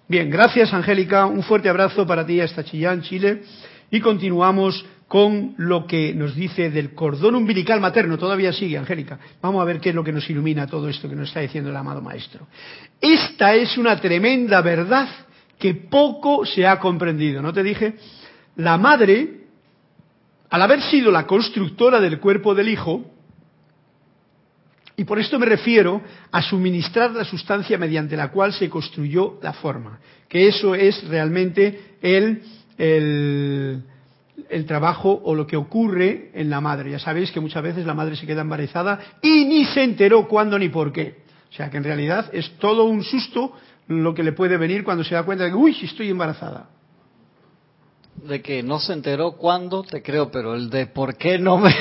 Bien, 0.08 0.30
gracias 0.30 0.74
Angélica, 0.74 1.26
un 1.26 1.44
fuerte 1.44 1.68
abrazo 1.68 2.08
para 2.08 2.26
ti 2.26 2.40
hasta 2.40 2.64
Chillán, 2.64 3.02
Chile, 3.02 3.44
y 3.92 4.00
continuamos 4.00 4.86
con 5.10 5.56
lo 5.58 5.86
que 5.86 6.14
nos 6.14 6.34
dice 6.34 6.70
del 6.70 6.94
cordón 6.94 7.36
umbilical 7.36 7.82
materno. 7.82 8.18
Todavía 8.18 8.54
sigue, 8.54 8.78
Angélica. 8.78 9.20
Vamos 9.42 9.62
a 9.62 9.66
ver 9.66 9.82
qué 9.82 9.90
es 9.90 9.96
lo 9.96 10.06
que 10.06 10.14
nos 10.14 10.30
ilumina 10.30 10.66
todo 10.66 10.88
esto 10.88 11.10
que 11.10 11.16
nos 11.18 11.28
está 11.28 11.42
diciendo 11.42 11.70
el 11.70 11.76
amado 11.76 12.02
Maestro. 12.02 12.48
Esta 13.02 13.54
es 13.54 13.78
una 13.78 14.00
tremenda 14.00 14.62
verdad 14.62 15.10
que 15.60 15.76
poco 15.76 16.46
se 16.46 16.66
ha 16.66 16.80
comprendido. 16.80 17.42
¿No 17.42 17.52
te 17.52 17.64
dije? 17.64 17.96
La 18.56 18.78
madre, 18.78 19.42
al 20.50 20.62
haber 20.62 20.82
sido 20.84 21.12
la 21.12 21.28
constructora 21.28 22.00
del 22.00 22.22
cuerpo 22.22 22.56
del 22.56 22.70
hijo, 22.70 23.11
y 25.02 25.04
por 25.04 25.18
esto 25.18 25.40
me 25.40 25.48
refiero 25.48 26.00
a 26.32 26.44
suministrar 26.44 27.10
la 27.10 27.24
sustancia 27.24 27.76
mediante 27.76 28.16
la 28.16 28.30
cual 28.30 28.54
se 28.54 28.70
construyó 28.70 29.40
la 29.42 29.52
forma, 29.52 30.00
que 30.30 30.48
eso 30.48 30.76
es 30.76 31.04
realmente 31.08 31.96
el, 32.04 32.44
el, 32.78 34.66
trabajo 34.68 35.20
o 35.26 35.34
lo 35.34 35.48
que 35.48 35.58
ocurre 35.58 36.30
en 36.36 36.52
la 36.52 36.62
madre. 36.62 36.92
Ya 36.92 37.00
sabéis 37.00 37.32
que 37.32 37.40
muchas 37.40 37.64
veces 37.64 37.84
la 37.84 37.96
madre 37.96 38.16
se 38.16 38.28
queda 38.28 38.42
embarazada 38.42 39.00
y 39.24 39.46
ni 39.46 39.66
se 39.66 39.82
enteró 39.82 40.28
cuándo 40.28 40.60
ni 40.60 40.70
por 40.70 40.94
qué. 40.94 41.16
O 41.50 41.54
sea 41.56 41.72
que 41.72 41.78
en 41.78 41.84
realidad 41.84 42.30
es 42.32 42.52
todo 42.60 42.84
un 42.84 43.04
susto 43.04 43.54
lo 43.88 44.14
que 44.14 44.22
le 44.22 44.34
puede 44.34 44.56
venir 44.58 44.84
cuando 44.84 45.04
se 45.04 45.16
da 45.16 45.24
cuenta 45.24 45.46
de 45.46 45.50
que, 45.50 45.56
uy, 45.56 45.76
estoy 45.82 46.12
embarazada 46.12 46.70
de 48.28 48.42
que 48.42 48.62
no 48.62 48.80
se 48.80 48.94
enteró 48.94 49.34
cuándo, 49.34 49.84
te 49.84 50.02
creo, 50.02 50.30
pero 50.32 50.56
el 50.56 50.70
de 50.70 50.88
por 50.88 51.16
qué 51.18 51.40
no 51.40 51.58
me... 51.58 51.74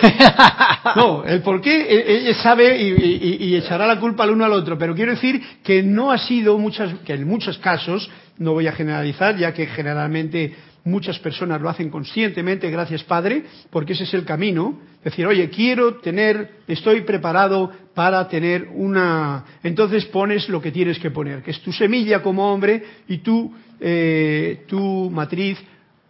no, 0.96 1.24
el 1.24 1.42
por 1.42 1.60
qué 1.60 1.86
ella 2.06 2.34
sabe 2.42 2.80
y, 2.80 3.54
echará 3.54 3.86
la 3.86 4.00
culpa 4.00 4.24
al 4.24 4.30
uno 4.30 4.44
al 4.44 4.52
otro, 4.52 4.78
pero 4.78 4.94
quiero 4.94 5.12
decir 5.12 5.40
que 5.62 5.82
no 5.82 6.10
ha 6.10 6.18
sido 6.18 6.56
muchas, 6.58 6.94
que 7.00 7.14
en 7.14 7.26
muchos 7.26 7.58
casos, 7.58 8.10
no 8.38 8.52
voy 8.52 8.66
a 8.66 8.72
generalizar, 8.72 9.36
ya 9.36 9.52
que 9.52 9.66
generalmente 9.66 10.54
muchas 10.84 11.18
personas 11.18 11.60
lo 11.60 11.68
hacen 11.68 11.90
conscientemente, 11.90 12.70
gracias 12.70 13.04
Padre, 13.04 13.44
porque 13.70 13.92
ese 13.92 14.04
es 14.04 14.14
el 14.14 14.24
camino, 14.24 14.80
decir, 15.04 15.26
oye, 15.26 15.50
quiero 15.50 15.96
tener, 15.96 16.50
estoy 16.66 17.02
preparado 17.02 17.70
para 17.94 18.26
tener 18.28 18.68
una... 18.72 19.44
Entonces 19.62 20.06
pones 20.06 20.48
lo 20.48 20.60
que 20.62 20.72
tienes 20.72 20.98
que 20.98 21.10
poner, 21.10 21.42
que 21.42 21.50
es 21.50 21.60
tu 21.60 21.72
semilla 21.72 22.22
como 22.22 22.50
hombre 22.50 22.82
y 23.08 23.18
tu, 23.18 23.52
eh, 23.78 24.64
tu 24.66 25.10
matriz 25.10 25.58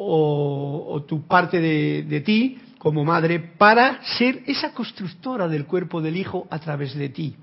o, 0.03 1.05
tu 1.07 1.26
parte 1.26 1.61
de, 1.61 2.20
ti 2.22 2.59
como 2.78 3.05
madre 3.05 3.38
para 3.38 4.03
ser 4.16 4.42
esa 4.46 4.72
constructora 4.72 5.46
del 5.46 5.66
cuerpo 5.66 6.01
del 6.01 6.16
hijo 6.16 6.46
a 6.51 6.59
través 6.59 6.94
de 6.94 7.11
ti. 7.11 7.36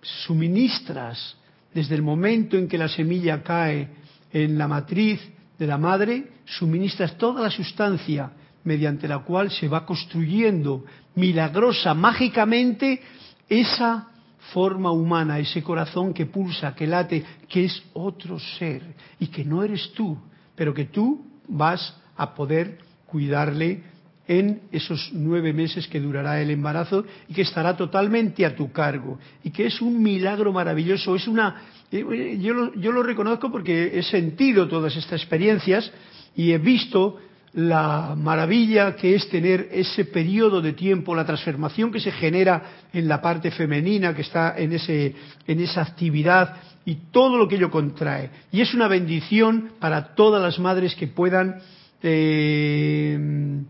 Suministras 0.00 1.36
desde 1.74 1.94
el 1.94 2.02
momento 2.02 2.56
en 2.56 2.66
que 2.66 2.78
la 2.78 2.88
semilla 2.88 3.42
cae 3.42 3.90
en 4.32 4.56
la 4.56 4.66
matriz 4.66 5.20
de 5.58 5.66
la 5.66 5.76
madre, 5.76 6.32
suministras 6.46 7.18
toda 7.18 7.42
la 7.42 7.50
sustancia 7.50 8.30
mediante 8.64 9.06
la 9.06 9.18
cual 9.18 9.50
se 9.50 9.68
va 9.68 9.84
construyendo 9.84 10.84
milagrosa, 11.14 11.92
mágicamente, 11.92 13.02
esa 13.48 14.08
forma 14.52 14.90
humana, 14.92 15.38
ese 15.38 15.62
corazón 15.62 16.14
que 16.14 16.24
pulsa, 16.24 16.74
que 16.74 16.86
late, 16.86 17.22
que 17.48 17.66
es 17.66 17.82
otro 17.92 18.38
ser 18.38 18.82
y 19.20 19.26
que 19.26 19.44
no 19.44 19.62
eres 19.62 19.92
tú, 19.92 20.16
pero 20.58 20.74
que 20.74 20.86
tú 20.86 21.24
vas 21.46 21.96
a 22.16 22.34
poder 22.34 22.78
cuidarle 23.06 23.82
en 24.26 24.60
esos 24.72 25.10
nueve 25.14 25.54
meses 25.54 25.86
que 25.88 26.00
durará 26.00 26.42
el 26.42 26.50
embarazo 26.50 27.06
y 27.28 27.32
que 27.32 27.42
estará 27.42 27.76
totalmente 27.76 28.44
a 28.44 28.54
tu 28.54 28.70
cargo 28.72 29.18
y 29.42 29.50
que 29.50 29.66
es 29.66 29.80
un 29.80 30.02
milagro 30.02 30.52
maravilloso 30.52 31.16
es 31.16 31.26
una 31.26 31.62
eh, 31.90 32.38
yo 32.38 32.52
lo, 32.52 32.74
yo 32.74 32.92
lo 32.92 33.02
reconozco 33.02 33.50
porque 33.50 33.98
he 33.98 34.02
sentido 34.02 34.68
todas 34.68 34.94
estas 34.96 35.22
experiencias 35.22 35.90
y 36.36 36.52
he 36.52 36.58
visto 36.58 37.16
la 37.54 38.14
maravilla 38.16 38.94
que 38.94 39.14
es 39.14 39.28
tener 39.28 39.68
ese 39.72 40.04
periodo 40.04 40.60
de 40.60 40.72
tiempo, 40.74 41.14
la 41.14 41.24
transformación 41.24 41.90
que 41.90 42.00
se 42.00 42.12
genera 42.12 42.62
en 42.92 43.08
la 43.08 43.20
parte 43.20 43.50
femenina 43.50 44.14
que 44.14 44.22
está 44.22 44.54
en, 44.56 44.72
ese, 44.72 45.14
en 45.46 45.60
esa 45.60 45.82
actividad 45.82 46.56
y 46.84 46.96
todo 47.10 47.36
lo 47.36 47.48
que 47.48 47.56
ello 47.56 47.70
contrae. 47.70 48.30
Y 48.52 48.60
es 48.60 48.74
una 48.74 48.88
bendición 48.88 49.72
para 49.78 50.14
todas 50.14 50.42
las 50.42 50.58
madres 50.58 50.94
que 50.94 51.08
puedan 51.08 51.60
eh, 52.02 53.62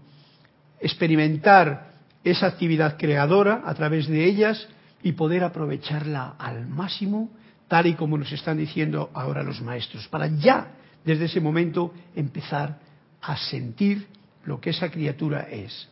experimentar 0.81 1.89
esa 2.25 2.47
actividad 2.47 2.97
creadora 2.99 3.63
a 3.65 3.75
través 3.75 4.09
de 4.09 4.25
ellas 4.25 4.69
y 5.03 5.13
poder 5.13 5.45
aprovecharla 5.45 6.35
al 6.39 6.67
máximo, 6.67 7.31
tal 7.69 7.87
y 7.87 7.95
como 7.95 8.19
nos 8.19 8.33
están 8.33 8.59
diciendo 8.59 9.11
ahora 9.15 9.43
los 9.43 9.61
maestros, 9.63 10.09
para 10.09 10.27
ya 10.27 10.73
desde 11.05 11.27
ese 11.27 11.41
momento 11.41 11.95
empezar 12.15 12.88
a 13.23 13.37
sentir 13.37 14.07
lo 14.45 14.61
que 14.61 14.71
esa 14.71 14.91
criatura 14.91 15.49
es 15.51 15.89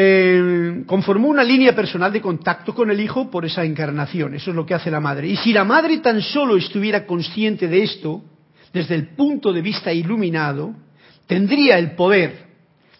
eh, 0.00 0.84
conformó 0.86 1.26
una 1.26 1.42
línea 1.42 1.74
personal 1.74 2.12
de 2.12 2.20
contacto 2.20 2.72
con 2.72 2.88
el 2.88 3.00
hijo 3.00 3.28
por 3.32 3.44
esa 3.44 3.64
encarnación. 3.64 4.32
Eso 4.32 4.50
es 4.50 4.56
lo 4.56 4.64
que 4.64 4.74
hace 4.74 4.92
la 4.92 5.00
madre. 5.00 5.26
Y 5.26 5.34
si 5.38 5.52
la 5.52 5.64
madre 5.64 5.98
tan 5.98 6.22
solo 6.22 6.56
estuviera 6.56 7.04
consciente 7.04 7.66
de 7.66 7.82
esto, 7.82 8.22
desde 8.72 8.94
el 8.94 9.08
punto 9.16 9.52
de 9.52 9.60
vista 9.60 9.92
iluminado, 9.92 10.72
tendría 11.26 11.80
el 11.80 11.96
poder 11.96 12.46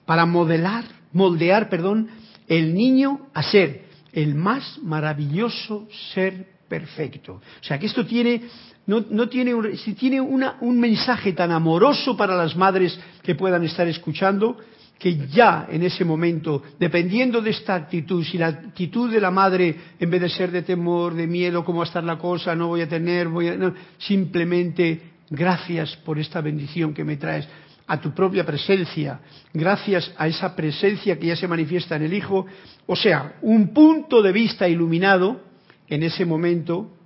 para 0.06 0.26
modelar, 0.26 0.86
moldear, 1.12 1.68
perdón, 1.68 2.08
el 2.48 2.74
niño 2.74 3.28
a 3.32 3.44
ser 3.44 3.84
el 4.12 4.34
más 4.34 4.80
maravilloso 4.82 5.86
ser 6.12 6.48
perfecto. 6.68 7.34
O 7.34 7.64
sea 7.64 7.78
que 7.78 7.86
esto 7.86 8.04
tiene, 8.04 8.42
no, 8.88 9.28
tiene, 9.28 9.76
si 9.76 9.92
tiene 9.92 10.18
un 10.20 10.80
mensaje 10.80 11.34
tan 11.34 11.52
amoroso 11.52 12.16
para 12.16 12.34
las 12.34 12.56
madres 12.56 12.98
que 13.22 13.34
puedan 13.34 13.62
estar 13.62 13.86
escuchando, 13.86 14.56
que 14.98 15.28
ya 15.28 15.68
en 15.70 15.82
ese 15.82 16.06
momento, 16.06 16.62
dependiendo 16.78 17.42
de 17.42 17.50
esta 17.50 17.74
actitud, 17.74 18.24
si 18.24 18.38
la 18.38 18.48
actitud 18.48 19.12
de 19.12 19.20
la 19.20 19.30
madre, 19.30 19.76
en 20.00 20.10
vez 20.10 20.22
de 20.22 20.28
ser 20.30 20.50
de 20.50 20.62
temor, 20.62 21.14
de 21.14 21.26
miedo, 21.26 21.64
cómo 21.64 21.80
va 21.80 21.84
a 21.84 21.86
estar 21.86 22.02
la 22.02 22.18
cosa, 22.18 22.54
no 22.54 22.68
voy 22.68 22.80
a 22.80 22.88
tener, 22.88 23.28
voy 23.28 23.48
a, 23.48 23.74
simplemente 23.98 25.02
gracias 25.30 25.94
por 25.96 26.18
esta 26.18 26.40
bendición 26.40 26.94
que 26.94 27.04
me 27.04 27.18
traes, 27.18 27.46
a 27.86 28.00
tu 28.00 28.12
propia 28.12 28.44
presencia, 28.44 29.20
gracias 29.52 30.12
a 30.16 30.26
esa 30.26 30.56
presencia 30.56 31.18
que 31.18 31.26
ya 31.26 31.36
se 31.36 31.48
manifiesta 31.48 31.96
en 31.96 32.02
el 32.02 32.14
Hijo, 32.14 32.46
o 32.86 32.96
sea, 32.96 33.36
un 33.42 33.72
punto 33.74 34.22
de 34.22 34.32
vista 34.32 34.66
iluminado 34.66 35.42
en 35.88 36.02
ese 36.02 36.24
momento, 36.24 36.97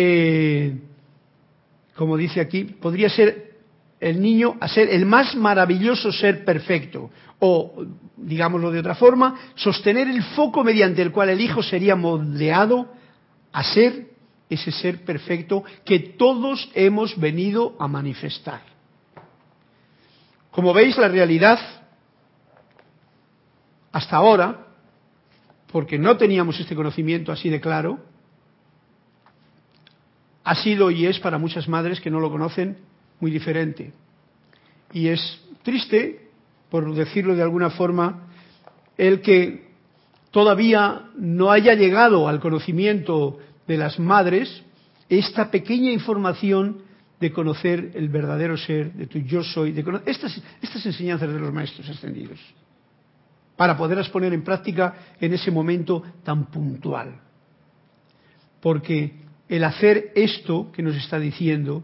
eh, 0.00 0.78
como 1.96 2.16
dice 2.16 2.40
aquí, 2.40 2.62
podría 2.62 3.10
ser 3.10 3.56
el 3.98 4.22
niño 4.22 4.56
a 4.60 4.68
ser 4.68 4.88
el 4.90 5.04
más 5.04 5.34
maravilloso 5.34 6.12
ser 6.12 6.44
perfecto, 6.44 7.10
o, 7.40 7.84
digámoslo 8.16 8.70
de 8.70 8.78
otra 8.78 8.94
forma, 8.94 9.34
sostener 9.56 10.06
el 10.06 10.22
foco 10.22 10.62
mediante 10.62 11.02
el 11.02 11.10
cual 11.10 11.30
el 11.30 11.40
Hijo 11.40 11.64
sería 11.64 11.96
moldeado 11.96 12.92
a 13.50 13.64
ser 13.64 14.10
ese 14.48 14.70
ser 14.70 15.04
perfecto 15.04 15.64
que 15.84 15.98
todos 15.98 16.70
hemos 16.74 17.18
venido 17.18 17.74
a 17.80 17.88
manifestar. 17.88 18.60
Como 20.52 20.72
veis, 20.72 20.96
la 20.96 21.08
realidad 21.08 21.58
hasta 23.90 24.16
ahora, 24.16 24.64
porque 25.72 25.98
no 25.98 26.16
teníamos 26.16 26.60
este 26.60 26.76
conocimiento 26.76 27.32
así 27.32 27.48
de 27.48 27.60
claro, 27.60 27.98
ha 30.48 30.54
sido 30.54 30.90
y 30.90 31.04
es 31.04 31.20
para 31.20 31.36
muchas 31.36 31.68
madres 31.68 32.00
que 32.00 32.10
no 32.10 32.20
lo 32.20 32.30
conocen 32.30 32.78
muy 33.20 33.30
diferente. 33.30 33.92
Y 34.94 35.08
es 35.08 35.20
triste, 35.62 36.30
por 36.70 36.94
decirlo 36.94 37.36
de 37.36 37.42
alguna 37.42 37.68
forma, 37.68 38.30
el 38.96 39.20
que 39.20 39.68
todavía 40.30 41.10
no 41.18 41.50
haya 41.50 41.74
llegado 41.74 42.28
al 42.28 42.40
conocimiento 42.40 43.38
de 43.66 43.76
las 43.76 43.98
madres 43.98 44.62
esta 45.10 45.50
pequeña 45.50 45.92
información 45.92 46.78
de 47.20 47.30
conocer 47.30 47.90
el 47.94 48.08
verdadero 48.08 48.56
ser, 48.56 48.94
de 48.94 49.06
tu 49.06 49.18
yo 49.18 49.42
soy, 49.42 49.72
de 49.72 49.84
conocer 49.84 50.08
estas, 50.08 50.40
estas 50.62 50.86
enseñanzas 50.86 51.30
de 51.30 51.40
los 51.40 51.52
maestros 51.52 51.90
ascendidos, 51.90 52.40
para 53.54 53.76
poderlas 53.76 54.08
poner 54.08 54.32
en 54.32 54.42
práctica 54.42 54.94
en 55.20 55.34
ese 55.34 55.50
momento 55.50 56.02
tan 56.24 56.46
puntual. 56.46 57.20
Porque 58.62 59.27
el 59.48 59.64
hacer 59.64 60.12
esto 60.14 60.70
que 60.72 60.82
nos 60.82 60.96
está 60.96 61.18
diciendo, 61.18 61.82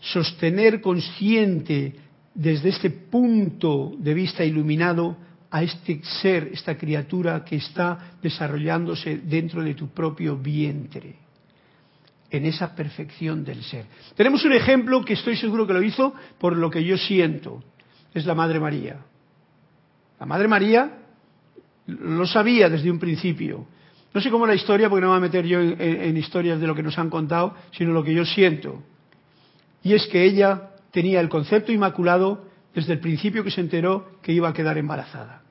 sostener 0.00 0.80
consciente 0.80 1.94
desde 2.34 2.68
este 2.68 2.90
punto 2.90 3.94
de 3.98 4.14
vista 4.14 4.44
iluminado 4.44 5.16
a 5.50 5.62
este 5.62 6.02
ser, 6.22 6.50
esta 6.52 6.76
criatura 6.76 7.44
que 7.44 7.56
está 7.56 8.12
desarrollándose 8.22 9.18
dentro 9.24 9.62
de 9.62 9.74
tu 9.74 9.88
propio 9.88 10.36
vientre, 10.36 11.16
en 12.30 12.44
esa 12.44 12.74
perfección 12.74 13.44
del 13.44 13.62
ser. 13.62 13.86
Tenemos 14.14 14.44
un 14.44 14.52
ejemplo 14.52 15.02
que 15.04 15.14
estoy 15.14 15.36
seguro 15.36 15.66
que 15.66 15.72
lo 15.72 15.82
hizo 15.82 16.12
por 16.38 16.56
lo 16.56 16.70
que 16.70 16.84
yo 16.84 16.98
siento, 16.98 17.64
es 18.12 18.26
la 18.26 18.34
Madre 18.34 18.60
María. 18.60 18.98
La 20.20 20.26
Madre 20.26 20.48
María 20.48 20.98
lo 21.86 22.26
sabía 22.26 22.68
desde 22.68 22.90
un 22.90 22.98
principio. 22.98 23.66
No 24.14 24.20
sé 24.20 24.30
cómo 24.30 24.46
la 24.46 24.54
historia, 24.54 24.88
porque 24.88 25.02
no 25.02 25.08
me 25.08 25.18
voy 25.18 25.18
a 25.18 25.28
meter 25.28 25.44
yo 25.46 25.60
en, 25.60 26.16
historias 26.16 26.60
de 26.60 26.66
lo 26.66 26.74
que 26.74 26.82
nos 26.82 26.98
han 26.98 27.10
contado, 27.10 27.54
sino 27.72 27.92
lo 27.92 28.02
que 28.02 28.14
yo 28.14 28.24
siento. 28.24 28.82
Y 29.82 29.94
es 29.94 30.06
que 30.06 30.24
ella 30.24 30.70
tenía 30.90 31.20
el 31.20 31.28
concepto 31.28 31.72
inmaculado 31.72 32.46
desde 32.74 32.94
el 32.94 33.00
principio 33.00 33.44
que 33.44 33.50
se 33.50 33.60
enteró 33.60 34.18
que 34.22 34.32
iba 34.32 34.48
a 34.48 34.52
quedar 34.52 34.78
embarazada. 34.78 35.42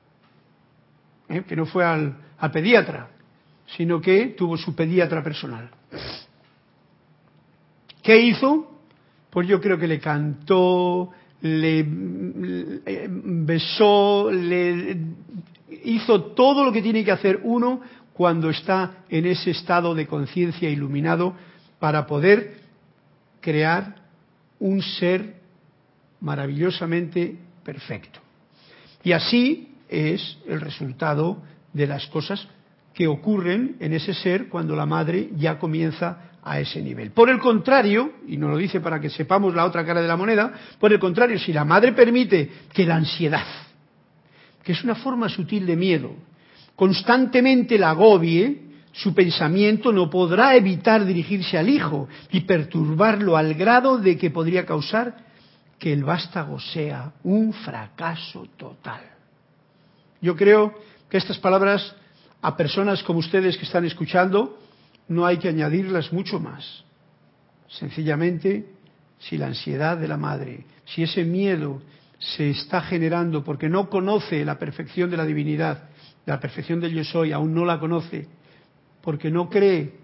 ¿Eh? 1.28 1.44
Que 1.46 1.56
no 1.56 1.66
fue 1.66 1.84
al, 1.84 2.16
pediatra, 2.52 3.10
sino 3.66 4.00
que 4.00 4.34
tuvo 4.36 4.56
su 4.56 4.74
pediatra 4.74 5.22
personal. 5.22 5.70
¿Qué 8.02 8.20
hizo? 8.20 8.80
Pues 9.30 9.46
yo 9.46 9.60
creo 9.60 9.78
que 9.78 9.86
le 9.86 10.00
cantó, 10.00 11.10
le, 11.42 11.84
besó, 13.06 14.30
le 14.30 14.96
hizo 15.84 16.22
todo 16.32 16.64
lo 16.64 16.72
que 16.72 16.82
tiene 16.82 17.04
que 17.04 17.12
hacer 17.12 17.40
uno 17.42 17.80
cuando 18.18 18.50
está 18.50 19.04
en 19.08 19.26
ese 19.26 19.52
estado 19.52 19.94
de 19.94 20.08
conciencia 20.08 20.68
iluminado 20.68 21.36
para 21.78 22.04
poder 22.04 22.56
crear 23.40 23.94
un 24.58 24.82
ser 24.82 25.36
maravillosamente 26.20 27.36
perfecto. 27.62 28.18
Y 29.04 29.12
así 29.12 29.72
es 29.88 30.36
el 30.48 30.60
resultado 30.60 31.40
de 31.72 31.86
las 31.86 32.08
cosas 32.08 32.48
que 32.92 33.06
ocurren 33.06 33.76
en 33.78 33.92
ese 33.92 34.12
ser 34.14 34.48
cuando 34.48 34.74
la 34.74 34.84
madre 34.84 35.30
ya 35.36 35.56
comienza 35.60 36.32
a 36.42 36.58
ese 36.58 36.82
nivel. 36.82 37.12
Por 37.12 37.30
el 37.30 37.38
contrario, 37.38 38.14
y 38.26 38.36
nos 38.36 38.50
lo 38.50 38.56
dice 38.56 38.80
para 38.80 38.98
que 38.98 39.10
sepamos 39.10 39.54
la 39.54 39.64
otra 39.64 39.86
cara 39.86 40.02
de 40.02 40.08
la 40.08 40.16
moneda, 40.16 40.52
por 40.80 40.92
el 40.92 40.98
contrario, 40.98 41.38
si 41.38 41.52
la 41.52 41.64
madre 41.64 41.92
permite 41.92 42.50
que 42.72 42.84
la 42.84 42.96
ansiedad, 42.96 43.46
que 44.64 44.72
es 44.72 44.82
una 44.82 44.96
forma 44.96 45.28
sutil 45.28 45.66
de 45.66 45.76
miedo, 45.76 46.16
constantemente 46.78 47.76
la 47.76 47.90
agobie, 47.90 48.62
su 48.92 49.12
pensamiento 49.12 49.92
no 49.92 50.08
podrá 50.08 50.54
evitar 50.54 51.04
dirigirse 51.04 51.58
al 51.58 51.68
hijo 51.68 52.08
y 52.30 52.42
perturbarlo 52.42 53.36
al 53.36 53.54
grado 53.54 53.98
de 53.98 54.16
que 54.16 54.30
podría 54.30 54.64
causar 54.64 55.16
que 55.76 55.92
el 55.92 56.04
vástago 56.04 56.60
sea 56.60 57.14
un 57.24 57.52
fracaso 57.52 58.46
total. 58.56 59.00
Yo 60.22 60.36
creo 60.36 60.72
que 61.10 61.16
estas 61.16 61.38
palabras 61.38 61.96
a 62.42 62.56
personas 62.56 63.02
como 63.02 63.18
ustedes 63.18 63.56
que 63.56 63.64
están 63.64 63.84
escuchando 63.84 64.56
no 65.08 65.26
hay 65.26 65.38
que 65.38 65.48
añadirlas 65.48 66.12
mucho 66.12 66.38
más. 66.38 66.84
Sencillamente, 67.68 68.66
si 69.18 69.36
la 69.36 69.46
ansiedad 69.46 69.96
de 69.96 70.06
la 70.06 70.16
madre, 70.16 70.64
si 70.84 71.02
ese 71.02 71.24
miedo 71.24 71.82
se 72.20 72.50
está 72.50 72.82
generando 72.82 73.42
porque 73.42 73.68
no 73.68 73.90
conoce 73.90 74.44
la 74.44 74.60
perfección 74.60 75.10
de 75.10 75.16
la 75.16 75.24
divinidad, 75.24 75.88
la 76.28 76.38
perfección 76.38 76.78
del 76.78 76.92
yo 76.92 77.04
soy, 77.04 77.32
aún 77.32 77.54
no 77.54 77.64
la 77.64 77.80
conoce, 77.80 78.26
porque 79.00 79.30
no 79.30 79.48
cree 79.48 79.94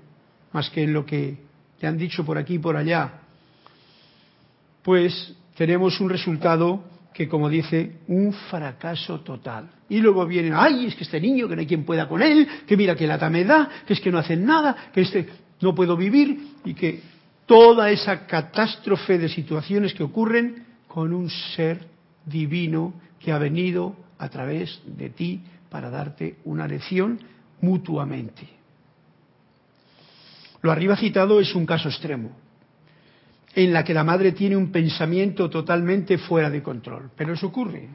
más 0.52 0.70
que 0.70 0.82
en 0.82 0.94
lo 0.94 1.04
que 1.04 1.36
te 1.78 1.86
han 1.86 1.98
dicho 1.98 2.24
por 2.24 2.38
aquí 2.38 2.54
y 2.54 2.58
por 2.58 2.76
allá, 2.76 3.20
pues 4.82 5.34
tenemos 5.54 6.00
un 6.00 6.08
resultado 6.08 6.82
que, 7.12 7.28
como 7.28 7.50
dice, 7.50 7.98
un 8.08 8.32
fracaso 8.32 9.20
total. 9.20 9.68
Y 9.90 10.00
luego 10.00 10.26
viene, 10.26 10.50
ay, 10.54 10.86
es 10.86 10.94
que 10.94 11.04
este 11.04 11.20
niño, 11.20 11.46
que 11.46 11.56
no 11.56 11.60
hay 11.60 11.66
quien 11.66 11.84
pueda 11.84 12.08
con 12.08 12.22
él, 12.22 12.48
que 12.66 12.74
mira 12.74 12.96
que 12.96 13.06
lata 13.06 13.28
me 13.28 13.44
da, 13.44 13.68
que 13.86 13.92
es 13.92 14.00
que 14.00 14.10
no 14.10 14.16
hacen 14.16 14.46
nada, 14.46 14.90
que 14.94 15.02
este 15.02 15.28
no 15.60 15.74
puedo 15.74 15.94
vivir, 15.94 16.54
y 16.64 16.72
que 16.72 17.02
toda 17.44 17.90
esa 17.90 18.26
catástrofe 18.26 19.18
de 19.18 19.28
situaciones 19.28 19.92
que 19.92 20.02
ocurren 20.02 20.64
con 20.88 21.12
un 21.12 21.28
ser 21.28 21.86
divino 22.24 22.94
que 23.20 23.30
ha 23.30 23.38
venido 23.38 23.94
a 24.16 24.30
través 24.30 24.80
de 24.86 25.10
ti 25.10 25.42
para 25.74 25.90
darte 25.90 26.36
una 26.44 26.68
lección 26.68 27.18
mutuamente. 27.60 28.46
Lo 30.62 30.70
arriba 30.70 30.96
citado 30.96 31.40
es 31.40 31.52
un 31.52 31.66
caso 31.66 31.88
extremo, 31.88 32.30
en 33.56 33.72
la 33.72 33.82
que 33.82 33.92
la 33.92 34.04
madre 34.04 34.30
tiene 34.30 34.56
un 34.56 34.70
pensamiento 34.70 35.50
totalmente 35.50 36.16
fuera 36.16 36.48
de 36.48 36.62
control. 36.62 37.10
Pero 37.16 37.32
eso 37.32 37.48
ocurre. 37.48 37.88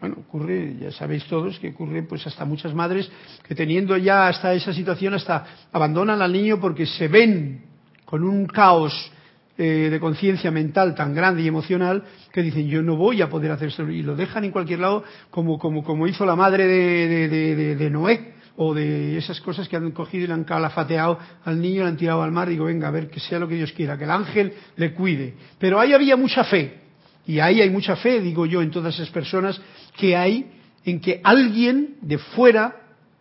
Bueno, 0.00 0.16
ocurre, 0.26 0.78
ya 0.80 0.90
sabéis 0.90 1.26
todos 1.26 1.58
que 1.58 1.68
ocurre 1.68 2.04
pues 2.04 2.26
hasta 2.26 2.46
muchas 2.46 2.72
madres 2.72 3.06
que 3.46 3.54
teniendo 3.54 3.98
ya 3.98 4.28
hasta 4.28 4.54
esa 4.54 4.72
situación 4.72 5.12
hasta 5.12 5.68
abandonan 5.72 6.22
al 6.22 6.32
niño 6.32 6.58
porque 6.58 6.86
se 6.86 7.06
ven 7.06 7.66
con 8.06 8.24
un 8.24 8.46
caos 8.46 9.12
eh, 9.58 9.88
de 9.90 10.00
conciencia 10.00 10.50
mental 10.50 10.94
tan 10.94 11.14
grande 11.14 11.42
y 11.42 11.48
emocional 11.48 12.04
que 12.32 12.42
dicen 12.42 12.68
yo 12.68 12.82
no 12.82 12.96
voy 12.96 13.22
a 13.22 13.30
poder 13.30 13.50
hacer 13.52 13.68
eso 13.68 13.88
y 13.88 14.02
lo 14.02 14.14
dejan 14.14 14.44
en 14.44 14.50
cualquier 14.50 14.80
lado 14.80 15.04
como 15.30 15.58
como 15.58 15.82
como 15.82 16.06
hizo 16.06 16.26
la 16.26 16.36
madre 16.36 16.66
de, 16.66 17.28
de, 17.28 17.76
de 17.76 17.90
Noé 17.90 18.36
o 18.56 18.74
de 18.74 19.18
esas 19.18 19.40
cosas 19.40 19.68
que 19.68 19.76
han 19.76 19.90
cogido 19.92 20.24
y 20.24 20.26
le 20.26 20.34
han 20.34 20.44
calafateado 20.44 21.18
al 21.44 21.60
niño, 21.60 21.82
le 21.82 21.88
han 21.88 21.96
tirado 21.96 22.22
al 22.22 22.32
mar, 22.32 22.48
digo, 22.48 22.64
venga, 22.64 22.88
a 22.88 22.90
ver, 22.90 23.10
que 23.10 23.20
sea 23.20 23.38
lo 23.38 23.48
que 23.48 23.54
Dios 23.54 23.72
quiera, 23.72 23.98
que 23.98 24.04
el 24.04 24.10
ángel 24.10 24.52
le 24.76 24.94
cuide. 24.94 25.34
Pero 25.58 25.78
ahí 25.78 25.92
había 25.92 26.16
mucha 26.16 26.42
fe, 26.44 26.78
y 27.26 27.40
ahí 27.40 27.60
hay 27.60 27.70
mucha 27.70 27.96
fe, 27.96 28.20
digo 28.20 28.46
yo, 28.46 28.62
en 28.62 28.70
todas 28.70 28.94
esas 28.94 29.10
personas, 29.10 29.60
que 29.98 30.16
hay 30.16 30.50
en 30.84 31.00
que 31.00 31.20
alguien 31.22 31.96
de 32.00 32.18
fuera, 32.18 32.76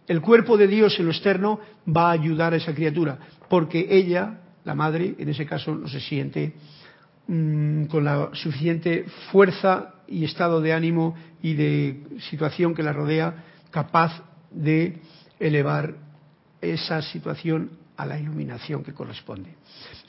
el 0.08 0.22
cuerpo 0.22 0.56
de 0.58 0.68
Dios 0.68 0.98
en 1.00 1.06
lo 1.06 1.12
externo, 1.12 1.60
va 1.86 2.10
a 2.10 2.12
ayudar 2.12 2.54
a 2.54 2.58
esa 2.58 2.74
criatura, 2.74 3.18
porque 3.50 3.88
ella, 3.90 4.42
la 4.66 4.76
madre, 4.76 5.16
en 5.18 5.30
ese 5.30 5.46
caso, 5.46 5.74
no 5.74 5.88
se 5.88 6.00
siente 6.00 6.54
mm, 7.28 7.86
con 7.86 8.04
la 8.04 8.30
suficiente 8.34 9.06
fuerza 9.32 9.94
y 10.08 10.26
estado 10.26 10.60
de 10.60 10.74
ánimo 10.74 11.16
y 11.42 11.54
de 11.54 12.04
situación 12.30 12.76
que 12.76 12.84
la 12.84 12.94
rodea 12.94 13.44
capaz 13.72 14.24
de 14.52 14.98
elevar 15.40 15.96
esa 16.62 17.02
situación 17.02 17.72
a 17.98 18.06
la 18.06 18.20
iluminación 18.20 18.84
que 18.84 18.94
corresponde. 18.94 19.56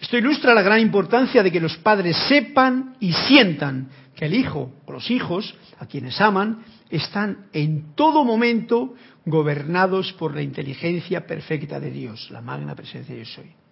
Esto 0.01 0.17
ilustra 0.17 0.55
la 0.55 0.63
gran 0.63 0.81
importancia 0.81 1.43
de 1.43 1.53
que 1.53 1.61
los 1.61 1.77
padres 1.79 2.17
sepan 2.29 2.97
y 3.01 3.13
sientan 3.13 3.89
que 4.15 4.27
el 4.27 4.35
hijo 4.35 4.73
o 4.87 4.93
los 4.93 5.11
hijos, 5.11 5.55
a 5.79 5.87
quienes 5.87 6.21
aman, 6.21 6.65
están 6.91 7.47
en 7.53 7.95
todo 7.95 8.25
momento 8.25 8.95
gobernados 9.25 10.13
por 10.15 10.35
la 10.35 10.43
inteligencia 10.43 11.27
perfecta 11.27 11.79
de 11.79 11.91
Dios, 11.91 12.31
la 12.31 12.41
magna 12.41 12.75
presencia 12.75 13.15
de 13.15 13.25
Yo 13.25 13.27
soy. 13.27 13.66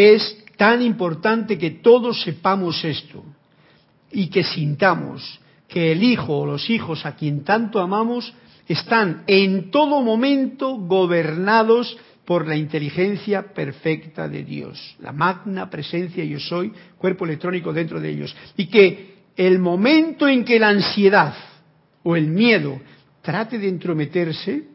Es 0.00 0.44
tan 0.56 0.80
importante 0.80 1.58
que 1.58 1.72
todos 1.72 2.22
sepamos 2.22 2.84
esto, 2.84 3.24
y 4.12 4.28
que 4.28 4.44
sintamos 4.44 5.40
que 5.66 5.90
el 5.90 6.04
hijo 6.04 6.38
o 6.38 6.46
los 6.46 6.70
hijos 6.70 7.04
a 7.04 7.16
quien 7.16 7.42
tanto 7.42 7.80
amamos 7.80 8.32
están 8.68 9.24
en 9.26 9.72
todo 9.72 10.00
momento 10.00 10.76
gobernados 10.76 11.98
por 12.24 12.46
la 12.46 12.54
inteligencia 12.54 13.52
perfecta 13.52 14.28
de 14.28 14.44
Dios, 14.44 14.96
la 15.00 15.10
magna 15.10 15.68
presencia 15.68 16.22
yo 16.22 16.38
soy, 16.38 16.72
cuerpo 16.96 17.24
electrónico 17.24 17.72
dentro 17.72 18.00
de 18.00 18.10
ellos. 18.10 18.36
Y 18.56 18.66
que 18.66 19.16
el 19.36 19.58
momento 19.58 20.28
en 20.28 20.44
que 20.44 20.60
la 20.60 20.68
ansiedad 20.68 21.34
o 22.04 22.14
el 22.14 22.28
miedo 22.28 22.80
trate 23.20 23.58
de 23.58 23.68
entrometerse, 23.68 24.67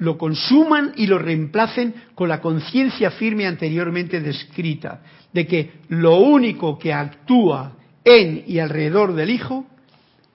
lo 0.00 0.16
consuman 0.18 0.92
y 0.96 1.06
lo 1.06 1.18
reemplacen 1.18 1.94
con 2.14 2.28
la 2.28 2.40
conciencia 2.40 3.10
firme 3.12 3.46
anteriormente 3.46 4.20
descrita, 4.20 5.02
de 5.32 5.46
que 5.46 5.70
lo 5.88 6.16
único 6.18 6.78
que 6.78 6.92
actúa 6.92 7.76
en 8.02 8.42
y 8.46 8.58
alrededor 8.58 9.14
del 9.14 9.30
Hijo 9.30 9.66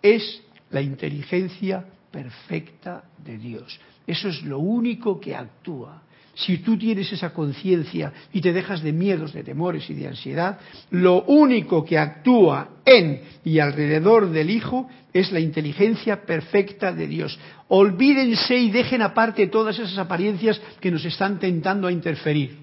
es 0.01 0.41
la 0.69 0.81
inteligencia 0.81 1.83
perfecta 2.11 3.03
de 3.23 3.37
Dios. 3.37 3.79
Eso 4.05 4.29
es 4.29 4.43
lo 4.43 4.59
único 4.59 5.19
que 5.19 5.35
actúa. 5.35 6.03
Si 6.35 6.57
tú 6.57 6.77
tienes 6.77 7.11
esa 7.13 7.33
conciencia 7.33 8.11
y 8.33 8.41
te 8.41 8.51
dejas 8.51 8.83
de 8.83 8.91
miedos, 8.91 9.31
de 9.31 9.43
temores 9.43 9.89
y 9.89 9.93
de 9.93 10.09
ansiedad, 10.09 10.59
lo 10.91 11.23
único 11.23 11.85
que 11.85 11.97
actúa 11.97 12.71
en 12.85 13.21
y 13.45 13.59
alrededor 13.59 14.29
del 14.29 14.49
Hijo 14.49 14.89
es 15.13 15.31
la 15.31 15.39
inteligencia 15.39 16.25
perfecta 16.25 16.91
de 16.91 17.07
Dios. 17.07 17.39
Olvídense 17.69 18.57
y 18.57 18.69
dejen 18.69 19.01
aparte 19.01 19.47
todas 19.47 19.79
esas 19.79 19.97
apariencias 19.97 20.61
que 20.81 20.91
nos 20.91 21.05
están 21.05 21.39
tentando 21.39 21.87
a 21.87 21.91
interferir. 21.91 22.57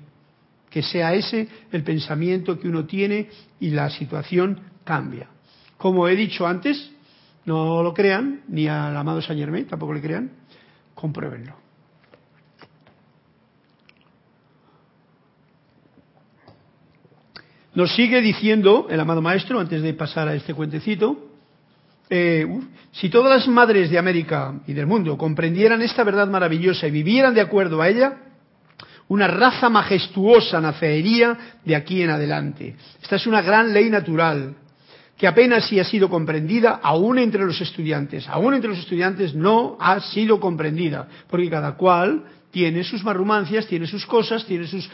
Que 0.69 0.83
sea 0.83 1.15
ese 1.15 1.49
el 1.73 1.83
pensamiento 1.83 2.59
que 2.61 2.69
uno 2.69 2.85
tiene 2.85 3.29
y 3.59 3.71
la 3.71 3.89
situación 3.89 4.61
cambia. 4.85 5.29
Como 5.79 6.07
he 6.09 6.15
dicho 6.15 6.47
antes, 6.47 6.93
no 7.47 7.83
lo 7.83 7.95
crean, 7.95 8.43
ni 8.49 8.69
al 8.69 8.95
amado 8.95 9.23
Saint 9.23 9.41
Germain 9.41 9.67
tampoco 9.67 9.95
le 9.95 10.03
crean, 10.03 10.31
compruébenlo. 10.95 11.62
Nos 17.75 17.95
sigue 17.95 18.21
diciendo 18.21 18.87
el 18.91 19.01
amado 19.01 19.23
maestro, 19.23 19.59
antes 19.59 19.81
de 19.83 19.95
pasar 19.95 20.29
a 20.29 20.35
este 20.35 20.53
cuentecito, 20.53 21.31
eh, 22.11 22.47
si 22.91 23.09
todas 23.09 23.31
las 23.31 23.49
madres 23.49 23.91
de 23.91 23.99
América 23.99 24.61
y 24.67 24.75
del 24.75 24.87
mundo 24.87 25.17
comprendieran 25.17 25.81
esta 25.81 26.05
verdad 26.05 26.29
maravillosa 26.29 26.87
y 26.87 26.91
vivieran 26.91 27.33
de 27.33 27.41
acuerdo 27.41 27.81
a 27.81 27.89
ella, 27.89 28.19
una 29.09 29.27
raza 29.27 29.71
majestuosa 29.71 30.61
nacería 30.61 31.57
de 31.65 31.75
aquí 31.75 32.03
en 32.03 32.11
adelante. 32.11 32.77
Esta 33.03 33.17
es 33.17 33.27
una 33.27 33.41
gran 33.41 33.73
ley 33.73 33.89
natural 33.89 34.55
que 35.17 35.27
apenas 35.27 35.67
si 35.67 35.81
ha 35.81 35.85
sido 35.85 36.11
comprendida 36.11 36.81
aún 36.83 37.19
entre 37.19 37.45
los 37.45 37.61
estudiantes. 37.61 38.29
Aún 38.29 38.55
entre 38.55 38.71
los 38.71 38.81
estudiantes 38.81 39.35
no 39.35 39.79
ha 39.81 40.01
sido 40.01 40.41
comprendida, 40.41 41.09
porque 41.29 41.49
cada 41.49 41.77
cual 41.77 42.25
tiene 42.53 42.85
sus 42.85 43.03
marrumancias, 43.03 43.67
tiene 43.67 43.87
sus 43.87 44.07
cosas, 44.07 44.45
tiene 44.45 44.67
sus, 44.69 44.89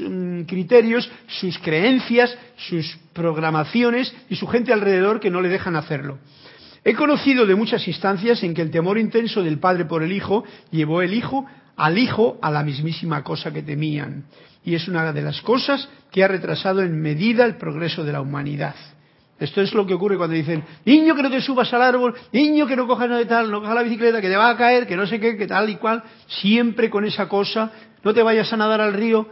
mm, 0.00 0.42
criterios, 0.42 1.08
sus 1.28 1.58
creencias, 1.58 2.36
sus 2.56 2.98
programaciones 3.12 4.12
y 4.28 4.34
su 4.34 4.48
gente 4.48 4.72
alrededor 4.72 5.20
que 5.20 5.30
no 5.30 5.40
le 5.40 5.48
dejan 5.48 5.76
hacerlo. 5.76 6.18
He 6.82 6.94
conocido 6.94 7.46
de 7.46 7.54
muchas 7.54 7.86
instancias 7.86 8.42
en 8.42 8.54
que 8.54 8.62
el 8.62 8.70
temor 8.70 8.98
intenso 8.98 9.42
del 9.42 9.58
padre 9.58 9.84
por 9.84 10.02
el 10.02 10.12
hijo 10.12 10.44
llevó 10.70 11.02
el 11.02 11.14
hijo 11.14 11.46
al 11.76 11.98
hijo 11.98 12.38
a 12.40 12.50
la 12.50 12.62
mismísima 12.62 13.22
cosa 13.22 13.52
que 13.52 13.62
temían 13.62 14.24
y 14.64 14.74
es 14.74 14.88
una 14.88 15.12
de 15.12 15.22
las 15.22 15.40
cosas 15.42 15.88
que 16.10 16.24
ha 16.24 16.28
retrasado 16.28 16.82
en 16.82 17.00
medida 17.00 17.44
el 17.44 17.56
progreso 17.56 18.02
de 18.02 18.12
la 18.12 18.20
humanidad. 18.20 18.74
Esto 19.38 19.60
es 19.60 19.74
lo 19.74 19.86
que 19.86 19.92
ocurre 19.92 20.16
cuando 20.16 20.34
dicen, 20.34 20.64
niño 20.86 21.14
que 21.14 21.22
no 21.22 21.30
te 21.30 21.42
subas 21.42 21.72
al 21.74 21.82
árbol, 21.82 22.14
niño 22.32 22.66
que 22.66 22.74
no 22.74 22.86
cojas 22.86 23.10
de 23.10 23.26
tal, 23.26 23.50
no 23.50 23.60
cojas 23.60 23.74
la 23.74 23.82
bicicleta, 23.82 24.20
que 24.20 24.28
te 24.28 24.36
va 24.36 24.48
a 24.48 24.56
caer, 24.56 24.86
que 24.86 24.96
no 24.96 25.06
sé 25.06 25.20
qué, 25.20 25.36
que 25.36 25.46
tal 25.46 25.68
y 25.68 25.76
cual, 25.76 26.02
siempre 26.26 26.88
con 26.88 27.04
esa 27.04 27.28
cosa, 27.28 27.70
no 28.02 28.14
te 28.14 28.22
vayas 28.22 28.50
a 28.52 28.56
nadar 28.56 28.80
al 28.80 28.94
río. 28.94 29.28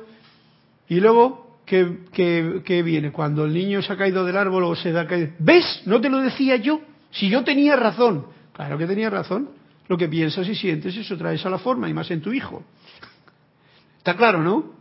Y 0.89 1.01
luego, 1.01 1.59
¿qué, 1.65 2.01
qué, 2.13 2.83
viene? 2.83 3.13
Cuando 3.13 3.47
el 3.47 3.55
niño 3.55 3.81
se 3.81 3.95
ha 3.95 3.97
caído 3.97 4.27
del 4.27 4.37
árbol 4.37 4.65
o 4.65 4.77
se 4.77 4.93
da 4.93 5.07
caído, 5.07 5.31
¿ves? 5.39 5.83
No 5.87 6.01
te 6.03 6.11
lo 6.11 6.19
decía 6.19 6.57
yo, 6.57 6.83
si 7.11 7.31
yo 7.31 7.43
tenía 7.43 7.75
razón. 7.75 8.27
Claro 8.53 8.77
que 8.77 8.87
tenía 8.87 9.09
razón. 9.09 9.51
Lo 9.89 9.97
que 9.97 10.09
piensas 10.09 10.47
y 10.49 10.55
sientes, 10.55 10.97
eso 10.97 11.17
traes 11.17 11.45
a 11.47 11.51
la 11.51 11.59
forma, 11.59 11.89
y 11.89 11.95
más 11.95 12.11
en 12.11 12.21
tu 12.21 12.33
hijo. 12.33 12.63
Está 13.99 14.17
claro, 14.17 14.43
¿no? 14.43 14.74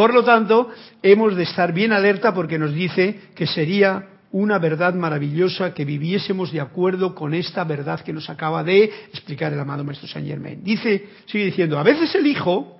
Por 0.00 0.14
lo 0.14 0.24
tanto, 0.24 0.70
hemos 1.02 1.36
de 1.36 1.42
estar 1.42 1.74
bien 1.74 1.92
alerta 1.92 2.32
porque 2.32 2.58
nos 2.58 2.72
dice 2.72 3.20
que 3.34 3.46
sería 3.46 4.08
una 4.32 4.58
verdad 4.58 4.94
maravillosa 4.94 5.74
que 5.74 5.84
viviésemos 5.84 6.50
de 6.52 6.60
acuerdo 6.62 7.14
con 7.14 7.34
esta 7.34 7.64
verdad 7.64 8.00
que 8.00 8.14
nos 8.14 8.30
acaba 8.30 8.64
de 8.64 8.84
explicar 9.12 9.52
el 9.52 9.60
amado 9.60 9.84
Maestro 9.84 10.08
Saint 10.08 10.26
Germain. 10.26 10.64
Dice, 10.64 11.06
sigue 11.26 11.44
diciendo, 11.44 11.78
a 11.78 11.82
veces 11.82 12.14
el 12.14 12.26
hijo 12.26 12.78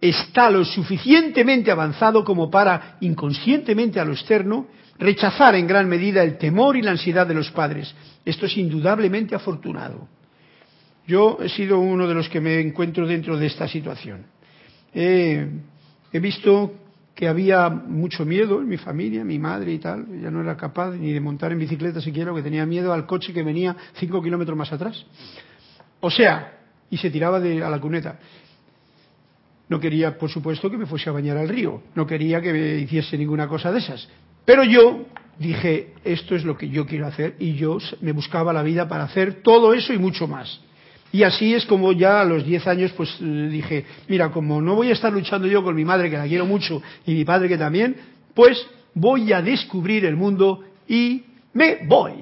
está 0.00 0.48
lo 0.48 0.64
suficientemente 0.64 1.70
avanzado 1.70 2.24
como 2.24 2.50
para, 2.50 2.96
inconscientemente 3.02 4.00
a 4.00 4.06
lo 4.06 4.14
externo, 4.14 4.68
rechazar 4.98 5.54
en 5.56 5.66
gran 5.66 5.86
medida 5.86 6.22
el 6.22 6.38
temor 6.38 6.78
y 6.78 6.80
la 6.80 6.92
ansiedad 6.92 7.26
de 7.26 7.34
los 7.34 7.50
padres. 7.50 7.94
Esto 8.24 8.46
es 8.46 8.56
indudablemente 8.56 9.34
afortunado. 9.34 10.08
Yo 11.06 11.36
he 11.42 11.50
sido 11.50 11.78
uno 11.78 12.08
de 12.08 12.14
los 12.14 12.30
que 12.30 12.40
me 12.40 12.58
encuentro 12.58 13.06
dentro 13.06 13.36
de 13.36 13.48
esta 13.48 13.68
situación. 13.68 14.24
Eh, 14.94 15.46
He 16.14 16.20
visto 16.20 16.72
que 17.12 17.26
había 17.26 17.68
mucho 17.68 18.24
miedo 18.24 18.60
en 18.60 18.68
mi 18.68 18.76
familia, 18.76 19.24
mi 19.24 19.36
madre 19.36 19.72
y 19.72 19.78
tal. 19.80 20.06
Ella 20.14 20.30
no 20.30 20.42
era 20.42 20.56
capaz 20.56 20.92
ni 20.92 21.12
de 21.12 21.18
montar 21.18 21.50
en 21.50 21.58
bicicleta 21.58 22.00
siquiera, 22.00 22.30
porque 22.30 22.44
tenía 22.44 22.64
miedo 22.64 22.92
al 22.92 23.04
coche 23.04 23.32
que 23.32 23.42
venía 23.42 23.76
cinco 23.94 24.22
kilómetros 24.22 24.56
más 24.56 24.72
atrás. 24.72 25.04
O 25.98 26.08
sea, 26.12 26.56
y 26.88 26.98
se 26.98 27.10
tiraba 27.10 27.40
de, 27.40 27.64
a 27.64 27.68
la 27.68 27.80
cuneta. 27.80 28.20
No 29.68 29.80
quería, 29.80 30.16
por 30.16 30.30
supuesto, 30.30 30.70
que 30.70 30.78
me 30.78 30.86
fuese 30.86 31.10
a 31.10 31.12
bañar 31.12 31.36
al 31.36 31.48
río. 31.48 31.82
No 31.96 32.06
quería 32.06 32.40
que 32.40 32.52
me 32.52 32.76
hiciese 32.76 33.18
ninguna 33.18 33.48
cosa 33.48 33.72
de 33.72 33.80
esas. 33.80 34.08
Pero 34.44 34.62
yo 34.62 35.06
dije, 35.40 35.94
esto 36.04 36.36
es 36.36 36.44
lo 36.44 36.56
que 36.56 36.68
yo 36.68 36.86
quiero 36.86 37.08
hacer 37.08 37.34
y 37.40 37.54
yo 37.54 37.78
me 38.02 38.12
buscaba 38.12 38.52
la 38.52 38.62
vida 38.62 38.86
para 38.86 39.02
hacer 39.02 39.42
todo 39.42 39.74
eso 39.74 39.92
y 39.92 39.98
mucho 39.98 40.28
más. 40.28 40.60
Y 41.14 41.22
así 41.22 41.54
es 41.54 41.64
como 41.64 41.92
ya 41.92 42.22
a 42.22 42.24
los 42.24 42.44
10 42.44 42.66
años 42.66 42.92
pues 42.96 43.08
eh, 43.20 43.48
dije, 43.48 43.86
mira, 44.08 44.32
como 44.32 44.60
no 44.60 44.74
voy 44.74 44.88
a 44.88 44.94
estar 44.94 45.12
luchando 45.12 45.46
yo 45.46 45.62
con 45.62 45.76
mi 45.76 45.84
madre, 45.84 46.10
que 46.10 46.16
la 46.16 46.26
quiero 46.26 46.44
mucho, 46.44 46.82
y 47.06 47.14
mi 47.14 47.24
padre 47.24 47.48
que 47.48 47.56
también, 47.56 47.94
pues 48.34 48.66
voy 48.94 49.32
a 49.32 49.40
descubrir 49.40 50.04
el 50.06 50.16
mundo 50.16 50.64
y 50.88 51.22
me 51.52 51.86
voy. 51.86 52.14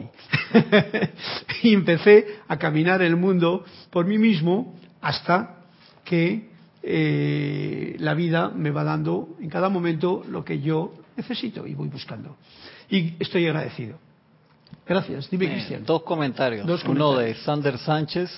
y 1.62 1.72
empecé 1.72 2.40
a 2.46 2.58
caminar 2.58 3.00
el 3.00 3.16
mundo 3.16 3.64
por 3.88 4.04
mí 4.04 4.18
mismo 4.18 4.78
hasta 5.00 5.62
que 6.04 6.50
eh, 6.82 7.96
la 7.98 8.12
vida 8.12 8.50
me 8.50 8.70
va 8.70 8.84
dando 8.84 9.36
en 9.40 9.48
cada 9.48 9.70
momento 9.70 10.22
lo 10.28 10.44
que 10.44 10.60
yo 10.60 10.92
necesito 11.16 11.66
y 11.66 11.72
voy 11.74 11.88
buscando. 11.88 12.36
Y 12.90 13.14
estoy 13.18 13.46
agradecido. 13.46 13.98
Gracias. 14.86 15.30
Dime, 15.30 15.48
Cristian. 15.48 15.82
Dos 15.82 16.02
comentarios. 16.02 16.66
dos 16.66 16.82
comentarios. 16.82 17.14
Uno 17.14 17.18
de 17.18 17.34
Sander 17.36 17.78
Sánchez 17.78 18.30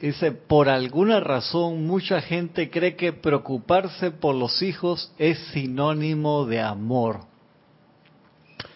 dice, 0.00 0.32
por 0.32 0.68
alguna 0.68 1.20
razón 1.20 1.86
mucha 1.86 2.20
gente 2.20 2.70
cree 2.70 2.96
que 2.96 3.12
preocuparse 3.12 4.10
por 4.10 4.34
los 4.34 4.62
hijos 4.62 5.12
es 5.18 5.38
sinónimo 5.52 6.46
de 6.46 6.60
amor. 6.60 7.20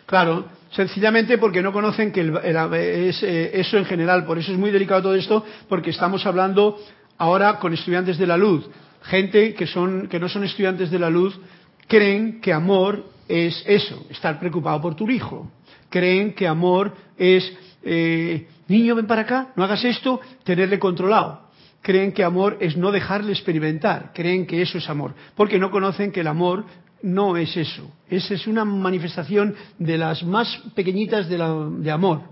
Claro, 0.06 0.46
sencillamente 0.70 1.36
porque 1.36 1.62
no 1.62 1.72
conocen 1.72 2.12
que 2.12 2.20
es, 2.22 3.22
eh, 3.22 3.50
eso 3.54 3.76
en 3.76 3.84
general, 3.84 4.24
por 4.24 4.38
eso 4.38 4.52
es 4.52 4.58
muy 4.58 4.70
delicado 4.70 5.02
todo 5.02 5.14
esto, 5.14 5.44
porque 5.68 5.90
estamos 5.90 6.24
hablando 6.24 6.78
ahora 7.18 7.58
con 7.58 7.74
estudiantes 7.74 8.16
de 8.16 8.26
la 8.26 8.38
luz. 8.38 8.68
Gente 9.02 9.54
que, 9.54 9.66
son, 9.66 10.08
que 10.08 10.18
no 10.18 10.28
son 10.28 10.44
estudiantes 10.44 10.90
de 10.90 10.98
la 10.98 11.10
luz 11.10 11.38
creen 11.86 12.40
que 12.40 12.52
amor 12.52 13.04
es 13.28 13.62
eso, 13.66 14.06
estar 14.08 14.38
preocupado 14.38 14.80
por 14.80 14.94
tu 14.94 15.08
hijo. 15.10 15.50
Creen 15.90 16.34
que 16.34 16.46
amor 16.46 16.94
es 17.16 17.52
eh, 17.82 18.46
niño, 18.68 18.94
ven 18.94 19.06
para 19.06 19.22
acá, 19.22 19.52
no 19.56 19.64
hagas 19.64 19.84
esto, 19.84 20.20
tenerle 20.44 20.78
controlado. 20.78 21.48
Creen 21.82 22.12
que 22.12 22.24
amor 22.24 22.58
es 22.60 22.76
no 22.76 22.90
dejarle 22.90 23.32
experimentar, 23.32 24.12
creen 24.14 24.46
que 24.46 24.62
eso 24.62 24.78
es 24.78 24.88
amor, 24.88 25.14
porque 25.34 25.58
no 25.58 25.70
conocen 25.70 26.12
que 26.12 26.20
el 26.20 26.26
amor 26.26 26.64
no 27.02 27.36
es 27.36 27.56
eso. 27.56 27.90
Esa 28.08 28.34
es 28.34 28.46
una 28.46 28.64
manifestación 28.64 29.54
de 29.78 29.98
las 29.98 30.22
más 30.22 30.62
pequeñitas 30.74 31.28
de, 31.28 31.38
de 31.78 31.90
amor. 31.90 32.22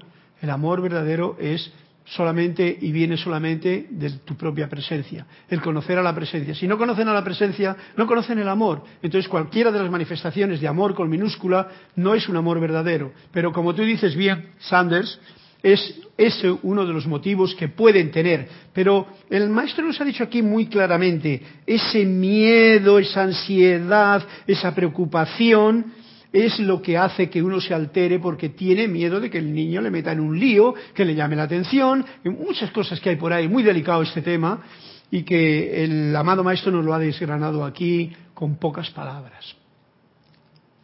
El 0.40 0.50
amor 0.50 0.82
verdadero 0.82 1.36
es 1.40 1.72
solamente 2.06 2.78
y 2.80 2.92
viene 2.92 3.16
solamente 3.16 3.88
de 3.90 4.10
tu 4.24 4.36
propia 4.36 4.68
presencia, 4.68 5.26
el 5.48 5.60
conocer 5.60 5.98
a 5.98 6.02
la 6.02 6.14
presencia. 6.14 6.54
Si 6.54 6.66
no 6.68 6.78
conocen 6.78 7.08
a 7.08 7.12
la 7.12 7.24
presencia, 7.24 7.76
no 7.96 8.06
conocen 8.06 8.38
el 8.38 8.48
amor. 8.48 8.84
Entonces 9.02 9.28
cualquiera 9.28 9.72
de 9.72 9.80
las 9.80 9.90
manifestaciones 9.90 10.60
de 10.60 10.68
amor 10.68 10.94
con 10.94 11.10
minúscula 11.10 11.68
no 11.96 12.14
es 12.14 12.28
un 12.28 12.36
amor 12.36 12.60
verdadero. 12.60 13.12
Pero 13.32 13.52
como 13.52 13.74
tú 13.74 13.82
dices 13.82 14.14
bien, 14.14 14.50
Sanders, 14.58 15.20
es 15.62 16.00
ese 16.16 16.50
uno 16.62 16.86
de 16.86 16.92
los 16.92 17.06
motivos 17.06 17.54
que 17.54 17.68
pueden 17.68 18.10
tener. 18.10 18.48
Pero 18.72 19.06
el 19.30 19.48
maestro 19.50 19.84
nos 19.84 20.00
ha 20.00 20.04
dicho 20.04 20.24
aquí 20.24 20.42
muy 20.42 20.66
claramente, 20.66 21.42
ese 21.66 22.04
miedo, 22.04 22.98
esa 22.98 23.24
ansiedad, 23.24 24.22
esa 24.46 24.74
preocupación, 24.74 25.92
es 26.32 26.58
lo 26.58 26.82
que 26.82 26.98
hace 26.98 27.30
que 27.30 27.42
uno 27.42 27.60
se 27.60 27.72
altere 27.72 28.18
porque 28.18 28.50
tiene 28.50 28.88
miedo 28.88 29.20
de 29.20 29.30
que 29.30 29.38
el 29.38 29.54
niño 29.54 29.80
le 29.80 29.90
meta 29.90 30.12
en 30.12 30.20
un 30.20 30.38
lío, 30.38 30.74
que 30.94 31.04
le 31.04 31.14
llame 31.14 31.36
la 31.36 31.44
atención, 31.44 32.04
muchas 32.24 32.70
cosas 32.70 33.00
que 33.00 33.10
hay 33.10 33.16
por 33.16 33.32
ahí, 33.32 33.48
muy 33.48 33.62
delicado 33.62 34.02
este 34.02 34.22
tema, 34.22 34.62
y 35.10 35.22
que 35.22 35.84
el 35.84 36.14
amado 36.14 36.42
Maestro 36.42 36.72
nos 36.72 36.84
lo 36.84 36.92
ha 36.92 36.98
desgranado 36.98 37.64
aquí 37.64 38.12
con 38.34 38.56
pocas 38.56 38.90
palabras. 38.90 39.56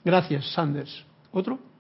Gracias, 0.05 0.53
Sanders. 0.53 1.05
¿Otro? 1.33 1.72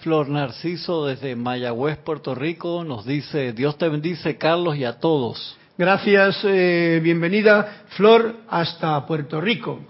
Flor 0.00 0.30
Narciso 0.30 1.04
desde 1.04 1.36
Mayagüez, 1.36 1.98
Puerto 1.98 2.34
Rico, 2.34 2.84
nos 2.84 3.04
dice, 3.04 3.52
Dios 3.52 3.76
te 3.76 3.86
bendice, 3.86 4.38
Carlos, 4.38 4.76
y 4.76 4.84
a 4.84 4.98
todos. 4.98 5.58
Gracias, 5.76 6.40
eh, 6.44 7.00
bienvenida, 7.02 7.84
Flor, 7.90 8.36
hasta 8.48 9.04
Puerto 9.04 9.42
Rico. 9.42 9.80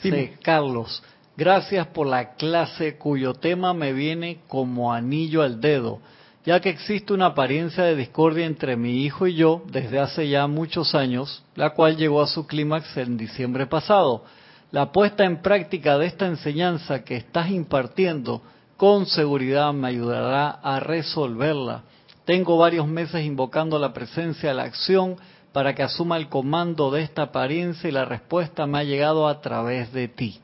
Sí, 0.00 0.30
Carlos, 0.42 1.02
gracias 1.36 1.88
por 1.88 2.06
la 2.06 2.34
clase 2.34 2.96
cuyo 2.98 3.34
tema 3.34 3.74
me 3.74 3.92
viene 3.92 4.38
como 4.46 4.92
anillo 4.92 5.42
al 5.42 5.60
dedo, 5.60 5.98
ya 6.46 6.60
que 6.60 6.70
existe 6.70 7.12
una 7.12 7.26
apariencia 7.26 7.82
de 7.82 7.96
discordia 7.96 8.46
entre 8.46 8.76
mi 8.76 9.04
hijo 9.04 9.26
y 9.26 9.34
yo 9.34 9.64
desde 9.66 9.98
hace 9.98 10.28
ya 10.28 10.46
muchos 10.46 10.94
años, 10.94 11.42
la 11.56 11.70
cual 11.70 11.96
llegó 11.96 12.22
a 12.22 12.28
su 12.28 12.46
clímax 12.46 12.96
en 12.96 13.16
diciembre 13.16 13.66
pasado. 13.66 14.24
La 14.70 14.92
puesta 14.92 15.24
en 15.24 15.42
práctica 15.42 15.98
de 15.98 16.06
esta 16.06 16.26
enseñanza 16.26 17.02
que 17.02 17.16
estás 17.16 17.50
impartiendo 17.50 18.40
con 18.82 19.06
seguridad 19.06 19.72
me 19.72 19.86
ayudará 19.86 20.58
a 20.60 20.80
resolverla. 20.80 21.84
Tengo 22.24 22.58
varios 22.58 22.88
meses 22.88 23.24
invocando 23.24 23.78
la 23.78 23.92
presencia 23.92 24.48
de 24.48 24.56
la 24.56 24.64
acción 24.64 25.14
para 25.52 25.72
que 25.72 25.84
asuma 25.84 26.16
el 26.16 26.28
comando 26.28 26.90
de 26.90 27.02
esta 27.02 27.22
apariencia 27.22 27.88
y 27.88 27.92
la 27.92 28.04
respuesta 28.04 28.66
me 28.66 28.78
ha 28.80 28.82
llegado 28.82 29.28
a 29.28 29.40
través 29.40 29.92
de 29.92 30.08
ti. 30.08 30.40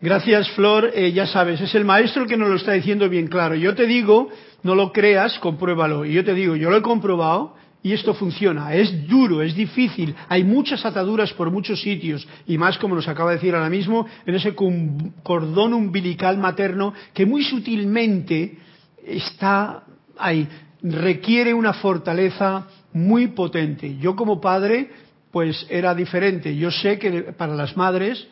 Gracias, 0.00 0.50
Flor. 0.56 0.90
Eh, 0.92 1.12
ya 1.12 1.28
sabes, 1.28 1.60
es 1.60 1.72
el 1.76 1.84
maestro 1.84 2.24
el 2.24 2.28
que 2.28 2.36
nos 2.36 2.48
lo 2.48 2.56
está 2.56 2.72
diciendo 2.72 3.08
bien 3.08 3.28
claro. 3.28 3.54
Yo 3.54 3.72
te 3.76 3.86
digo, 3.86 4.30
no 4.64 4.74
lo 4.74 4.92
creas, 4.92 5.38
compruébalo. 5.38 6.04
Y 6.04 6.14
yo 6.14 6.24
te 6.24 6.34
digo, 6.34 6.56
yo 6.56 6.70
lo 6.70 6.78
he 6.78 6.82
comprobado 6.82 7.54
y 7.82 7.92
esto 7.92 8.14
funciona. 8.14 8.74
Es 8.74 9.08
duro, 9.08 9.42
es 9.42 9.54
difícil. 9.54 10.14
Hay 10.28 10.44
muchas 10.44 10.84
ataduras 10.84 11.32
por 11.32 11.50
muchos 11.50 11.80
sitios 11.80 12.26
y 12.46 12.58
más, 12.58 12.78
como 12.78 12.94
nos 12.94 13.08
acaba 13.08 13.30
de 13.30 13.36
decir 13.36 13.54
ahora 13.54 13.70
mismo, 13.70 14.06
en 14.26 14.34
ese 14.34 14.54
cordón 14.54 15.74
umbilical 15.74 16.38
materno 16.38 16.92
que 17.14 17.26
muy 17.26 17.42
sutilmente 17.42 18.58
está 19.04 19.84
ahí. 20.18 20.46
Requiere 20.82 21.54
una 21.54 21.72
fortaleza 21.72 22.66
muy 22.92 23.28
potente. 23.28 23.96
Yo 23.98 24.14
como 24.14 24.40
padre, 24.40 24.90
pues 25.30 25.66
era 25.70 25.94
diferente. 25.94 26.56
Yo 26.56 26.70
sé 26.70 26.98
que 26.98 27.32
para 27.32 27.54
las 27.54 27.76
madres 27.76 28.26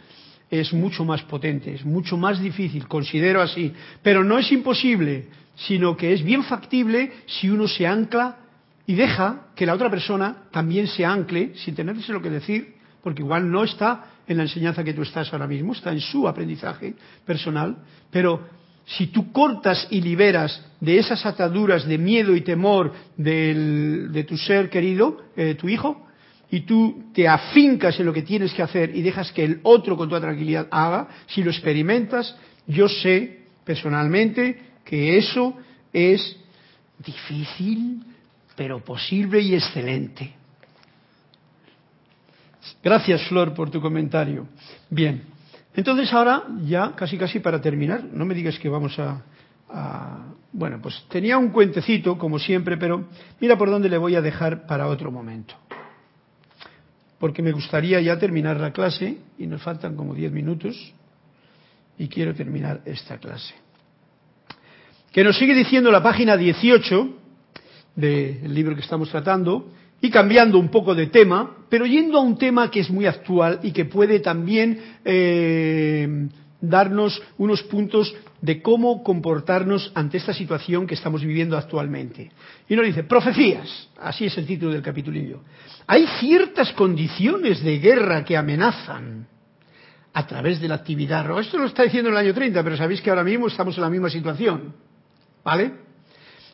es 0.50 0.72
mucho 0.72 1.04
más 1.04 1.22
potente, 1.22 1.74
es 1.74 1.84
mucho 1.84 2.16
más 2.16 2.40
difícil, 2.40 2.86
considero 2.86 3.40
así. 3.40 3.72
Pero 4.02 4.24
no 4.24 4.38
es 4.38 4.50
imposible, 4.50 5.28
sino 5.54 5.96
que 5.96 6.12
es 6.12 6.22
bien 6.22 6.42
factible 6.44 7.12
si 7.26 7.50
uno 7.50 7.66
se 7.68 7.86
ancla 7.86 8.36
y 8.88 8.94
deja 8.94 9.48
que 9.54 9.66
la 9.66 9.74
otra 9.74 9.90
persona 9.90 10.44
también 10.50 10.86
se 10.86 11.04
ancle 11.04 11.52
sin 11.56 11.74
tenerse 11.74 12.10
lo 12.10 12.22
que 12.22 12.30
decir, 12.30 12.76
porque 13.02 13.20
igual 13.20 13.50
no 13.50 13.62
está 13.62 14.06
en 14.26 14.38
la 14.38 14.44
enseñanza 14.44 14.82
que 14.82 14.94
tú 14.94 15.02
estás 15.02 15.30
ahora 15.30 15.46
mismo, 15.46 15.74
está 15.74 15.92
en 15.92 16.00
su 16.00 16.26
aprendizaje 16.26 16.94
personal, 17.26 17.76
pero 18.10 18.48
si 18.86 19.08
tú 19.08 19.30
cortas 19.30 19.86
y 19.90 20.00
liberas 20.00 20.64
de 20.80 20.98
esas 20.98 21.26
ataduras 21.26 21.86
de 21.86 21.98
miedo 21.98 22.34
y 22.34 22.40
temor 22.40 22.94
de 23.14 24.24
tu 24.26 24.38
ser 24.38 24.70
querido, 24.70 25.20
eh, 25.36 25.54
tu 25.54 25.68
hijo, 25.68 26.06
y 26.50 26.60
tú 26.60 27.10
te 27.12 27.28
afincas 27.28 28.00
en 28.00 28.06
lo 28.06 28.14
que 28.14 28.22
tienes 28.22 28.54
que 28.54 28.62
hacer 28.62 28.96
y 28.96 29.02
dejas 29.02 29.32
que 29.32 29.44
el 29.44 29.60
otro 29.64 29.98
con 29.98 30.08
toda 30.08 30.22
tranquilidad 30.22 30.66
haga, 30.70 31.08
si 31.26 31.42
lo 31.42 31.50
experimentas, 31.50 32.34
yo 32.66 32.88
sé 32.88 33.40
personalmente 33.66 34.58
que 34.82 35.18
eso 35.18 35.54
es 35.92 36.38
difícil, 37.04 38.02
pero 38.58 38.80
posible 38.80 39.40
y 39.40 39.54
excelente. 39.54 40.32
Gracias, 42.82 43.22
Flor, 43.28 43.54
por 43.54 43.70
tu 43.70 43.80
comentario. 43.80 44.48
Bien, 44.90 45.22
entonces 45.76 46.12
ahora 46.12 46.42
ya 46.64 46.92
casi 46.96 47.16
casi 47.16 47.38
para 47.38 47.60
terminar, 47.60 48.02
no 48.02 48.24
me 48.24 48.34
digas 48.34 48.58
que 48.58 48.68
vamos 48.68 48.98
a, 48.98 49.22
Bueno, 50.52 50.80
pues 50.82 51.04
tenía 51.08 51.38
un 51.38 51.50
cuentecito, 51.50 52.18
como 52.18 52.40
siempre, 52.40 52.76
pero 52.76 53.06
mira 53.40 53.56
por 53.56 53.70
dónde 53.70 53.88
le 53.88 53.96
voy 53.96 54.16
a 54.16 54.20
dejar 54.20 54.66
para 54.66 54.88
otro 54.88 55.12
momento. 55.12 55.54
Porque 57.20 57.42
me 57.42 57.52
gustaría 57.52 58.00
ya 58.00 58.18
terminar 58.18 58.58
la 58.58 58.72
clase 58.72 59.18
y 59.38 59.46
nos 59.46 59.62
faltan 59.62 59.94
como 59.94 60.14
diez 60.14 60.32
minutos 60.32 60.74
y 61.96 62.08
quiero 62.08 62.34
terminar 62.34 62.80
esta 62.86 63.18
clase. 63.18 63.54
Que 65.12 65.22
nos 65.22 65.38
sigue 65.38 65.54
diciendo 65.54 65.92
la 65.92 66.02
página 66.02 66.36
18 66.36 67.17
del 67.98 68.54
libro 68.54 68.76
que 68.76 68.82
estamos 68.82 69.10
tratando 69.10 69.66
y 70.00 70.08
cambiando 70.08 70.56
un 70.58 70.68
poco 70.68 70.94
de 70.94 71.08
tema, 71.08 71.56
pero 71.68 71.84
yendo 71.84 72.18
a 72.18 72.22
un 72.22 72.38
tema 72.38 72.70
que 72.70 72.80
es 72.80 72.90
muy 72.90 73.06
actual 73.06 73.58
y 73.64 73.72
que 73.72 73.86
puede 73.86 74.20
también 74.20 74.78
eh, 75.04 76.28
darnos 76.60 77.20
unos 77.38 77.64
puntos 77.64 78.14
de 78.40 78.62
cómo 78.62 79.02
comportarnos 79.02 79.90
ante 79.96 80.18
esta 80.18 80.32
situación 80.32 80.86
que 80.86 80.94
estamos 80.94 81.22
viviendo 81.22 81.58
actualmente. 81.58 82.30
Y 82.68 82.76
nos 82.76 82.86
dice, 82.86 83.02
profecías, 83.02 83.88
así 84.00 84.26
es 84.26 84.38
el 84.38 84.46
título 84.46 84.72
del 84.72 84.82
capitulillo. 84.82 85.40
Hay 85.88 86.06
ciertas 86.20 86.72
condiciones 86.74 87.64
de 87.64 87.80
guerra 87.80 88.24
que 88.24 88.36
amenazan 88.36 89.26
a 90.12 90.24
través 90.24 90.60
de 90.60 90.68
la 90.68 90.76
actividad. 90.76 91.36
Esto 91.40 91.58
lo 91.58 91.66
está 91.66 91.82
diciendo 91.82 92.10
en 92.10 92.14
el 92.14 92.20
año 92.20 92.34
30, 92.34 92.62
pero 92.62 92.76
sabéis 92.76 93.00
que 93.00 93.10
ahora 93.10 93.24
mismo 93.24 93.48
estamos 93.48 93.76
en 93.76 93.82
la 93.82 93.90
misma 93.90 94.08
situación. 94.08 94.72
¿Vale? 95.42 95.87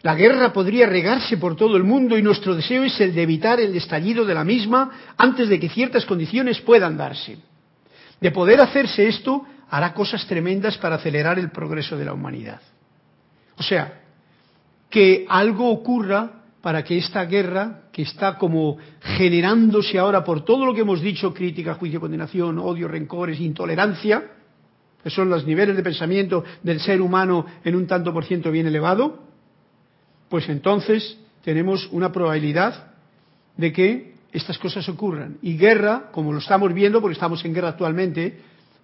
La 0.04 0.14
guerra 0.14 0.52
podría 0.52 0.86
regarse 0.86 1.38
por 1.38 1.56
todo 1.56 1.78
el 1.78 1.82
mundo 1.82 2.18
y 2.18 2.22
nuestro 2.22 2.54
deseo 2.54 2.82
es 2.82 3.00
el 3.00 3.14
de 3.14 3.22
evitar 3.22 3.58
el 3.58 3.74
estallido 3.74 4.26
de 4.26 4.34
la 4.34 4.44
misma 4.44 4.90
antes 5.16 5.48
de 5.48 5.58
que 5.58 5.70
ciertas 5.70 6.04
condiciones 6.04 6.60
puedan 6.60 6.98
darse. 6.98 7.38
De 8.20 8.30
poder 8.30 8.60
hacerse 8.60 9.08
esto, 9.08 9.46
hará 9.70 9.94
cosas 9.94 10.26
tremendas 10.26 10.76
para 10.76 10.96
acelerar 10.96 11.38
el 11.38 11.50
progreso 11.50 11.96
de 11.96 12.04
la 12.04 12.12
humanidad. 12.12 12.60
O 13.56 13.62
sea, 13.62 14.02
que 14.90 15.24
algo 15.26 15.70
ocurra 15.70 16.42
para 16.60 16.84
que 16.84 16.98
esta 16.98 17.24
guerra, 17.24 17.84
que 17.90 18.02
está 18.02 18.36
como 18.36 18.76
generándose 19.16 19.98
ahora 19.98 20.22
por 20.22 20.44
todo 20.44 20.66
lo 20.66 20.74
que 20.74 20.82
hemos 20.82 21.00
dicho, 21.00 21.32
crítica, 21.32 21.76
juicio, 21.76 21.98
condenación, 21.98 22.58
odio, 22.58 22.88
rencores, 22.88 23.40
intolerancia, 23.40 24.22
que 25.02 25.08
son 25.08 25.30
los 25.30 25.46
niveles 25.46 25.74
de 25.74 25.82
pensamiento 25.82 26.44
del 26.62 26.78
ser 26.78 27.00
humano 27.00 27.46
en 27.64 27.74
un 27.74 27.86
tanto 27.86 28.12
por 28.12 28.26
ciento 28.26 28.50
bien 28.50 28.66
elevado, 28.66 29.23
pues 30.34 30.48
entonces 30.48 31.16
tenemos 31.44 31.88
una 31.92 32.10
probabilidad 32.10 32.86
de 33.56 33.72
que 33.72 34.14
estas 34.32 34.58
cosas 34.58 34.88
ocurran. 34.88 35.36
Y 35.42 35.56
guerra, 35.56 36.10
como 36.10 36.32
lo 36.32 36.40
estamos 36.40 36.74
viendo, 36.74 37.00
porque 37.00 37.12
estamos 37.12 37.44
en 37.44 37.54
guerra 37.54 37.68
actualmente, 37.68 38.40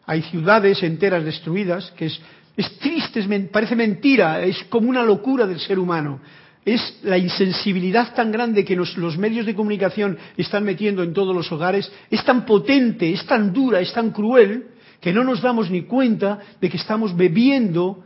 hay 0.07 0.23
ciudades 0.23 0.81
enteras 0.85 1.25
destruidas, 1.25 1.91
que 1.97 2.07
es, 2.07 2.21
es 2.57 2.79
triste, 2.79 3.27
parece 3.51 3.75
mentira, 3.75 4.45
es 4.45 4.63
como 4.69 4.89
una 4.89 5.03
locura 5.03 5.45
del 5.45 5.59
ser 5.59 5.81
humano. 5.81 6.21
Es 6.65 7.01
la 7.03 7.19
insensibilidad 7.19 8.15
tan 8.15 8.31
grande 8.31 8.65
que 8.65 8.77
los 8.77 9.19
medios 9.19 9.45
de 9.45 9.57
comunicación 9.57 10.19
están 10.37 10.63
metiendo 10.63 11.03
en 11.03 11.13
todos 11.13 11.35
los 11.35 11.51
hogares, 11.51 11.91
es 12.13 12.25
tan 12.25 12.47
potente, 12.47 13.13
es 13.13 13.27
tan 13.27 13.53
dura, 13.53 13.81
es 13.81 13.93
tan 13.93 14.13
cruel, 14.13 14.69
que 15.01 15.13
no 15.13 15.25
nos 15.25 15.43
damos 15.43 15.69
ni 15.69 15.83
cuenta 15.83 16.39
de 16.61 16.71
que 16.71 16.77
estamos 16.77 17.17
bebiendo 17.17 18.05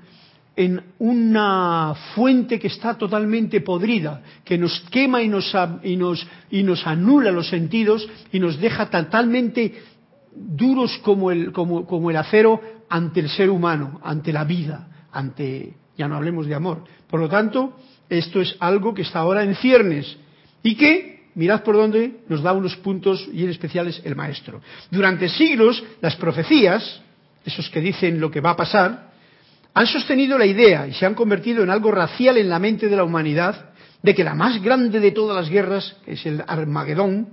en 0.56 0.80
una 0.98 1.94
fuente 2.14 2.58
que 2.58 2.68
está 2.68 2.94
totalmente 2.96 3.60
podrida, 3.60 4.22
que 4.44 4.56
nos 4.56 4.80
quema 4.90 5.20
y 5.22 5.28
nos, 5.28 5.52
y 5.82 5.96
nos, 5.96 6.26
y 6.50 6.62
nos 6.62 6.86
anula 6.86 7.32
los 7.32 7.48
sentidos 7.48 8.08
y 8.32 8.38
nos 8.38 8.60
deja 8.60 8.88
totalmente 8.88 9.74
duros 10.34 10.98
como 11.02 11.30
el, 11.30 11.52
como, 11.52 11.86
como 11.86 12.10
el 12.10 12.16
acero 12.16 12.60
ante 12.88 13.20
el 13.20 13.28
ser 13.28 13.50
humano, 13.50 14.00
ante 14.04 14.32
la 14.32 14.44
vida, 14.44 15.06
ante, 15.12 15.74
ya 15.96 16.06
no 16.06 16.16
hablemos 16.16 16.46
de 16.46 16.54
amor. 16.54 16.84
Por 17.08 17.20
lo 17.20 17.28
tanto, 17.28 17.76
esto 18.08 18.40
es 18.40 18.56
algo 18.60 18.94
que 18.94 19.02
está 19.02 19.20
ahora 19.20 19.42
en 19.42 19.56
ciernes 19.56 20.16
y 20.62 20.76
que, 20.76 21.30
mirad 21.34 21.62
por 21.62 21.76
dónde, 21.76 22.20
nos 22.28 22.42
da 22.42 22.52
unos 22.52 22.76
puntos 22.76 23.28
y 23.32 23.42
en 23.42 23.50
especiales 23.50 24.00
el 24.04 24.14
maestro. 24.14 24.60
Durante 24.90 25.28
siglos, 25.28 25.82
las 26.00 26.14
profecías, 26.16 27.00
esos 27.44 27.68
que 27.70 27.80
dicen 27.80 28.20
lo 28.20 28.30
que 28.30 28.40
va 28.40 28.50
a 28.50 28.56
pasar, 28.56 29.13
han 29.74 29.86
sostenido 29.88 30.38
la 30.38 30.46
idea 30.46 30.86
y 30.86 30.94
se 30.94 31.04
han 31.04 31.14
convertido 31.14 31.64
en 31.64 31.70
algo 31.70 31.90
racial 31.90 32.36
en 32.38 32.48
la 32.48 32.60
mente 32.60 32.88
de 32.88 32.96
la 32.96 33.04
humanidad 33.04 33.70
de 34.02 34.14
que 34.14 34.22
la 34.22 34.34
más 34.34 34.62
grande 34.62 35.00
de 35.00 35.10
todas 35.10 35.36
las 35.36 35.50
guerras, 35.50 35.96
que 36.04 36.12
es 36.12 36.24
el 36.26 36.44
Armagedón, 36.46 37.30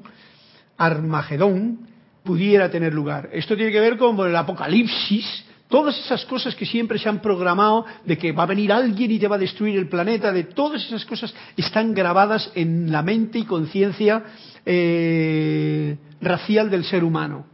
Armagedón, 0.78 1.88
pudiera 2.24 2.72
tener 2.72 2.94
lugar. 2.94 3.30
Esto 3.32 3.56
tiene 3.56 3.72
que 3.72 3.80
ver 3.80 3.98
con 3.98 4.20
el 4.28 4.36
apocalipsis, 4.36 5.46
todas 5.68 6.00
esas 6.00 6.26
cosas 6.26 6.56
que 6.56 6.66
siempre 6.66 6.98
se 6.98 7.10
han 7.10 7.22
programado 7.22 7.86
de 8.06 8.18
que 8.18 8.32
va 8.32 8.44
a 8.44 8.48
venir 8.48 8.72
alguien 8.72 9.12
y 9.12 9.20
te 9.20 9.28
va 9.28 9.36
a 9.36 9.39
destruir 9.39 9.78
el 9.78 9.88
planeta, 9.88 10.32
de 10.32 10.46
todas 10.46 10.84
esas 10.84 11.06
cosas 11.06 11.34
están 11.56 11.94
grabadas 11.94 12.52
en 12.56 12.92
la 12.92 13.04
mente 13.04 13.38
y 13.38 13.46
conciencia 13.46 14.24
eh, 14.66 15.96
racial 16.22 16.72
del 16.72 16.86
ser 16.86 17.04
humano. 17.04 17.46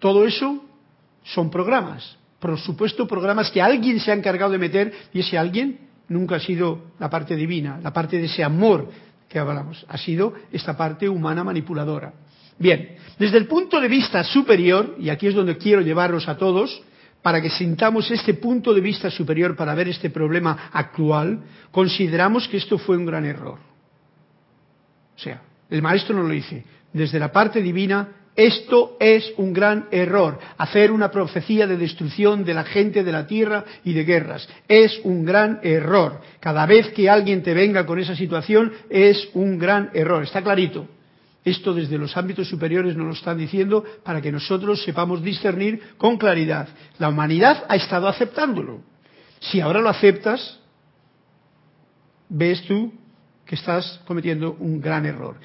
Todo 0.00 0.26
eso 0.26 0.64
son 1.22 1.50
programas 1.50 2.16
por 2.42 2.58
supuesto, 2.58 3.06
programas 3.06 3.52
que 3.52 3.62
alguien 3.62 4.00
se 4.00 4.10
ha 4.10 4.14
encargado 4.14 4.50
de 4.50 4.58
meter 4.58 4.92
y 5.12 5.20
ese 5.20 5.38
alguien 5.38 5.78
nunca 6.08 6.34
ha 6.34 6.40
sido 6.40 6.86
la 6.98 7.08
parte 7.08 7.36
divina, 7.36 7.78
la 7.80 7.92
parte 7.92 8.18
de 8.18 8.24
ese 8.24 8.42
amor 8.42 8.90
que 9.28 9.38
hablamos, 9.38 9.86
ha 9.88 9.96
sido 9.96 10.34
esta 10.50 10.76
parte 10.76 11.08
humana 11.08 11.44
manipuladora. 11.44 12.12
Bien, 12.58 12.96
desde 13.16 13.38
el 13.38 13.46
punto 13.46 13.80
de 13.80 13.86
vista 13.86 14.24
superior, 14.24 14.96
y 14.98 15.08
aquí 15.08 15.28
es 15.28 15.36
donde 15.36 15.56
quiero 15.56 15.82
llevarlos 15.82 16.26
a 16.26 16.36
todos, 16.36 16.82
para 17.22 17.40
que 17.40 17.48
sintamos 17.48 18.10
este 18.10 18.34
punto 18.34 18.74
de 18.74 18.80
vista 18.80 19.08
superior 19.08 19.54
para 19.54 19.76
ver 19.76 19.86
este 19.86 20.10
problema 20.10 20.68
actual, 20.72 21.44
consideramos 21.70 22.48
que 22.48 22.56
esto 22.56 22.76
fue 22.76 22.96
un 22.96 23.06
gran 23.06 23.24
error. 23.24 23.60
O 25.14 25.18
sea, 25.18 25.40
el 25.70 25.80
maestro 25.80 26.16
nos 26.16 26.26
lo 26.26 26.34
dice, 26.34 26.64
desde 26.92 27.20
la 27.20 27.30
parte 27.30 27.62
divina, 27.62 28.08
esto 28.34 28.96
es 28.98 29.32
un 29.36 29.52
gran 29.52 29.88
error. 29.90 30.38
Hacer 30.56 30.90
una 30.90 31.10
profecía 31.10 31.66
de 31.66 31.76
destrucción 31.76 32.44
de 32.44 32.54
la 32.54 32.64
gente 32.64 33.04
de 33.04 33.12
la 33.12 33.26
tierra 33.26 33.64
y 33.84 33.92
de 33.92 34.04
guerras. 34.04 34.48
Es 34.68 35.00
un 35.04 35.24
gran 35.24 35.60
error. 35.62 36.20
Cada 36.40 36.64
vez 36.66 36.88
que 36.92 37.10
alguien 37.10 37.42
te 37.42 37.52
venga 37.52 37.84
con 37.84 37.98
esa 37.98 38.16
situación 38.16 38.72
es 38.88 39.28
un 39.34 39.58
gran 39.58 39.90
error. 39.92 40.22
Está 40.22 40.42
clarito. 40.42 40.88
Esto 41.44 41.74
desde 41.74 41.98
los 41.98 42.16
ámbitos 42.16 42.48
superiores 42.48 42.96
nos 42.96 43.06
lo 43.06 43.12
están 43.12 43.36
diciendo 43.36 43.84
para 44.04 44.20
que 44.20 44.32
nosotros 44.32 44.82
sepamos 44.82 45.22
discernir 45.22 45.94
con 45.98 46.16
claridad. 46.16 46.68
La 46.98 47.08
humanidad 47.08 47.64
ha 47.68 47.76
estado 47.76 48.08
aceptándolo. 48.08 48.80
Si 49.40 49.60
ahora 49.60 49.80
lo 49.80 49.88
aceptas, 49.88 50.60
ves 52.28 52.62
tú 52.62 52.92
que 53.44 53.56
estás 53.56 54.00
cometiendo 54.06 54.56
un 54.60 54.80
gran 54.80 55.04
error. 55.04 55.36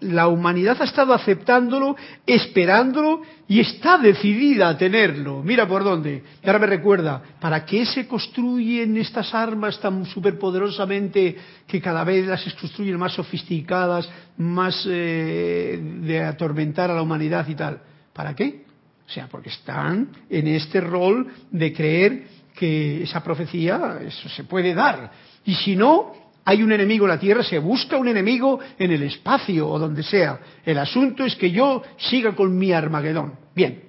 La 0.00 0.28
humanidad 0.28 0.76
ha 0.80 0.84
estado 0.84 1.12
aceptándolo, 1.14 1.96
esperándolo 2.26 3.22
y 3.46 3.60
está 3.60 3.98
decidida 3.98 4.68
a 4.68 4.78
tenerlo. 4.78 5.42
Mira 5.42 5.66
por 5.66 5.84
dónde. 5.84 6.22
Y 6.42 6.46
ahora 6.46 6.58
me 6.58 6.66
recuerda, 6.66 7.22
¿para 7.40 7.64
qué 7.64 7.86
se 7.86 8.06
construyen 8.06 8.96
estas 8.96 9.34
armas 9.34 9.80
tan 9.80 10.04
superpoderosamente 10.06 11.36
que 11.66 11.80
cada 11.80 12.04
vez 12.04 12.26
las 12.26 12.42
construyen 12.54 12.98
más 12.98 13.12
sofisticadas, 13.14 14.08
más 14.38 14.86
eh, 14.88 15.78
de 16.02 16.24
atormentar 16.24 16.90
a 16.90 16.94
la 16.94 17.02
humanidad 17.02 17.46
y 17.48 17.54
tal? 17.54 17.80
¿Para 18.12 18.34
qué? 18.34 18.64
O 19.06 19.10
sea, 19.10 19.26
porque 19.26 19.48
están 19.48 20.08
en 20.28 20.48
este 20.48 20.80
rol 20.80 21.26
de 21.50 21.72
creer 21.72 22.26
que 22.54 23.02
esa 23.04 23.22
profecía, 23.22 24.00
eso 24.04 24.28
se 24.28 24.44
puede 24.44 24.74
dar. 24.74 25.10
Y 25.44 25.54
si 25.54 25.76
no, 25.76 26.12
hay 26.48 26.62
un 26.62 26.72
enemigo 26.72 27.04
en 27.04 27.10
la 27.10 27.20
Tierra, 27.20 27.42
se 27.42 27.58
busca 27.58 27.98
un 27.98 28.08
enemigo 28.08 28.58
en 28.78 28.90
el 28.90 29.02
espacio 29.02 29.68
o 29.68 29.78
donde 29.78 30.02
sea. 30.02 30.40
El 30.64 30.78
asunto 30.78 31.22
es 31.22 31.36
que 31.36 31.50
yo 31.50 31.82
siga 31.98 32.34
con 32.34 32.56
mi 32.56 32.72
Armagedón. 32.72 33.34
Bien, 33.54 33.82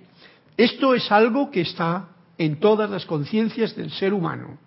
esto 0.57 0.93
es 0.93 1.09
algo 1.09 1.49
que 1.51 1.61
está 1.61 2.09
en 2.37 2.59
todas 2.59 2.89
las 2.89 3.05
conciencias 3.05 3.77
del 3.77 3.91
ser 3.91 4.13
humano. 4.13 4.57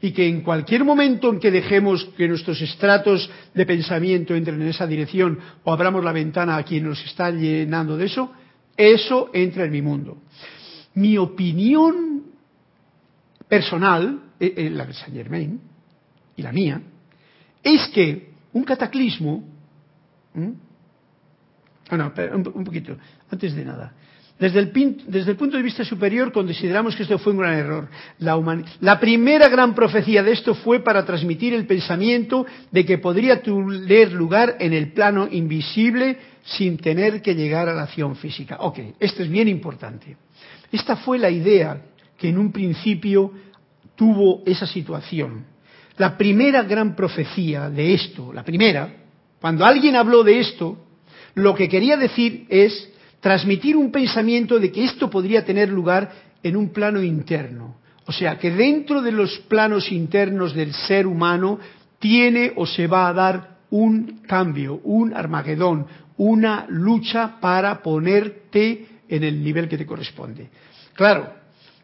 Y 0.00 0.10
que 0.10 0.26
en 0.26 0.40
cualquier 0.40 0.82
momento 0.82 1.30
en 1.30 1.38
que 1.38 1.52
dejemos 1.52 2.06
que 2.16 2.26
nuestros 2.26 2.60
estratos 2.60 3.30
de 3.54 3.64
pensamiento 3.64 4.34
entren 4.34 4.60
en 4.60 4.66
esa 4.66 4.88
dirección 4.88 5.38
o 5.62 5.72
abramos 5.72 6.02
la 6.02 6.10
ventana 6.10 6.56
a 6.56 6.64
quien 6.64 6.88
nos 6.88 7.00
está 7.04 7.30
llenando 7.30 7.96
de 7.96 8.06
eso, 8.06 8.32
eso 8.76 9.30
entra 9.32 9.64
en 9.64 9.70
mi 9.70 9.80
mundo. 9.80 10.18
Mi 10.94 11.16
opinión 11.16 12.24
personal, 13.46 14.22
eh, 14.40 14.54
eh, 14.56 14.70
la 14.70 14.86
de 14.86 14.92
Saint 14.92 15.14
Germain 15.14 15.60
y 16.34 16.42
la 16.42 16.50
mía, 16.50 16.82
es 17.74 17.88
que 17.88 18.30
un 18.52 18.64
cataclismo... 18.64 19.44
Ah, 21.90 21.96
no, 21.96 22.12
un, 22.54 22.64
poquito, 22.64 22.96
antes 23.30 23.54
de 23.54 23.64
nada. 23.64 23.94
Desde 24.38 24.60
el, 24.60 24.72
desde 25.08 25.32
el, 25.32 25.36
punto 25.36 25.56
de 25.56 25.62
vista 25.62 25.84
superior 25.84 26.30
consideramos 26.30 26.94
que 26.94 27.02
esto 27.02 27.18
fue 27.18 27.32
un 27.32 27.38
gran 27.38 27.54
error. 27.54 27.88
La, 28.18 28.38
la, 28.80 29.00
primera 29.00 29.48
gran 29.48 29.74
profecía 29.74 30.22
de 30.22 30.32
esto 30.32 30.54
fue 30.54 30.80
para 30.80 31.04
transmitir 31.04 31.54
el 31.54 31.66
pensamiento 31.66 32.46
de 32.70 32.84
que 32.84 32.98
podría 32.98 33.42
tener 33.42 34.12
lugar 34.12 34.56
en 34.60 34.74
el 34.74 34.92
plano 34.92 35.26
invisible 35.30 36.18
sin 36.44 36.76
tener 36.76 37.20
que 37.20 37.34
llegar 37.34 37.68
a 37.68 37.74
la 37.74 37.82
acción 37.82 38.14
física. 38.14 38.58
Ok, 38.60 38.78
esto 39.00 39.22
es 39.22 39.28
bien 39.28 39.48
importante. 39.48 40.16
Esta 40.70 40.96
fue 40.96 41.18
la 41.18 41.30
idea 41.30 41.82
que 42.16 42.28
en 42.28 42.38
un 42.38 42.52
principio 42.52 43.32
tuvo 43.96 44.42
esa 44.46 44.66
situación. 44.66 45.44
La 45.98 46.16
primera 46.16 46.62
gran 46.62 46.94
profecía 46.94 47.68
de 47.70 47.94
esto, 47.94 48.32
la 48.32 48.44
primera, 48.44 48.88
cuando 49.40 49.64
alguien 49.64 49.96
habló 49.96 50.22
de 50.22 50.40
esto, 50.40 50.78
lo 51.34 51.54
que 51.54 51.68
quería 51.68 51.96
decir 51.96 52.46
es 52.48 52.90
transmitir 53.20 53.76
un 53.76 53.90
pensamiento 53.90 54.58
de 54.58 54.70
que 54.70 54.84
esto 54.84 55.10
podría 55.10 55.44
tener 55.44 55.68
lugar 55.68 56.10
en 56.42 56.56
un 56.56 56.70
plano 56.70 57.02
interno. 57.02 57.76
O 58.06 58.12
sea, 58.12 58.38
que 58.38 58.50
dentro 58.50 59.02
de 59.02 59.12
los 59.12 59.38
planos 59.40 59.92
internos 59.92 60.54
del 60.54 60.72
ser 60.72 61.06
humano 61.06 61.58
tiene 61.98 62.52
o 62.56 62.64
se 62.64 62.86
va 62.86 63.08
a 63.08 63.12
dar 63.12 63.58
un 63.70 64.20
cambio, 64.26 64.80
un 64.84 65.12
Armagedón, 65.12 65.86
una 66.16 66.66
lucha 66.68 67.38
para 67.40 67.82
ponerte 67.82 68.86
en 69.08 69.24
el 69.24 69.42
nivel 69.42 69.68
que 69.68 69.78
te 69.78 69.86
corresponde. 69.86 70.48
Claro, 70.94 71.32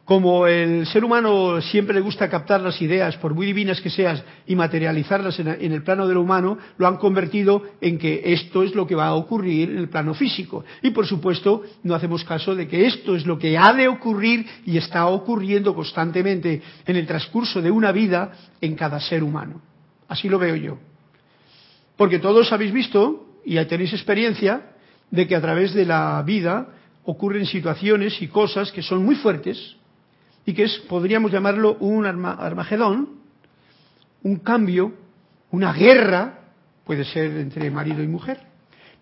como 0.04 0.46
el 0.46 0.86
ser 0.86 1.02
humano 1.02 1.62
siempre 1.62 1.94
le 1.94 2.02
gusta 2.02 2.28
captar 2.28 2.60
las 2.60 2.80
ideas, 2.82 3.16
por 3.16 3.34
muy 3.34 3.46
divinas 3.46 3.80
que 3.80 3.88
sean, 3.88 4.22
y 4.46 4.54
materializarlas 4.54 5.38
en, 5.38 5.48
el 5.48 5.82
plano 5.82 6.06
de 6.06 6.12
lo 6.12 6.20
humano, 6.20 6.58
lo 6.76 6.86
han 6.86 6.98
convertido 6.98 7.62
en 7.80 7.98
que 7.98 8.20
esto 8.24 8.62
es 8.62 8.74
lo 8.74 8.86
que 8.86 8.94
va 8.94 9.06
a 9.06 9.14
ocurrir 9.14 9.70
en 9.70 9.78
el 9.78 9.88
plano 9.88 10.12
físico. 10.12 10.62
Y 10.82 10.90
por 10.90 11.06
supuesto, 11.06 11.62
no 11.84 11.94
hacemos 11.94 12.22
caso 12.24 12.54
de 12.54 12.68
que 12.68 12.86
esto 12.86 13.16
es 13.16 13.24
lo 13.24 13.38
que 13.38 13.56
ha 13.56 13.72
de 13.72 13.88
ocurrir 13.88 14.46
y 14.66 14.76
está 14.76 15.06
ocurriendo 15.06 15.74
constantemente 15.74 16.60
en 16.84 16.96
el 16.96 17.06
transcurso 17.06 17.62
de 17.62 17.70
una 17.70 17.90
vida 17.90 18.32
en 18.60 18.74
cada 18.74 19.00
ser 19.00 19.22
humano. 19.22 19.62
Así 20.08 20.28
lo 20.28 20.38
veo 20.38 20.56
yo. 20.56 20.78
Porque 21.96 22.18
todos 22.18 22.52
habéis 22.52 22.72
visto, 22.72 23.26
y 23.42 23.56
tenéis 23.64 23.94
experiencia, 23.94 24.72
de 25.10 25.26
que 25.26 25.34
a 25.36 25.40
través 25.40 25.72
de 25.72 25.86
la 25.86 26.22
vida 26.26 26.68
ocurren 27.04 27.46
situaciones 27.46 28.20
y 28.20 28.28
cosas 28.28 28.70
que 28.70 28.82
son 28.82 29.02
muy 29.02 29.14
fuertes, 29.14 29.76
y 30.46 30.52
que 30.52 30.64
es, 30.64 30.78
podríamos 30.88 31.32
llamarlo 31.32 31.76
un 31.80 32.04
armagedón, 32.06 33.20
un 34.22 34.36
cambio, 34.36 34.92
una 35.50 35.72
guerra, 35.72 36.40
puede 36.84 37.04
ser 37.04 37.36
entre 37.38 37.70
marido 37.70 38.02
y 38.02 38.08
mujer, 38.08 38.40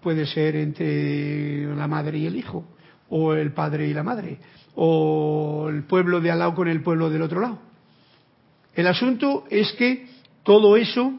puede 0.00 0.26
ser 0.26 0.56
entre 0.56 1.74
la 1.74 1.88
madre 1.88 2.18
y 2.18 2.26
el 2.26 2.36
hijo, 2.36 2.64
o 3.08 3.34
el 3.34 3.52
padre 3.52 3.88
y 3.88 3.94
la 3.94 4.02
madre, 4.02 4.38
o 4.74 5.68
el 5.68 5.84
pueblo 5.84 6.20
de 6.20 6.30
al 6.30 6.38
lado 6.38 6.54
con 6.54 6.68
el 6.68 6.82
pueblo 6.82 7.10
del 7.10 7.22
otro 7.22 7.40
lado. 7.40 7.58
El 8.74 8.86
asunto 8.86 9.44
es 9.50 9.72
que 9.72 10.06
todo 10.44 10.76
eso 10.76 11.12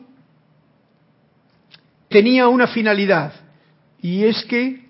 tenía 2.09 2.47
una 2.47 2.67
finalidad, 2.67 3.33
y 4.01 4.23
es 4.23 4.43
que 4.45 4.83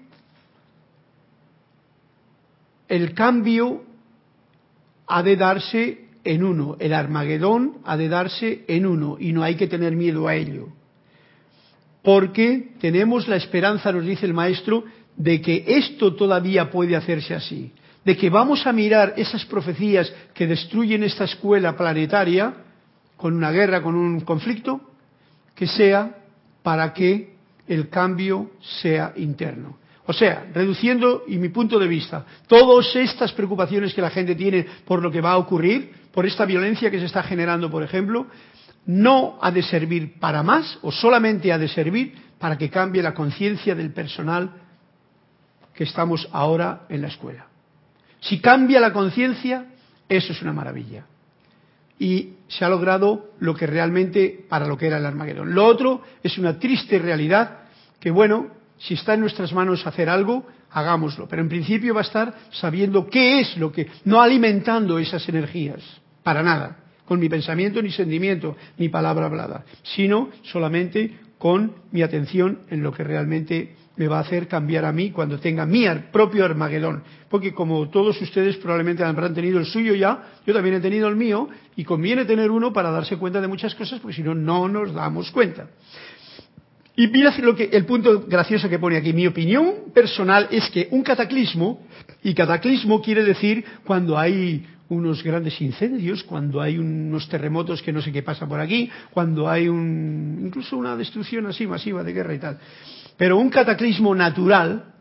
el 2.88 3.14
cambio 3.14 3.84
ha 5.14 5.22
de 5.22 5.36
darse 5.36 6.06
en 6.24 6.44
uno, 6.44 6.76
el 6.80 6.92
Armagedón 6.92 7.78
ha 7.86 7.96
de 7.98 8.10
darse 8.10 8.66
en 8.68 8.88
uno 8.88 9.18
y 9.20 9.32
no 9.32 9.44
hay 9.44 9.54
que 9.54 9.68
tener 9.68 9.96
miedo 9.96 10.28
a 10.28 10.34
ello. 10.34 10.70
Porque 12.02 12.72
tenemos 12.82 13.28
la 13.28 13.36
esperanza, 13.36 13.92
nos 13.92 14.08
dice 14.08 14.26
el 14.26 14.34
maestro, 14.34 14.84
de 15.16 15.40
que 15.40 15.66
esto 15.68 16.16
todavía 16.16 16.72
puede 16.72 16.96
hacerse 16.96 17.36
así, 17.36 17.72
de 18.04 18.18
que 18.18 18.32
vamos 18.32 18.66
a 18.66 18.74
mirar 18.74 19.14
esas 19.16 19.46
profecías 19.46 20.12
que 20.34 20.48
destruyen 20.48 21.04
esta 21.04 21.26
escuela 21.26 21.78
planetaria 21.78 22.56
con 23.16 23.36
una 23.36 23.52
guerra, 23.52 23.84
con 23.84 23.94
un 23.94 24.22
conflicto, 24.22 24.82
que 25.54 25.68
sea 25.68 26.24
para 26.64 26.92
que 26.92 27.36
el 27.68 27.88
cambio 27.90 28.50
sea 28.82 29.14
interno. 29.16 29.78
O 30.06 30.14
sea, 30.14 30.48
reduciendo, 30.54 31.24
y 31.28 31.38
mi 31.38 31.50
punto 31.50 31.80
de 31.80 31.88
vista, 31.88 32.26
todas 32.48 32.94
estas 32.96 33.32
preocupaciones 33.32 33.94
que 33.94 34.02
la 34.02 34.10
gente 34.10 34.36
tiene 34.36 34.66
por 34.86 35.02
lo 35.02 35.10
que 35.10 35.22
va 35.22 35.32
a 35.32 35.38
ocurrir, 35.38 35.92
por 36.12 36.26
esta 36.26 36.46
violencia 36.46 36.92
que 36.92 37.00
se 37.00 37.06
está 37.06 37.24
generando, 37.24 37.72
por 37.72 37.84
ejemplo, 37.84 38.28
no 38.86 39.40
ha 39.42 39.50
de 39.52 39.64
servir 39.64 40.20
para 40.20 40.44
más 40.44 40.78
o 40.82 40.92
solamente 40.92 41.54
ha 41.54 41.58
de 41.58 41.70
servir 41.70 42.16
para 42.38 42.58
que 42.58 42.70
cambie 42.70 43.02
la 43.02 43.14
conciencia 43.14 43.76
del 43.76 43.94
personal 43.94 44.52
que 45.74 45.86
estamos 45.86 46.28
ahora 46.34 46.86
en 46.90 47.02
la 47.02 47.08
escuela. 47.08 47.48
Si 48.20 48.40
cambia 48.40 48.82
la 48.82 48.92
conciencia, 48.94 49.68
eso 50.10 50.34
es 50.34 50.42
una 50.42 50.54
maravilla. 50.54 51.06
Y 51.98 52.34
se 52.48 52.66
ha 52.66 52.70
logrado 52.70 53.32
lo 53.40 53.56
que 53.56 53.68
realmente 53.68 54.46
para 54.50 54.68
lo 54.68 54.78
que 54.78 54.88
era 54.88 54.98
el 54.98 55.06
Armagedón. 55.06 55.54
Lo 55.56 55.66
otro 55.66 56.02
es 56.22 56.38
una 56.38 56.60
triste 56.60 57.00
realidad 57.00 57.60
que, 58.00 58.12
bueno, 58.12 58.63
si 58.84 58.96
está 58.96 59.14
en 59.14 59.22
nuestras 59.22 59.54
manos 59.54 59.88
hacer 59.88 60.10
algo, 60.10 60.46
hagámoslo. 60.72 61.28
Pero 61.28 61.42
en 61.42 61.50
principio 61.50 61.94
va 61.94 62.02
a 62.02 62.04
estar 62.04 62.34
sabiendo 62.52 63.08
qué 63.08 63.40
es 63.40 63.58
lo 63.58 63.72
que, 63.72 63.88
no 64.04 64.22
alimentando 64.22 65.00
esas 65.00 65.28
energías, 65.30 65.82
para 66.22 66.44
nada, 66.44 66.78
con 67.06 67.20
mi 67.20 67.30
pensamiento 67.30 67.82
ni 67.82 67.92
sentimiento, 67.92 68.58
ni 68.78 68.90
palabra 68.90 69.28
hablada, 69.28 69.64
sino 69.84 70.30
solamente 70.44 71.18
con 71.38 71.74
mi 71.92 72.02
atención 72.02 72.60
en 72.70 72.84
lo 72.84 72.92
que 72.94 73.04
realmente 73.04 73.76
me 73.96 74.08
va 74.08 74.18
a 74.18 74.22
hacer 74.22 74.48
cambiar 74.48 74.86
a 74.86 74.92
mí 74.92 75.12
cuando 75.12 75.40
tenga 75.40 75.66
mi 75.66 75.86
propio 76.12 76.44
Armagedón. 76.44 77.04
Porque 77.30 77.54
como 77.54 77.90
todos 77.90 78.22
ustedes 78.22 78.58
probablemente 78.58 79.04
habrán 79.04 79.34
tenido 79.34 79.60
el 79.60 79.66
suyo 79.66 79.94
ya, 79.96 80.40
yo 80.46 80.54
también 80.54 80.76
he 80.76 80.80
tenido 80.80 81.08
el 81.08 81.16
mío 81.16 81.48
y 81.76 81.84
conviene 81.84 82.26
tener 82.26 82.52
uno 82.52 82.74
para 82.74 82.92
darse 82.92 83.18
cuenta 83.18 83.40
de 83.40 83.48
muchas 83.48 83.76
cosas 83.76 84.00
porque 84.00 84.16
si 84.16 84.24
no, 84.24 84.34
no 84.34 84.68
nos 84.68 84.94
damos 84.94 85.32
cuenta. 85.32 85.68
Y 86.96 87.08
mira 87.08 87.36
lo 87.40 87.56
que, 87.56 87.70
el 87.72 87.86
punto 87.86 88.26
gracioso 88.28 88.70
que 88.70 88.78
pone 88.78 88.98
aquí. 88.98 89.14
Mi 89.14 89.26
opinión 89.26 89.92
personal 89.94 90.48
es 90.52 90.70
que 90.70 90.88
un 90.92 91.02
cataclismo, 91.02 91.82
y 92.24 92.34
cataclismo 92.34 93.02
quiere 93.02 93.24
decir 93.24 93.66
cuando 93.84 94.18
hay 94.18 94.66
unos 94.90 95.24
grandes 95.24 95.60
incendios, 95.60 96.24
cuando 96.24 96.62
hay 96.62 96.78
unos 96.78 97.28
terremotos 97.28 97.82
que 97.82 97.92
no 97.92 98.02
sé 98.02 98.12
qué 98.12 98.22
pasa 98.22 98.48
por 98.48 98.60
aquí, 98.60 98.92
cuando 99.12 99.50
hay 99.50 99.68
un, 99.68 100.40
incluso 100.46 100.78
una 100.78 100.96
destrucción 100.96 101.48
así 101.48 101.66
masiva 101.66 102.04
de 102.04 102.14
guerra 102.14 102.36
y 102.36 102.40
tal. 102.40 102.60
Pero 103.18 103.38
un 103.38 103.50
cataclismo 103.50 104.14
natural, 104.14 104.94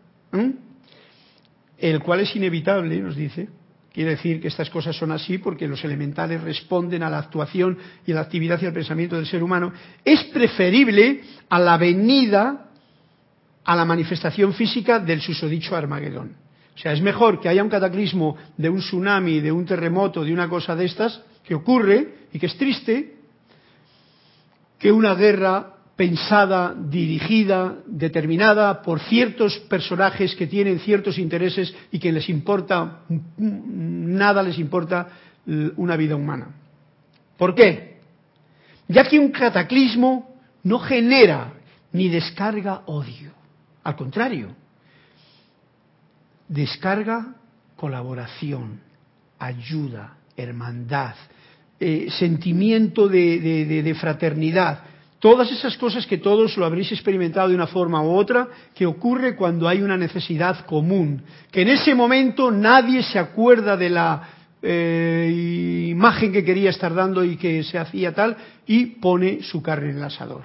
el 1.78 2.00
cual 2.00 2.20
es 2.20 2.34
inevitable, 2.34 3.00
nos 3.00 3.16
dice, 3.16 3.48
quiere 3.92 4.10
decir 4.10 4.40
que 4.40 4.48
estas 4.48 4.70
cosas 4.70 4.96
son 4.96 5.12
así 5.12 5.38
porque 5.38 5.68
los 5.68 5.84
elementales 5.84 6.40
responden 6.42 7.02
a 7.02 7.10
la 7.10 7.18
actuación 7.18 7.78
y 8.06 8.12
a 8.12 8.16
la 8.16 8.20
actividad 8.22 8.60
y 8.62 8.66
al 8.66 8.72
pensamiento 8.72 9.16
del 9.16 9.26
ser 9.26 9.42
humano, 9.42 9.72
es 10.04 10.24
preferible 10.24 11.20
a 11.48 11.58
la 11.58 11.76
venida, 11.76 12.70
a 13.64 13.76
la 13.76 13.84
manifestación 13.84 14.54
física 14.54 14.98
del 14.98 15.20
susodicho 15.20 15.76
Armagedón. 15.76 16.36
O 16.74 16.78
sea, 16.78 16.92
es 16.92 17.02
mejor 17.02 17.40
que 17.40 17.50
haya 17.50 17.62
un 17.62 17.68
cataclismo 17.68 18.36
de 18.56 18.70
un 18.70 18.78
tsunami, 18.78 19.40
de 19.40 19.52
un 19.52 19.66
terremoto, 19.66 20.24
de 20.24 20.32
una 20.32 20.48
cosa 20.48 20.74
de 20.74 20.86
estas, 20.86 21.22
que 21.44 21.54
ocurre 21.54 22.28
y 22.32 22.38
que 22.38 22.46
es 22.46 22.56
triste, 22.56 23.16
que 24.78 24.90
una 24.90 25.14
guerra 25.14 25.74
pensada, 25.96 26.74
dirigida, 26.74 27.76
determinada 27.86 28.82
por 28.82 29.00
ciertos 29.00 29.58
personajes 29.68 30.34
que 30.34 30.46
tienen 30.46 30.80
ciertos 30.80 31.18
intereses 31.18 31.74
y 31.90 31.98
que 31.98 32.12
les 32.12 32.28
importa, 32.28 33.02
nada 33.36 34.42
les 34.42 34.58
importa 34.58 35.08
una 35.76 35.96
vida 35.96 36.16
humana. 36.16 36.48
¿Por 37.36 37.54
qué? 37.54 38.00
Ya 38.88 39.04
que 39.04 39.18
un 39.18 39.30
cataclismo 39.30 40.36
no 40.62 40.78
genera 40.78 41.52
ni 41.92 42.08
descarga 42.08 42.82
odio. 42.86 43.32
Al 43.84 43.96
contrario, 43.96 44.54
descarga 46.48 47.34
colaboración, 47.76 48.80
ayuda, 49.38 50.16
hermandad, 50.36 51.14
eh, 51.80 52.08
sentimiento 52.10 53.08
de, 53.08 53.96
fraternidad. 53.98 54.84
Todas 55.22 55.52
esas 55.52 55.76
cosas 55.76 56.04
que 56.04 56.18
todos 56.18 56.56
lo 56.56 56.66
habréis 56.66 56.90
experimentado 56.90 57.48
de 57.48 57.54
una 57.54 57.68
forma 57.68 58.02
u 58.02 58.10
otra, 58.10 58.48
que 58.74 58.86
ocurre 58.86 59.36
cuando 59.36 59.68
hay 59.68 59.80
una 59.80 59.96
necesidad 59.96 60.66
común, 60.66 61.22
que 61.52 61.62
en 61.62 61.68
ese 61.68 61.94
momento 61.94 62.50
nadie 62.50 63.04
se 63.04 63.20
acuerda 63.20 63.76
de 63.76 63.88
la 63.88 64.28
eh, 64.60 65.86
imagen 65.90 66.32
que 66.32 66.42
quería 66.42 66.70
estar 66.70 66.92
dando 66.92 67.22
y 67.22 67.36
que 67.36 67.62
se 67.62 67.78
hacía 67.78 68.12
tal, 68.12 68.36
y 68.66 68.86
pone 68.98 69.44
su 69.44 69.62
carne 69.62 69.90
en 69.90 69.98
el 69.98 70.02
asador, 70.02 70.42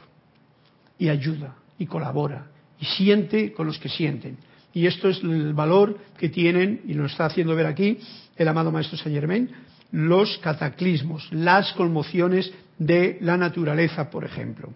y 1.00 1.10
ayuda, 1.10 1.56
y 1.80 1.88
colabora, 1.88 2.46
y 2.80 2.86
siente 2.86 3.54
con 3.54 3.66
los 3.66 3.80
que 3.80 3.90
sienten. 3.90 4.38
Y 4.76 4.86
esto 4.86 5.10
es 5.10 5.24
el 5.24 5.56
valor 5.56 5.98
que 6.20 6.30
tienen, 6.30 6.82
y 6.86 6.94
lo 6.94 7.08
está 7.08 7.26
haciendo 7.26 7.56
ver 7.56 7.66
aquí 7.66 7.98
el 8.36 8.48
amado 8.48 8.72
Maestro 8.72 8.96
Saint 8.96 9.18
Germain, 9.18 9.50
los 9.92 10.38
cataclismos, 10.38 11.30
las 11.32 11.74
conmociones 11.74 12.54
de 12.78 13.18
la 13.22 13.38
naturaleza, 13.38 14.10
por 14.10 14.26
ejemplo. 14.26 14.70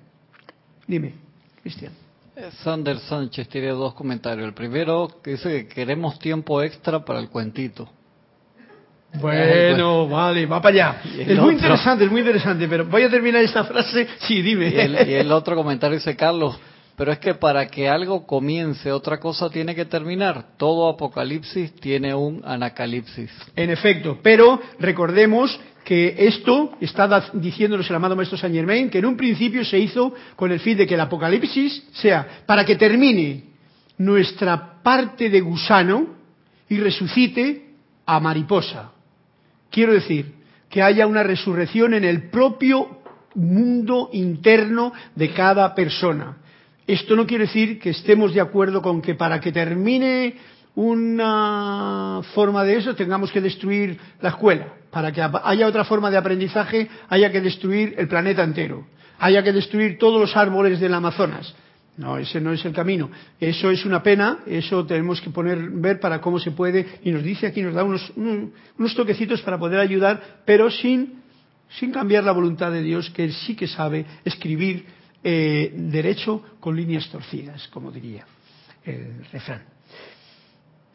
Dime, 0.87 1.13
Cristian. 1.61 1.93
Eh, 2.35 2.49
Sander 2.63 2.97
Sánchez 2.99 3.47
tiene 3.49 3.69
dos 3.69 3.93
comentarios. 3.93 4.47
El 4.47 4.53
primero 4.53 5.19
que 5.23 5.31
dice 5.31 5.49
que 5.49 5.67
queremos 5.67 6.17
tiempo 6.19 6.61
extra 6.61 7.03
para 7.03 7.19
el 7.19 7.29
cuentito. 7.29 7.89
Bueno, 9.19 10.07
vale, 10.07 10.45
va 10.45 10.61
para 10.61 10.73
allá. 10.73 11.01
Es 11.19 11.37
muy 11.37 11.55
interesante, 11.55 12.05
es 12.05 12.11
muy 12.11 12.21
interesante, 12.21 12.67
pero 12.67 12.85
voy 12.85 13.03
a 13.03 13.09
terminar 13.09 13.43
esta 13.43 13.65
frase. 13.65 14.07
Sí, 14.19 14.41
dime. 14.41 14.69
y 14.69 15.13
el 15.13 15.31
otro 15.33 15.55
comentario 15.55 15.97
dice 15.97 16.15
Carlos, 16.15 16.57
pero 16.95 17.11
es 17.11 17.19
que 17.19 17.33
para 17.33 17.67
que 17.67 17.89
algo 17.89 18.25
comience, 18.25 18.91
otra 18.91 19.19
cosa 19.19 19.49
tiene 19.49 19.75
que 19.75 19.85
terminar. 19.85 20.55
Todo 20.57 20.87
apocalipsis 20.87 21.75
tiene 21.75 22.13
un 22.15 22.41
anacalipsis. 22.45 23.29
En 23.55 23.69
efecto, 23.69 24.19
pero 24.21 24.61
recordemos 24.79 25.59
que 25.83 26.15
esto 26.17 26.73
está 26.79 27.31
diciéndonos 27.33 27.89
el 27.89 27.95
amado 27.95 28.15
Maestro 28.15 28.37
Saint 28.37 28.55
Germain, 28.55 28.89
que 28.89 28.99
en 28.99 29.05
un 29.05 29.17
principio 29.17 29.65
se 29.65 29.79
hizo 29.79 30.13
con 30.35 30.51
el 30.51 30.59
fin 30.59 30.77
de 30.77 30.87
que 30.87 30.93
el 30.93 31.01
apocalipsis 31.01 31.83
sea 31.93 32.43
para 32.45 32.65
que 32.65 32.75
termine 32.75 33.43
nuestra 33.97 34.81
parte 34.81 35.29
de 35.29 35.41
gusano 35.41 36.07
y 36.69 36.77
resucite 36.77 37.73
a 38.05 38.19
mariposa. 38.19 38.91
Quiero 39.69 39.93
decir, 39.93 40.41
que 40.71 40.81
haya 40.81 41.05
una 41.05 41.21
resurrección 41.21 41.93
en 41.93 42.05
el 42.05 42.29
propio 42.29 43.01
mundo 43.35 44.09
interno 44.13 44.93
de 45.15 45.31
cada 45.33 45.75
persona. 45.75 46.37
Esto 46.87 47.15
no 47.15 47.27
quiere 47.27 47.45
decir 47.45 47.79
que 47.79 47.91
estemos 47.91 48.33
de 48.33 48.41
acuerdo 48.41 48.81
con 48.81 49.01
que 49.01 49.15
para 49.15 49.39
que 49.39 49.51
termine 49.51 50.35
una 50.75 52.21
forma 52.33 52.63
de 52.63 52.77
eso 52.77 52.95
tengamos 52.95 53.31
que 53.31 53.41
destruir 53.41 53.97
la 54.21 54.29
escuela. 54.29 54.73
Para 54.89 55.11
que 55.11 55.21
haya 55.21 55.67
otra 55.67 55.85
forma 55.85 56.09
de 56.09 56.17
aprendizaje 56.17 56.89
haya 57.09 57.31
que 57.31 57.41
destruir 57.41 57.95
el 57.97 58.07
planeta 58.07 58.43
entero. 58.43 58.85
Haya 59.19 59.43
que 59.43 59.53
destruir 59.53 59.97
todos 59.97 60.19
los 60.19 60.35
árboles 60.35 60.79
del 60.79 60.93
Amazonas. 60.93 61.53
No, 61.97 62.17
ese 62.17 62.39
no 62.39 62.53
es 62.53 62.63
el 62.65 62.73
camino. 62.73 63.11
Eso 63.39 63.69
es 63.69 63.85
una 63.85 64.01
pena, 64.01 64.39
eso 64.47 64.85
tenemos 64.85 65.21
que 65.21 65.29
poner, 65.29 65.59
ver 65.69 65.99
para 65.99 66.21
cómo 66.21 66.39
se 66.39 66.51
puede, 66.51 66.99
y 67.03 67.11
nos 67.11 67.21
dice 67.21 67.47
aquí, 67.47 67.61
nos 67.61 67.73
da 67.73 67.83
unos, 67.83 68.11
unos 68.15 68.95
toquecitos 68.95 69.41
para 69.41 69.59
poder 69.59 69.79
ayudar, 69.79 70.41
pero 70.45 70.71
sin, 70.71 71.21
sin 71.69 71.91
cambiar 71.91 72.23
la 72.23 72.31
voluntad 72.31 72.71
de 72.71 72.81
Dios, 72.81 73.09
que 73.11 73.25
Él 73.25 73.33
sí 73.33 73.55
que 73.55 73.67
sabe 73.67 74.05
escribir 74.23 74.85
eh, 75.23 75.73
derecho 75.75 76.43
con 76.59 76.75
líneas 76.75 77.07
torcidas, 77.09 77.67
como 77.67 77.91
diría 77.91 78.25
el 78.83 79.25
refrán. 79.31 79.61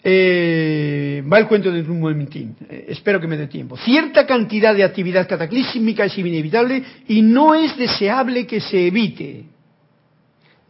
Eh, 0.08 1.20
va 1.26 1.40
el 1.40 1.48
cuento 1.48 1.72
de 1.72 1.80
un 1.80 1.98
momentín, 1.98 2.54
eh, 2.70 2.86
espero 2.90 3.20
que 3.20 3.26
me 3.26 3.36
dé 3.36 3.48
tiempo. 3.48 3.76
Cierta 3.76 4.24
cantidad 4.24 4.72
de 4.72 4.84
actividad 4.84 5.26
cataclísmica 5.26 6.04
es 6.04 6.16
inevitable 6.16 6.80
y 7.08 7.22
no 7.22 7.56
es 7.56 7.76
deseable 7.76 8.46
que 8.46 8.60
se 8.60 8.86
evite, 8.86 9.46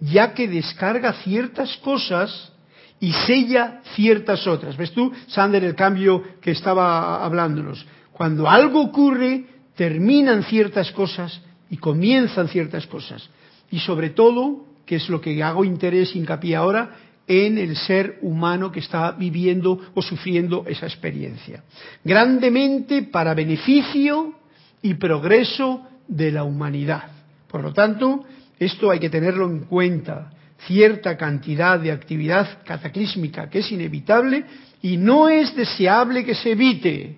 ya 0.01 0.33
que 0.33 0.49
descarga 0.49 1.13
ciertas 1.23 1.77
cosas 1.77 2.51
y 2.99 3.13
sella 3.13 3.83
ciertas 3.95 4.47
otras. 4.47 4.75
¿Ves 4.75 4.93
tú, 4.93 5.13
Sander, 5.27 5.65
el 5.65 5.75
cambio 5.75 6.23
que 6.41 6.53
estaba 6.53 7.23
hablándonos? 7.23 7.87
Cuando 8.13 8.49
algo 8.49 8.81
ocurre, 8.81 9.45
terminan 9.75 10.45
ciertas 10.45 10.91
cosas 10.93 11.43
y 11.69 11.77
comienzan 11.77 12.49
ciertas 12.49 12.87
cosas 12.87 13.29
y 13.71 13.81
sobre 13.81 14.09
todo, 14.09 14.65
que 14.87 14.97
es 14.97 15.11
lo 15.11 15.21
que 15.21 15.43
hago 15.43 15.63
interés, 15.63 16.17
hincapié 16.17 16.57
ahora, 16.57 16.97
en 17.29 17.59
el 17.59 17.77
ser 17.77 18.19
humano 18.23 18.71
que 18.71 18.81
está 18.81 19.13
viviendo 19.13 19.81
o 19.95 20.03
sufriendo 20.03 20.65
esa 20.67 20.87
experiencia. 20.87 21.65
Grandemente 22.05 23.03
para 23.03 23.35
beneficio 23.35 24.35
y 24.83 24.95
progreso 24.95 25.87
de 26.07 26.31
la 26.31 26.45
humanidad. 26.45 27.11
Por 27.49 27.63
lo 27.63 27.73
tanto, 27.73 28.25
esto 28.59 28.91
hay 28.91 29.01
que 29.01 29.11
tenerlo 29.11 29.47
en 29.47 29.61
cuenta. 29.61 30.31
Cierta 30.67 31.17
cantidad 31.17 31.79
de 31.79 31.93
actividad 31.93 32.63
cataclísmica 32.65 33.51
que 33.51 33.59
es 33.59 33.71
inevitable 33.73 34.45
y 34.83 34.97
no 34.97 35.29
es 35.29 35.55
deseable 35.55 36.25
que 36.25 36.35
se 36.35 36.53
evite. 36.53 37.17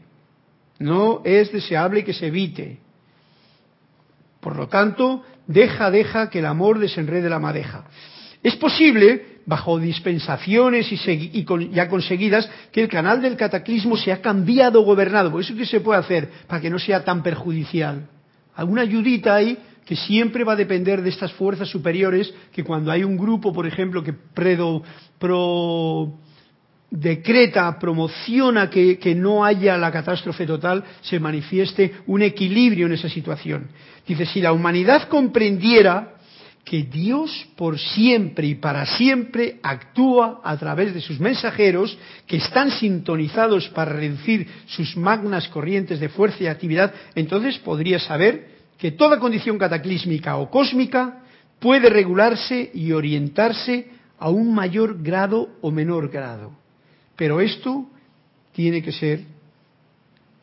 No 0.78 1.22
es 1.24 1.52
deseable 1.52 2.04
que 2.04 2.14
se 2.14 2.28
evite. 2.28 2.78
Por 4.40 4.56
lo 4.56 4.68
tanto, 4.68 5.24
deja, 5.46 5.90
deja 5.90 6.30
que 6.30 6.38
el 6.38 6.46
amor 6.46 6.78
desenrede 6.78 7.28
la 7.28 7.38
madeja. 7.38 7.84
Es 8.42 8.56
posible, 8.56 9.37
bajo 9.48 9.78
dispensaciones 9.78 10.92
y, 10.92 11.46
ya 11.72 11.88
conseguidas, 11.88 12.50
que 12.70 12.82
el 12.82 12.88
canal 12.88 13.22
del 13.22 13.34
cataclismo 13.34 13.96
se 13.96 14.12
ha 14.12 14.20
cambiado 14.20 14.82
gobernado. 14.82 15.32
Por 15.32 15.40
eso 15.40 15.56
que 15.56 15.64
se 15.64 15.80
puede 15.80 16.00
hacer 16.00 16.28
para 16.46 16.60
que 16.60 16.68
no 16.68 16.78
sea 16.78 17.02
tan 17.02 17.22
perjudicial. 17.22 18.06
Alguna 18.54 18.82
ayudita 18.82 19.36
ahí 19.36 19.56
que 19.86 19.96
siempre 19.96 20.44
va 20.44 20.52
a 20.52 20.56
depender 20.56 21.00
de 21.00 21.08
estas 21.08 21.32
fuerzas 21.32 21.66
superiores, 21.66 22.32
que 22.52 22.62
cuando 22.62 22.92
hay 22.92 23.04
un 23.04 23.16
grupo, 23.16 23.50
por 23.50 23.66
ejemplo, 23.66 24.04
que 24.04 24.12
predo, 24.12 24.82
pro, 25.18 26.12
decreta, 26.90 27.78
promociona 27.78 28.68
que, 28.68 29.14
no 29.16 29.46
haya 29.46 29.78
la 29.78 29.90
catástrofe 29.90 30.44
total, 30.44 30.84
se 31.00 31.18
manifieste 31.18 31.94
un 32.06 32.20
equilibrio 32.20 32.84
en 32.84 32.92
esa 32.92 33.08
situación. 33.08 33.68
Dice, 34.06 34.26
si 34.26 34.42
la 34.42 34.52
humanidad 34.52 35.08
comprendiera 35.08 36.17
que 36.68 36.82
Dios 36.82 37.48
por 37.56 37.78
siempre 37.78 38.46
y 38.46 38.54
para 38.54 38.84
siempre 38.84 39.58
actúa 39.62 40.42
a 40.44 40.54
través 40.58 40.92
de 40.92 41.00
sus 41.00 41.18
mensajeros 41.18 41.96
que 42.26 42.36
están 42.36 42.70
sintonizados 42.70 43.70
para 43.70 43.94
reducir 43.94 44.46
sus 44.66 44.94
magnas 44.94 45.48
corrientes 45.48 45.98
de 45.98 46.10
fuerza 46.10 46.44
y 46.44 46.46
actividad, 46.46 46.92
entonces 47.14 47.58
podría 47.58 47.98
saber 47.98 48.48
que 48.76 48.90
toda 48.90 49.18
condición 49.18 49.56
cataclísmica 49.56 50.36
o 50.36 50.50
cósmica 50.50 51.22
puede 51.58 51.88
regularse 51.88 52.70
y 52.74 52.92
orientarse 52.92 53.88
a 54.18 54.28
un 54.28 54.54
mayor 54.54 55.02
grado 55.02 55.48
o 55.62 55.70
menor 55.70 56.10
grado. 56.10 56.52
Pero 57.16 57.40
esto 57.40 57.86
tiene 58.52 58.82
que 58.82 58.92
ser 58.92 59.22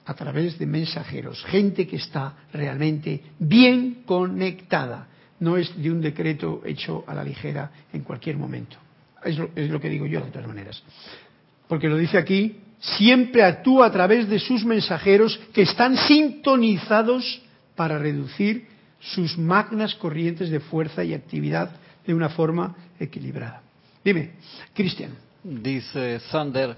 a 0.06 0.14
través 0.16 0.58
de 0.58 0.66
mensajeros, 0.66 1.46
gente 1.46 1.86
que 1.86 1.98
está 1.98 2.48
realmente 2.52 3.22
bien 3.38 4.04
conectada, 4.08 5.08
no 5.40 5.58
es 5.58 5.76
de 5.82 5.92
un 5.92 6.02
decreto 6.02 6.62
hecho 6.66 7.04
a 7.08 7.14
la 7.14 7.24
ligera 7.24 7.72
en 7.92 8.02
cualquier 8.02 8.38
momento. 8.38 8.78
Es 9.24 9.38
lo, 9.38 9.50
es 9.56 9.70
lo 9.70 9.80
que 9.80 9.90
digo 9.90 10.06
yo 10.06 10.22
de 10.22 10.32
todas 10.32 10.48
maneras. 10.48 10.82
Porque 11.68 11.90
lo 11.90 11.98
dice 11.98 12.18
aquí, 12.18 12.60
siempre 12.80 13.44
actúa 13.44 13.88
a 13.88 13.92
través 13.92 14.30
de 14.30 14.40
sus 14.40 14.64
mensajeros 14.64 15.40
que 15.54 15.64
están 15.64 15.98
sintonizados 15.98 17.42
para 17.76 17.98
reducir 17.98 18.68
sus 19.00 19.38
magnas 19.38 19.96
corrientes 19.96 20.50
de 20.50 20.60
fuerza 20.60 21.04
y 21.04 21.14
actividad 21.14 21.72
de 22.06 22.14
una 22.14 22.30
forma 22.30 22.76
equilibrada. 23.00 23.62
Dime, 24.04 24.34
Cristian. 24.74 25.12
Dice 25.44 26.20
Sander, 26.32 26.76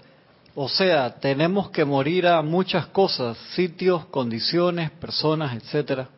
o 0.55 0.68
sea, 0.68 1.20
tenemos 1.20 1.70
que 1.70 1.86
morir 1.86 2.28
a 2.28 2.41
muchas 2.41 2.88
cosas, 2.88 3.38
sitios, 3.55 4.05
condiciones, 4.08 4.91
personas, 4.91 5.55
etcétera. 5.55 6.10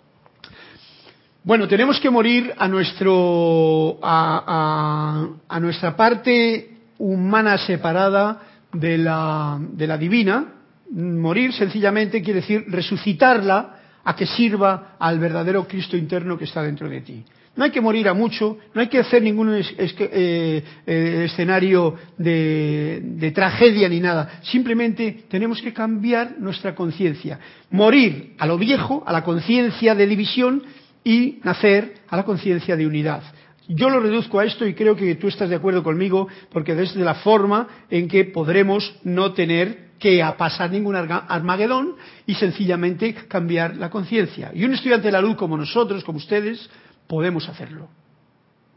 Bueno, 1.41 1.69
tenemos 1.69 1.99
que 2.01 2.09
morir 2.09 2.53
a 2.57 2.67
nuestro 2.67 3.97
a, 4.03 5.29
a, 5.47 5.59
nuestra 5.61 5.95
parte 5.95 6.69
humana 6.97 7.57
separada 7.57 8.41
de 8.73 8.97
la, 8.97 9.57
de 9.59 9.87
la 9.87 9.97
divina. 9.97 10.53
Morir 10.91 11.53
sencillamente 11.53 12.21
quiere 12.21 12.41
decir 12.41 12.65
resucitarla 12.67 13.77
a 14.03 14.15
que 14.17 14.25
sirva 14.25 14.97
al 14.99 15.17
verdadero 15.17 15.65
Cristo 15.65 15.95
interno 15.95 16.37
que 16.37 16.43
está 16.43 16.61
dentro 16.61 16.89
de 16.89 17.01
ti. 17.01 17.23
No 17.55 17.63
hay 17.63 17.71
que 17.71 17.81
morir 17.81 18.09
a 18.09 18.13
mucho, 18.13 18.57
no 18.73 18.81
hay 18.81 18.87
que 18.87 18.99
hacer 18.99 19.21
ningún 19.21 19.55
es, 19.55 19.73
eh, 19.77 20.63
eh, 20.85 21.21
escenario 21.25 21.95
de, 22.17 23.01
de, 23.01 23.31
tragedia 23.31 23.87
ni 23.87 23.99
nada. 23.99 24.41
Simplemente 24.43 25.23
tenemos 25.29 25.61
que 25.61 25.73
cambiar 25.73 26.35
nuestra 26.37 26.75
conciencia. 26.75 27.39
Morir 27.71 28.35
a 28.37 28.45
lo 28.45 28.57
viejo, 28.57 29.03
a 29.05 29.13
la 29.13 29.23
conciencia 29.23 29.95
de 29.95 30.05
división 30.05 30.63
y 31.03 31.39
nacer 31.43 31.95
a 32.07 32.17
la 32.17 32.23
conciencia 32.23 32.75
de 32.75 32.87
unidad. 32.87 33.23
Yo 33.67 33.89
lo 33.89 33.99
reduzco 33.99 34.39
a 34.39 34.45
esto 34.45 34.65
y 34.65 34.73
creo 34.73 34.95
que 34.95 35.15
tú 35.15 35.27
estás 35.27 35.49
de 35.49 35.55
acuerdo 35.55 35.83
conmigo 35.83 36.27
porque 36.51 36.73
desde 36.73 37.01
la 37.01 37.15
forma 37.15 37.67
en 37.89 38.07
que 38.07 38.25
podremos 38.25 38.95
no 39.03 39.33
tener 39.33 39.89
que 39.99 40.25
pasar 40.37 40.71
ningún 40.71 40.95
Armagedón 40.95 41.95
y 42.25 42.33
sencillamente 42.33 43.13
cambiar 43.13 43.75
la 43.75 43.89
conciencia. 43.89 44.51
Y 44.55 44.65
un 44.65 44.73
estudiante 44.73 45.09
de 45.09 45.11
la 45.11 45.21
luz 45.21 45.35
como 45.35 45.57
nosotros, 45.57 46.03
como 46.03 46.17
ustedes, 46.17 46.69
podemos 47.05 47.47
hacerlo. 47.47 47.89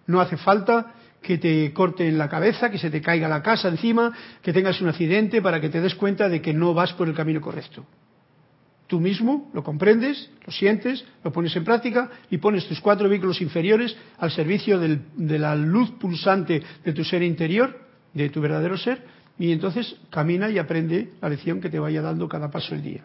No 0.06 0.20
hace 0.20 0.36
falta 0.36 0.94
que 1.22 1.38
te 1.38 1.72
corten 1.72 2.18
la 2.18 2.28
cabeza, 2.28 2.70
que 2.70 2.78
se 2.78 2.90
te 2.90 3.00
caiga 3.00 3.28
la 3.28 3.42
casa 3.42 3.68
encima, 3.68 4.12
que 4.42 4.52
tengas 4.52 4.80
un 4.80 4.88
accidente 4.88 5.40
para 5.40 5.60
que 5.60 5.70
te 5.70 5.80
des 5.80 5.94
cuenta 5.94 6.28
de 6.28 6.42
que 6.42 6.52
no 6.52 6.74
vas 6.74 6.92
por 6.92 7.08
el 7.08 7.14
camino 7.14 7.40
correcto. 7.40 7.86
Tú 8.92 9.00
mismo 9.00 9.48
lo 9.54 9.64
comprendes, 9.64 10.28
lo 10.44 10.52
sientes, 10.52 11.02
lo 11.24 11.32
pones 11.32 11.56
en 11.56 11.64
práctica 11.64 12.10
y 12.28 12.36
pones 12.36 12.66
tus 12.68 12.78
cuatro 12.78 13.08
vehículos 13.08 13.40
inferiores 13.40 13.96
al 14.18 14.30
servicio 14.30 14.78
de 14.78 15.38
la 15.38 15.56
luz 15.56 15.92
pulsante 15.92 16.62
de 16.84 16.92
tu 16.92 17.02
ser 17.02 17.22
interior, 17.22 17.74
de 18.12 18.28
tu 18.28 18.42
verdadero 18.42 18.76
ser, 18.76 19.02
y 19.38 19.50
entonces 19.50 19.96
camina 20.10 20.50
y 20.50 20.58
aprende 20.58 21.12
la 21.22 21.30
lección 21.30 21.58
que 21.58 21.70
te 21.70 21.78
vaya 21.78 22.02
dando 22.02 22.28
cada 22.28 22.50
paso 22.50 22.74
del 22.74 22.84
día. 22.84 23.00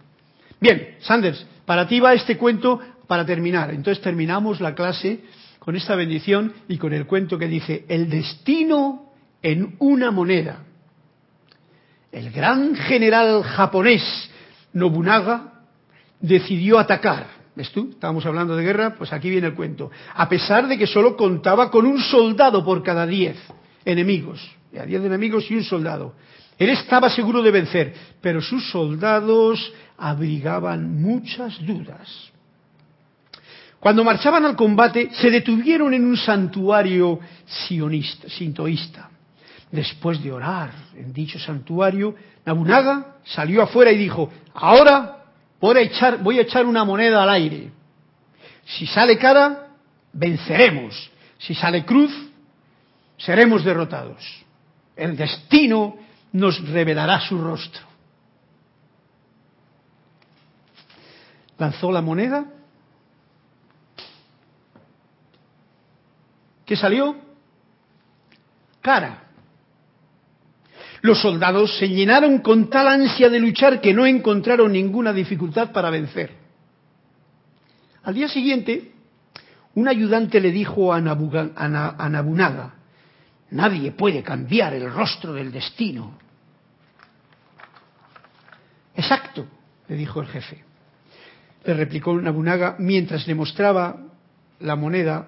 Bien, 0.60 0.96
Sanders, 1.00 1.48
para 1.66 1.88
ti 1.88 2.02
va 2.02 2.14
este 2.14 2.38
cuento 2.38 2.82
para 3.08 3.26
terminar. 3.26 3.74
Entonces 3.74 4.04
terminamos 4.04 4.60
la 4.60 4.76
clase 4.76 5.22
con 5.60 5.78
esta 5.78 5.96
bendición 5.96 6.52
y 6.68 6.78
con 6.78 6.92
el 6.92 7.06
cuento 7.06 7.38
que 7.38 7.48
dice, 7.48 7.86
el 7.88 8.10
destino 8.10 9.14
en 9.42 9.78
una 9.80 10.12
moneda. 10.12 10.66
El 12.12 12.30
gran 12.32 12.76
general 12.76 13.42
japonés 13.44 14.04
Nobunaga 14.74 15.54
decidió 16.20 16.80
atacar. 16.80 17.28
¿Ves 17.55 17.72
tú? 17.72 17.89
Estábamos 17.91 18.26
hablando 18.26 18.55
de 18.55 18.63
guerra, 18.63 18.95
pues 18.95 19.11
aquí 19.11 19.30
viene 19.30 19.47
el 19.47 19.55
cuento. 19.55 19.89
A 20.13 20.30
pesar 20.30 20.68
de 20.68 20.78
que 20.78 20.86
solo 20.86 21.18
contaba 21.18 21.72
con 21.72 21.86
un 21.86 21.99
soldado 21.99 22.63
por 22.63 22.84
cada 22.84 23.05
diez 23.07 23.38
enemigos. 23.84 24.39
A 24.80 24.86
diez 24.86 25.03
enemigos 25.03 25.49
y 25.49 25.55
un 25.55 25.63
soldado. 25.63 26.13
Él 26.57 26.70
estaba 26.70 27.09
seguro 27.09 27.41
de 27.41 27.51
vencer, 27.51 27.93
pero 28.22 28.41
sus 28.41 28.70
soldados 28.70 29.74
abrigaban 29.97 31.01
muchas 31.01 31.59
dudas. 31.65 32.32
Cuando 33.80 34.03
marchaban 34.03 34.45
al 34.45 34.55
combate, 34.55 35.09
se 35.13 35.30
detuvieron 35.30 35.93
en 35.93 36.05
un 36.05 36.18
santuario 36.18 37.20
sionista, 37.45 38.28
sintoísta. 38.30 39.09
Después 39.72 40.24
de 40.24 40.32
orar 40.32 40.72
en 40.95 41.13
dicho 41.13 41.38
santuario, 41.38 42.15
Nabunaga 42.45 43.18
salió 43.24 43.61
afuera 43.61 43.91
y 43.91 43.97
dijo, 43.97 44.32
ahora 44.53 45.16
a 45.62 45.82
echar, 45.82 46.22
voy 46.22 46.39
a 46.39 46.43
echar 46.43 46.66
una 46.66 46.84
moneda 46.84 47.24
al 47.24 47.30
aire. 47.30 47.72
Si 48.66 48.86
sale 48.86 49.18
cara, 49.18 49.68
venceremos. 50.14 51.12
Si 51.39 51.53
sale 51.55 51.86
cruz, 51.86 52.12
seremos 53.18 53.64
derrotados. 53.64 54.24
El 54.95 55.16
destino 55.16 55.97
nos 56.34 56.60
revelará 56.70 57.20
su 57.22 57.39
rostro. 57.39 57.86
Lanzó 61.58 61.91
la 61.91 62.01
moneda. 62.01 62.45
¿Qué 66.66 66.76
salió? 66.76 67.16
Cara. 68.82 69.27
Los 71.02 71.22
soldados 71.22 71.78
se 71.78 71.89
llenaron 71.89 72.39
con 72.39 72.70
tal 72.70 72.88
ansia 72.88 73.30
de 73.30 73.39
luchar 73.39 73.82
que 73.82 73.93
no 73.93 74.06
encontraron 74.06 74.72
ninguna 74.72 75.14
dificultad 75.14 75.72
para 75.72 75.89
vencer. 75.89 76.32
Al 78.04 78.14
día 78.14 78.28
siguiente, 78.28 78.93
un 79.76 79.88
ayudante 79.88 80.39
le 80.39 80.52
dijo 80.52 80.93
a, 80.93 80.98
a 80.98 82.10
Nabunaga, 82.10 82.74
nadie 83.52 83.91
puede 83.91 84.24
cambiar 84.24 84.74
el 84.74 84.91
rostro 84.91 85.34
del 85.34 85.52
destino. 85.52 86.18
Exacto, 88.95 89.45
le 89.88 89.95
dijo 89.95 90.22
el 90.22 90.28
jefe. 90.28 90.64
Le 91.64 91.74
replicó 91.74 92.20
Nabunaga 92.20 92.76
mientras 92.80 93.28
le 93.28 93.36
mostraba 93.36 93.98
la 94.60 94.76
moneda 94.76 95.28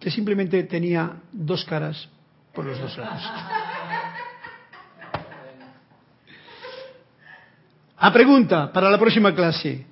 que 0.00 0.10
simplemente 0.10 0.62
tenía 0.62 1.16
dos 1.32 1.64
caras 1.64 2.08
por 2.54 2.64
los 2.64 2.78
dos 2.78 2.96
lados. 2.96 3.22
A 8.00 8.12
pregunta 8.12 8.72
para 8.72 8.90
la 8.90 8.98
próxima 8.98 9.34
clase. 9.34 9.84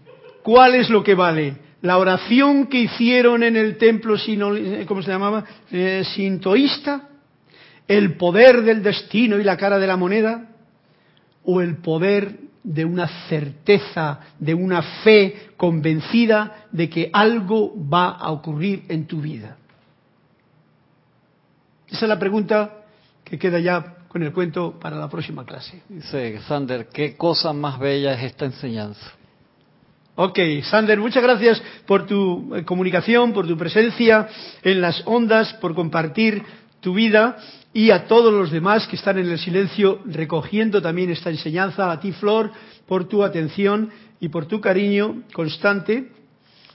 ¿Cuál 0.42 0.76
es 0.76 0.88
lo 0.90 1.02
que 1.02 1.14
vale? 1.14 1.57
¿La 1.82 1.98
oración 1.98 2.68
que 2.68 2.80
hicieron 2.80 3.42
en 3.42 3.57
el 3.57 3.76
templo, 3.78 4.16
sino, 4.16 4.50
¿cómo 4.86 5.02
se 5.02 5.11
llamaba? 5.11 5.44
Eh, 5.70 6.04
sintoísta? 6.14 7.09
¿El 7.88 8.16
poder 8.16 8.62
del 8.62 8.82
destino 8.82 9.38
y 9.38 9.44
la 9.44 9.57
cara 9.57 9.78
de 9.78 9.86
la 9.86 9.96
moneda? 9.96 10.50
¿O 11.44 11.61
el 11.61 11.78
poder 11.78 12.38
de 12.62 12.84
una 12.84 13.09
certeza, 13.28 14.20
de 14.38 14.54
una 14.54 14.82
fe 14.82 15.51
convencida 15.56 16.66
de 16.72 16.89
que 16.89 17.10
algo 17.12 17.72
va 17.93 18.10
a 18.10 18.31
ocurrir 18.31 18.85
en 18.89 19.06
tu 19.06 19.20
vida? 19.20 19.56
Esa 21.89 22.05
es 22.05 22.09
la 22.09 22.18
pregunta 22.18 22.85
que 23.24 23.39
queda 23.39 23.59
ya 23.59 23.95
con 24.16 24.22
el 24.22 24.32
cuento 24.32 24.80
para 24.80 24.97
la 24.97 25.10
próxima 25.10 25.44
clase. 25.44 25.82
Dice 25.90 26.40
Sander, 26.48 26.88
qué 26.88 27.18
cosa 27.18 27.52
más 27.52 27.78
bella 27.78 28.14
es 28.14 28.22
esta 28.22 28.47
enseñanza. 28.47 29.12
Ok, 30.14 30.38
Sander, 30.62 30.98
muchas 30.98 31.22
gracias 31.22 31.62
por 31.84 32.06
tu 32.06 32.51
comunicación, 32.64 33.34
por 33.34 33.47
tu 33.47 33.59
presencia 33.59 34.26
en 34.62 34.80
las 34.80 35.02
ondas, 35.05 35.52
por 35.60 35.74
compartir 35.74 36.43
tu 36.80 36.94
vida 36.94 37.36
y 37.74 37.90
a 37.90 38.06
todos 38.06 38.32
los 38.32 38.51
demás 38.51 38.86
que 38.86 38.97
están 38.97 39.18
en 39.18 39.28
el 39.28 39.38
silencio 39.38 40.01
recogiendo 40.06 40.80
también 40.80 41.10
esta 41.10 41.28
enseñanza, 41.28 41.93
a 41.93 42.01
ti 42.01 42.12
Flor, 42.12 42.51
por 42.88 43.06
tu 43.09 43.22
atención 43.22 43.90
y 44.18 44.30
por 44.30 44.47
tu 44.47 44.62
cariño 44.62 45.24
constante, 45.34 46.10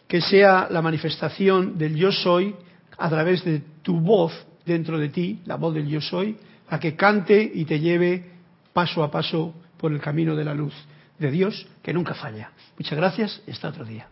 que 0.07 0.21
sea 0.21 0.67
la 0.69 0.83
manifestación 0.83 1.79
del 1.79 1.95
yo 1.95 2.11
soy 2.11 2.53
a 2.99 3.09
través 3.09 3.43
de 3.43 3.63
tu 3.81 3.99
voz 3.99 4.31
dentro 4.63 4.99
de 4.99 5.09
ti, 5.09 5.39
la 5.47 5.55
voz 5.55 5.73
del 5.73 5.87
yo 5.87 6.01
soy, 6.01 6.37
a 6.71 6.79
que 6.79 6.95
cante 6.95 7.51
y 7.53 7.65
te 7.65 7.79
lleve 7.79 8.23
paso 8.71 9.03
a 9.03 9.11
paso 9.11 9.53
por 9.77 9.91
el 9.91 9.99
camino 9.99 10.35
de 10.35 10.45
la 10.45 10.53
luz 10.53 10.73
de 11.19 11.29
Dios 11.29 11.67
que 11.83 11.93
nunca 11.93 12.13
falla. 12.13 12.51
Muchas 12.77 12.97
gracias, 12.97 13.41
hasta 13.47 13.67
otro 13.67 13.83
día. 13.83 14.07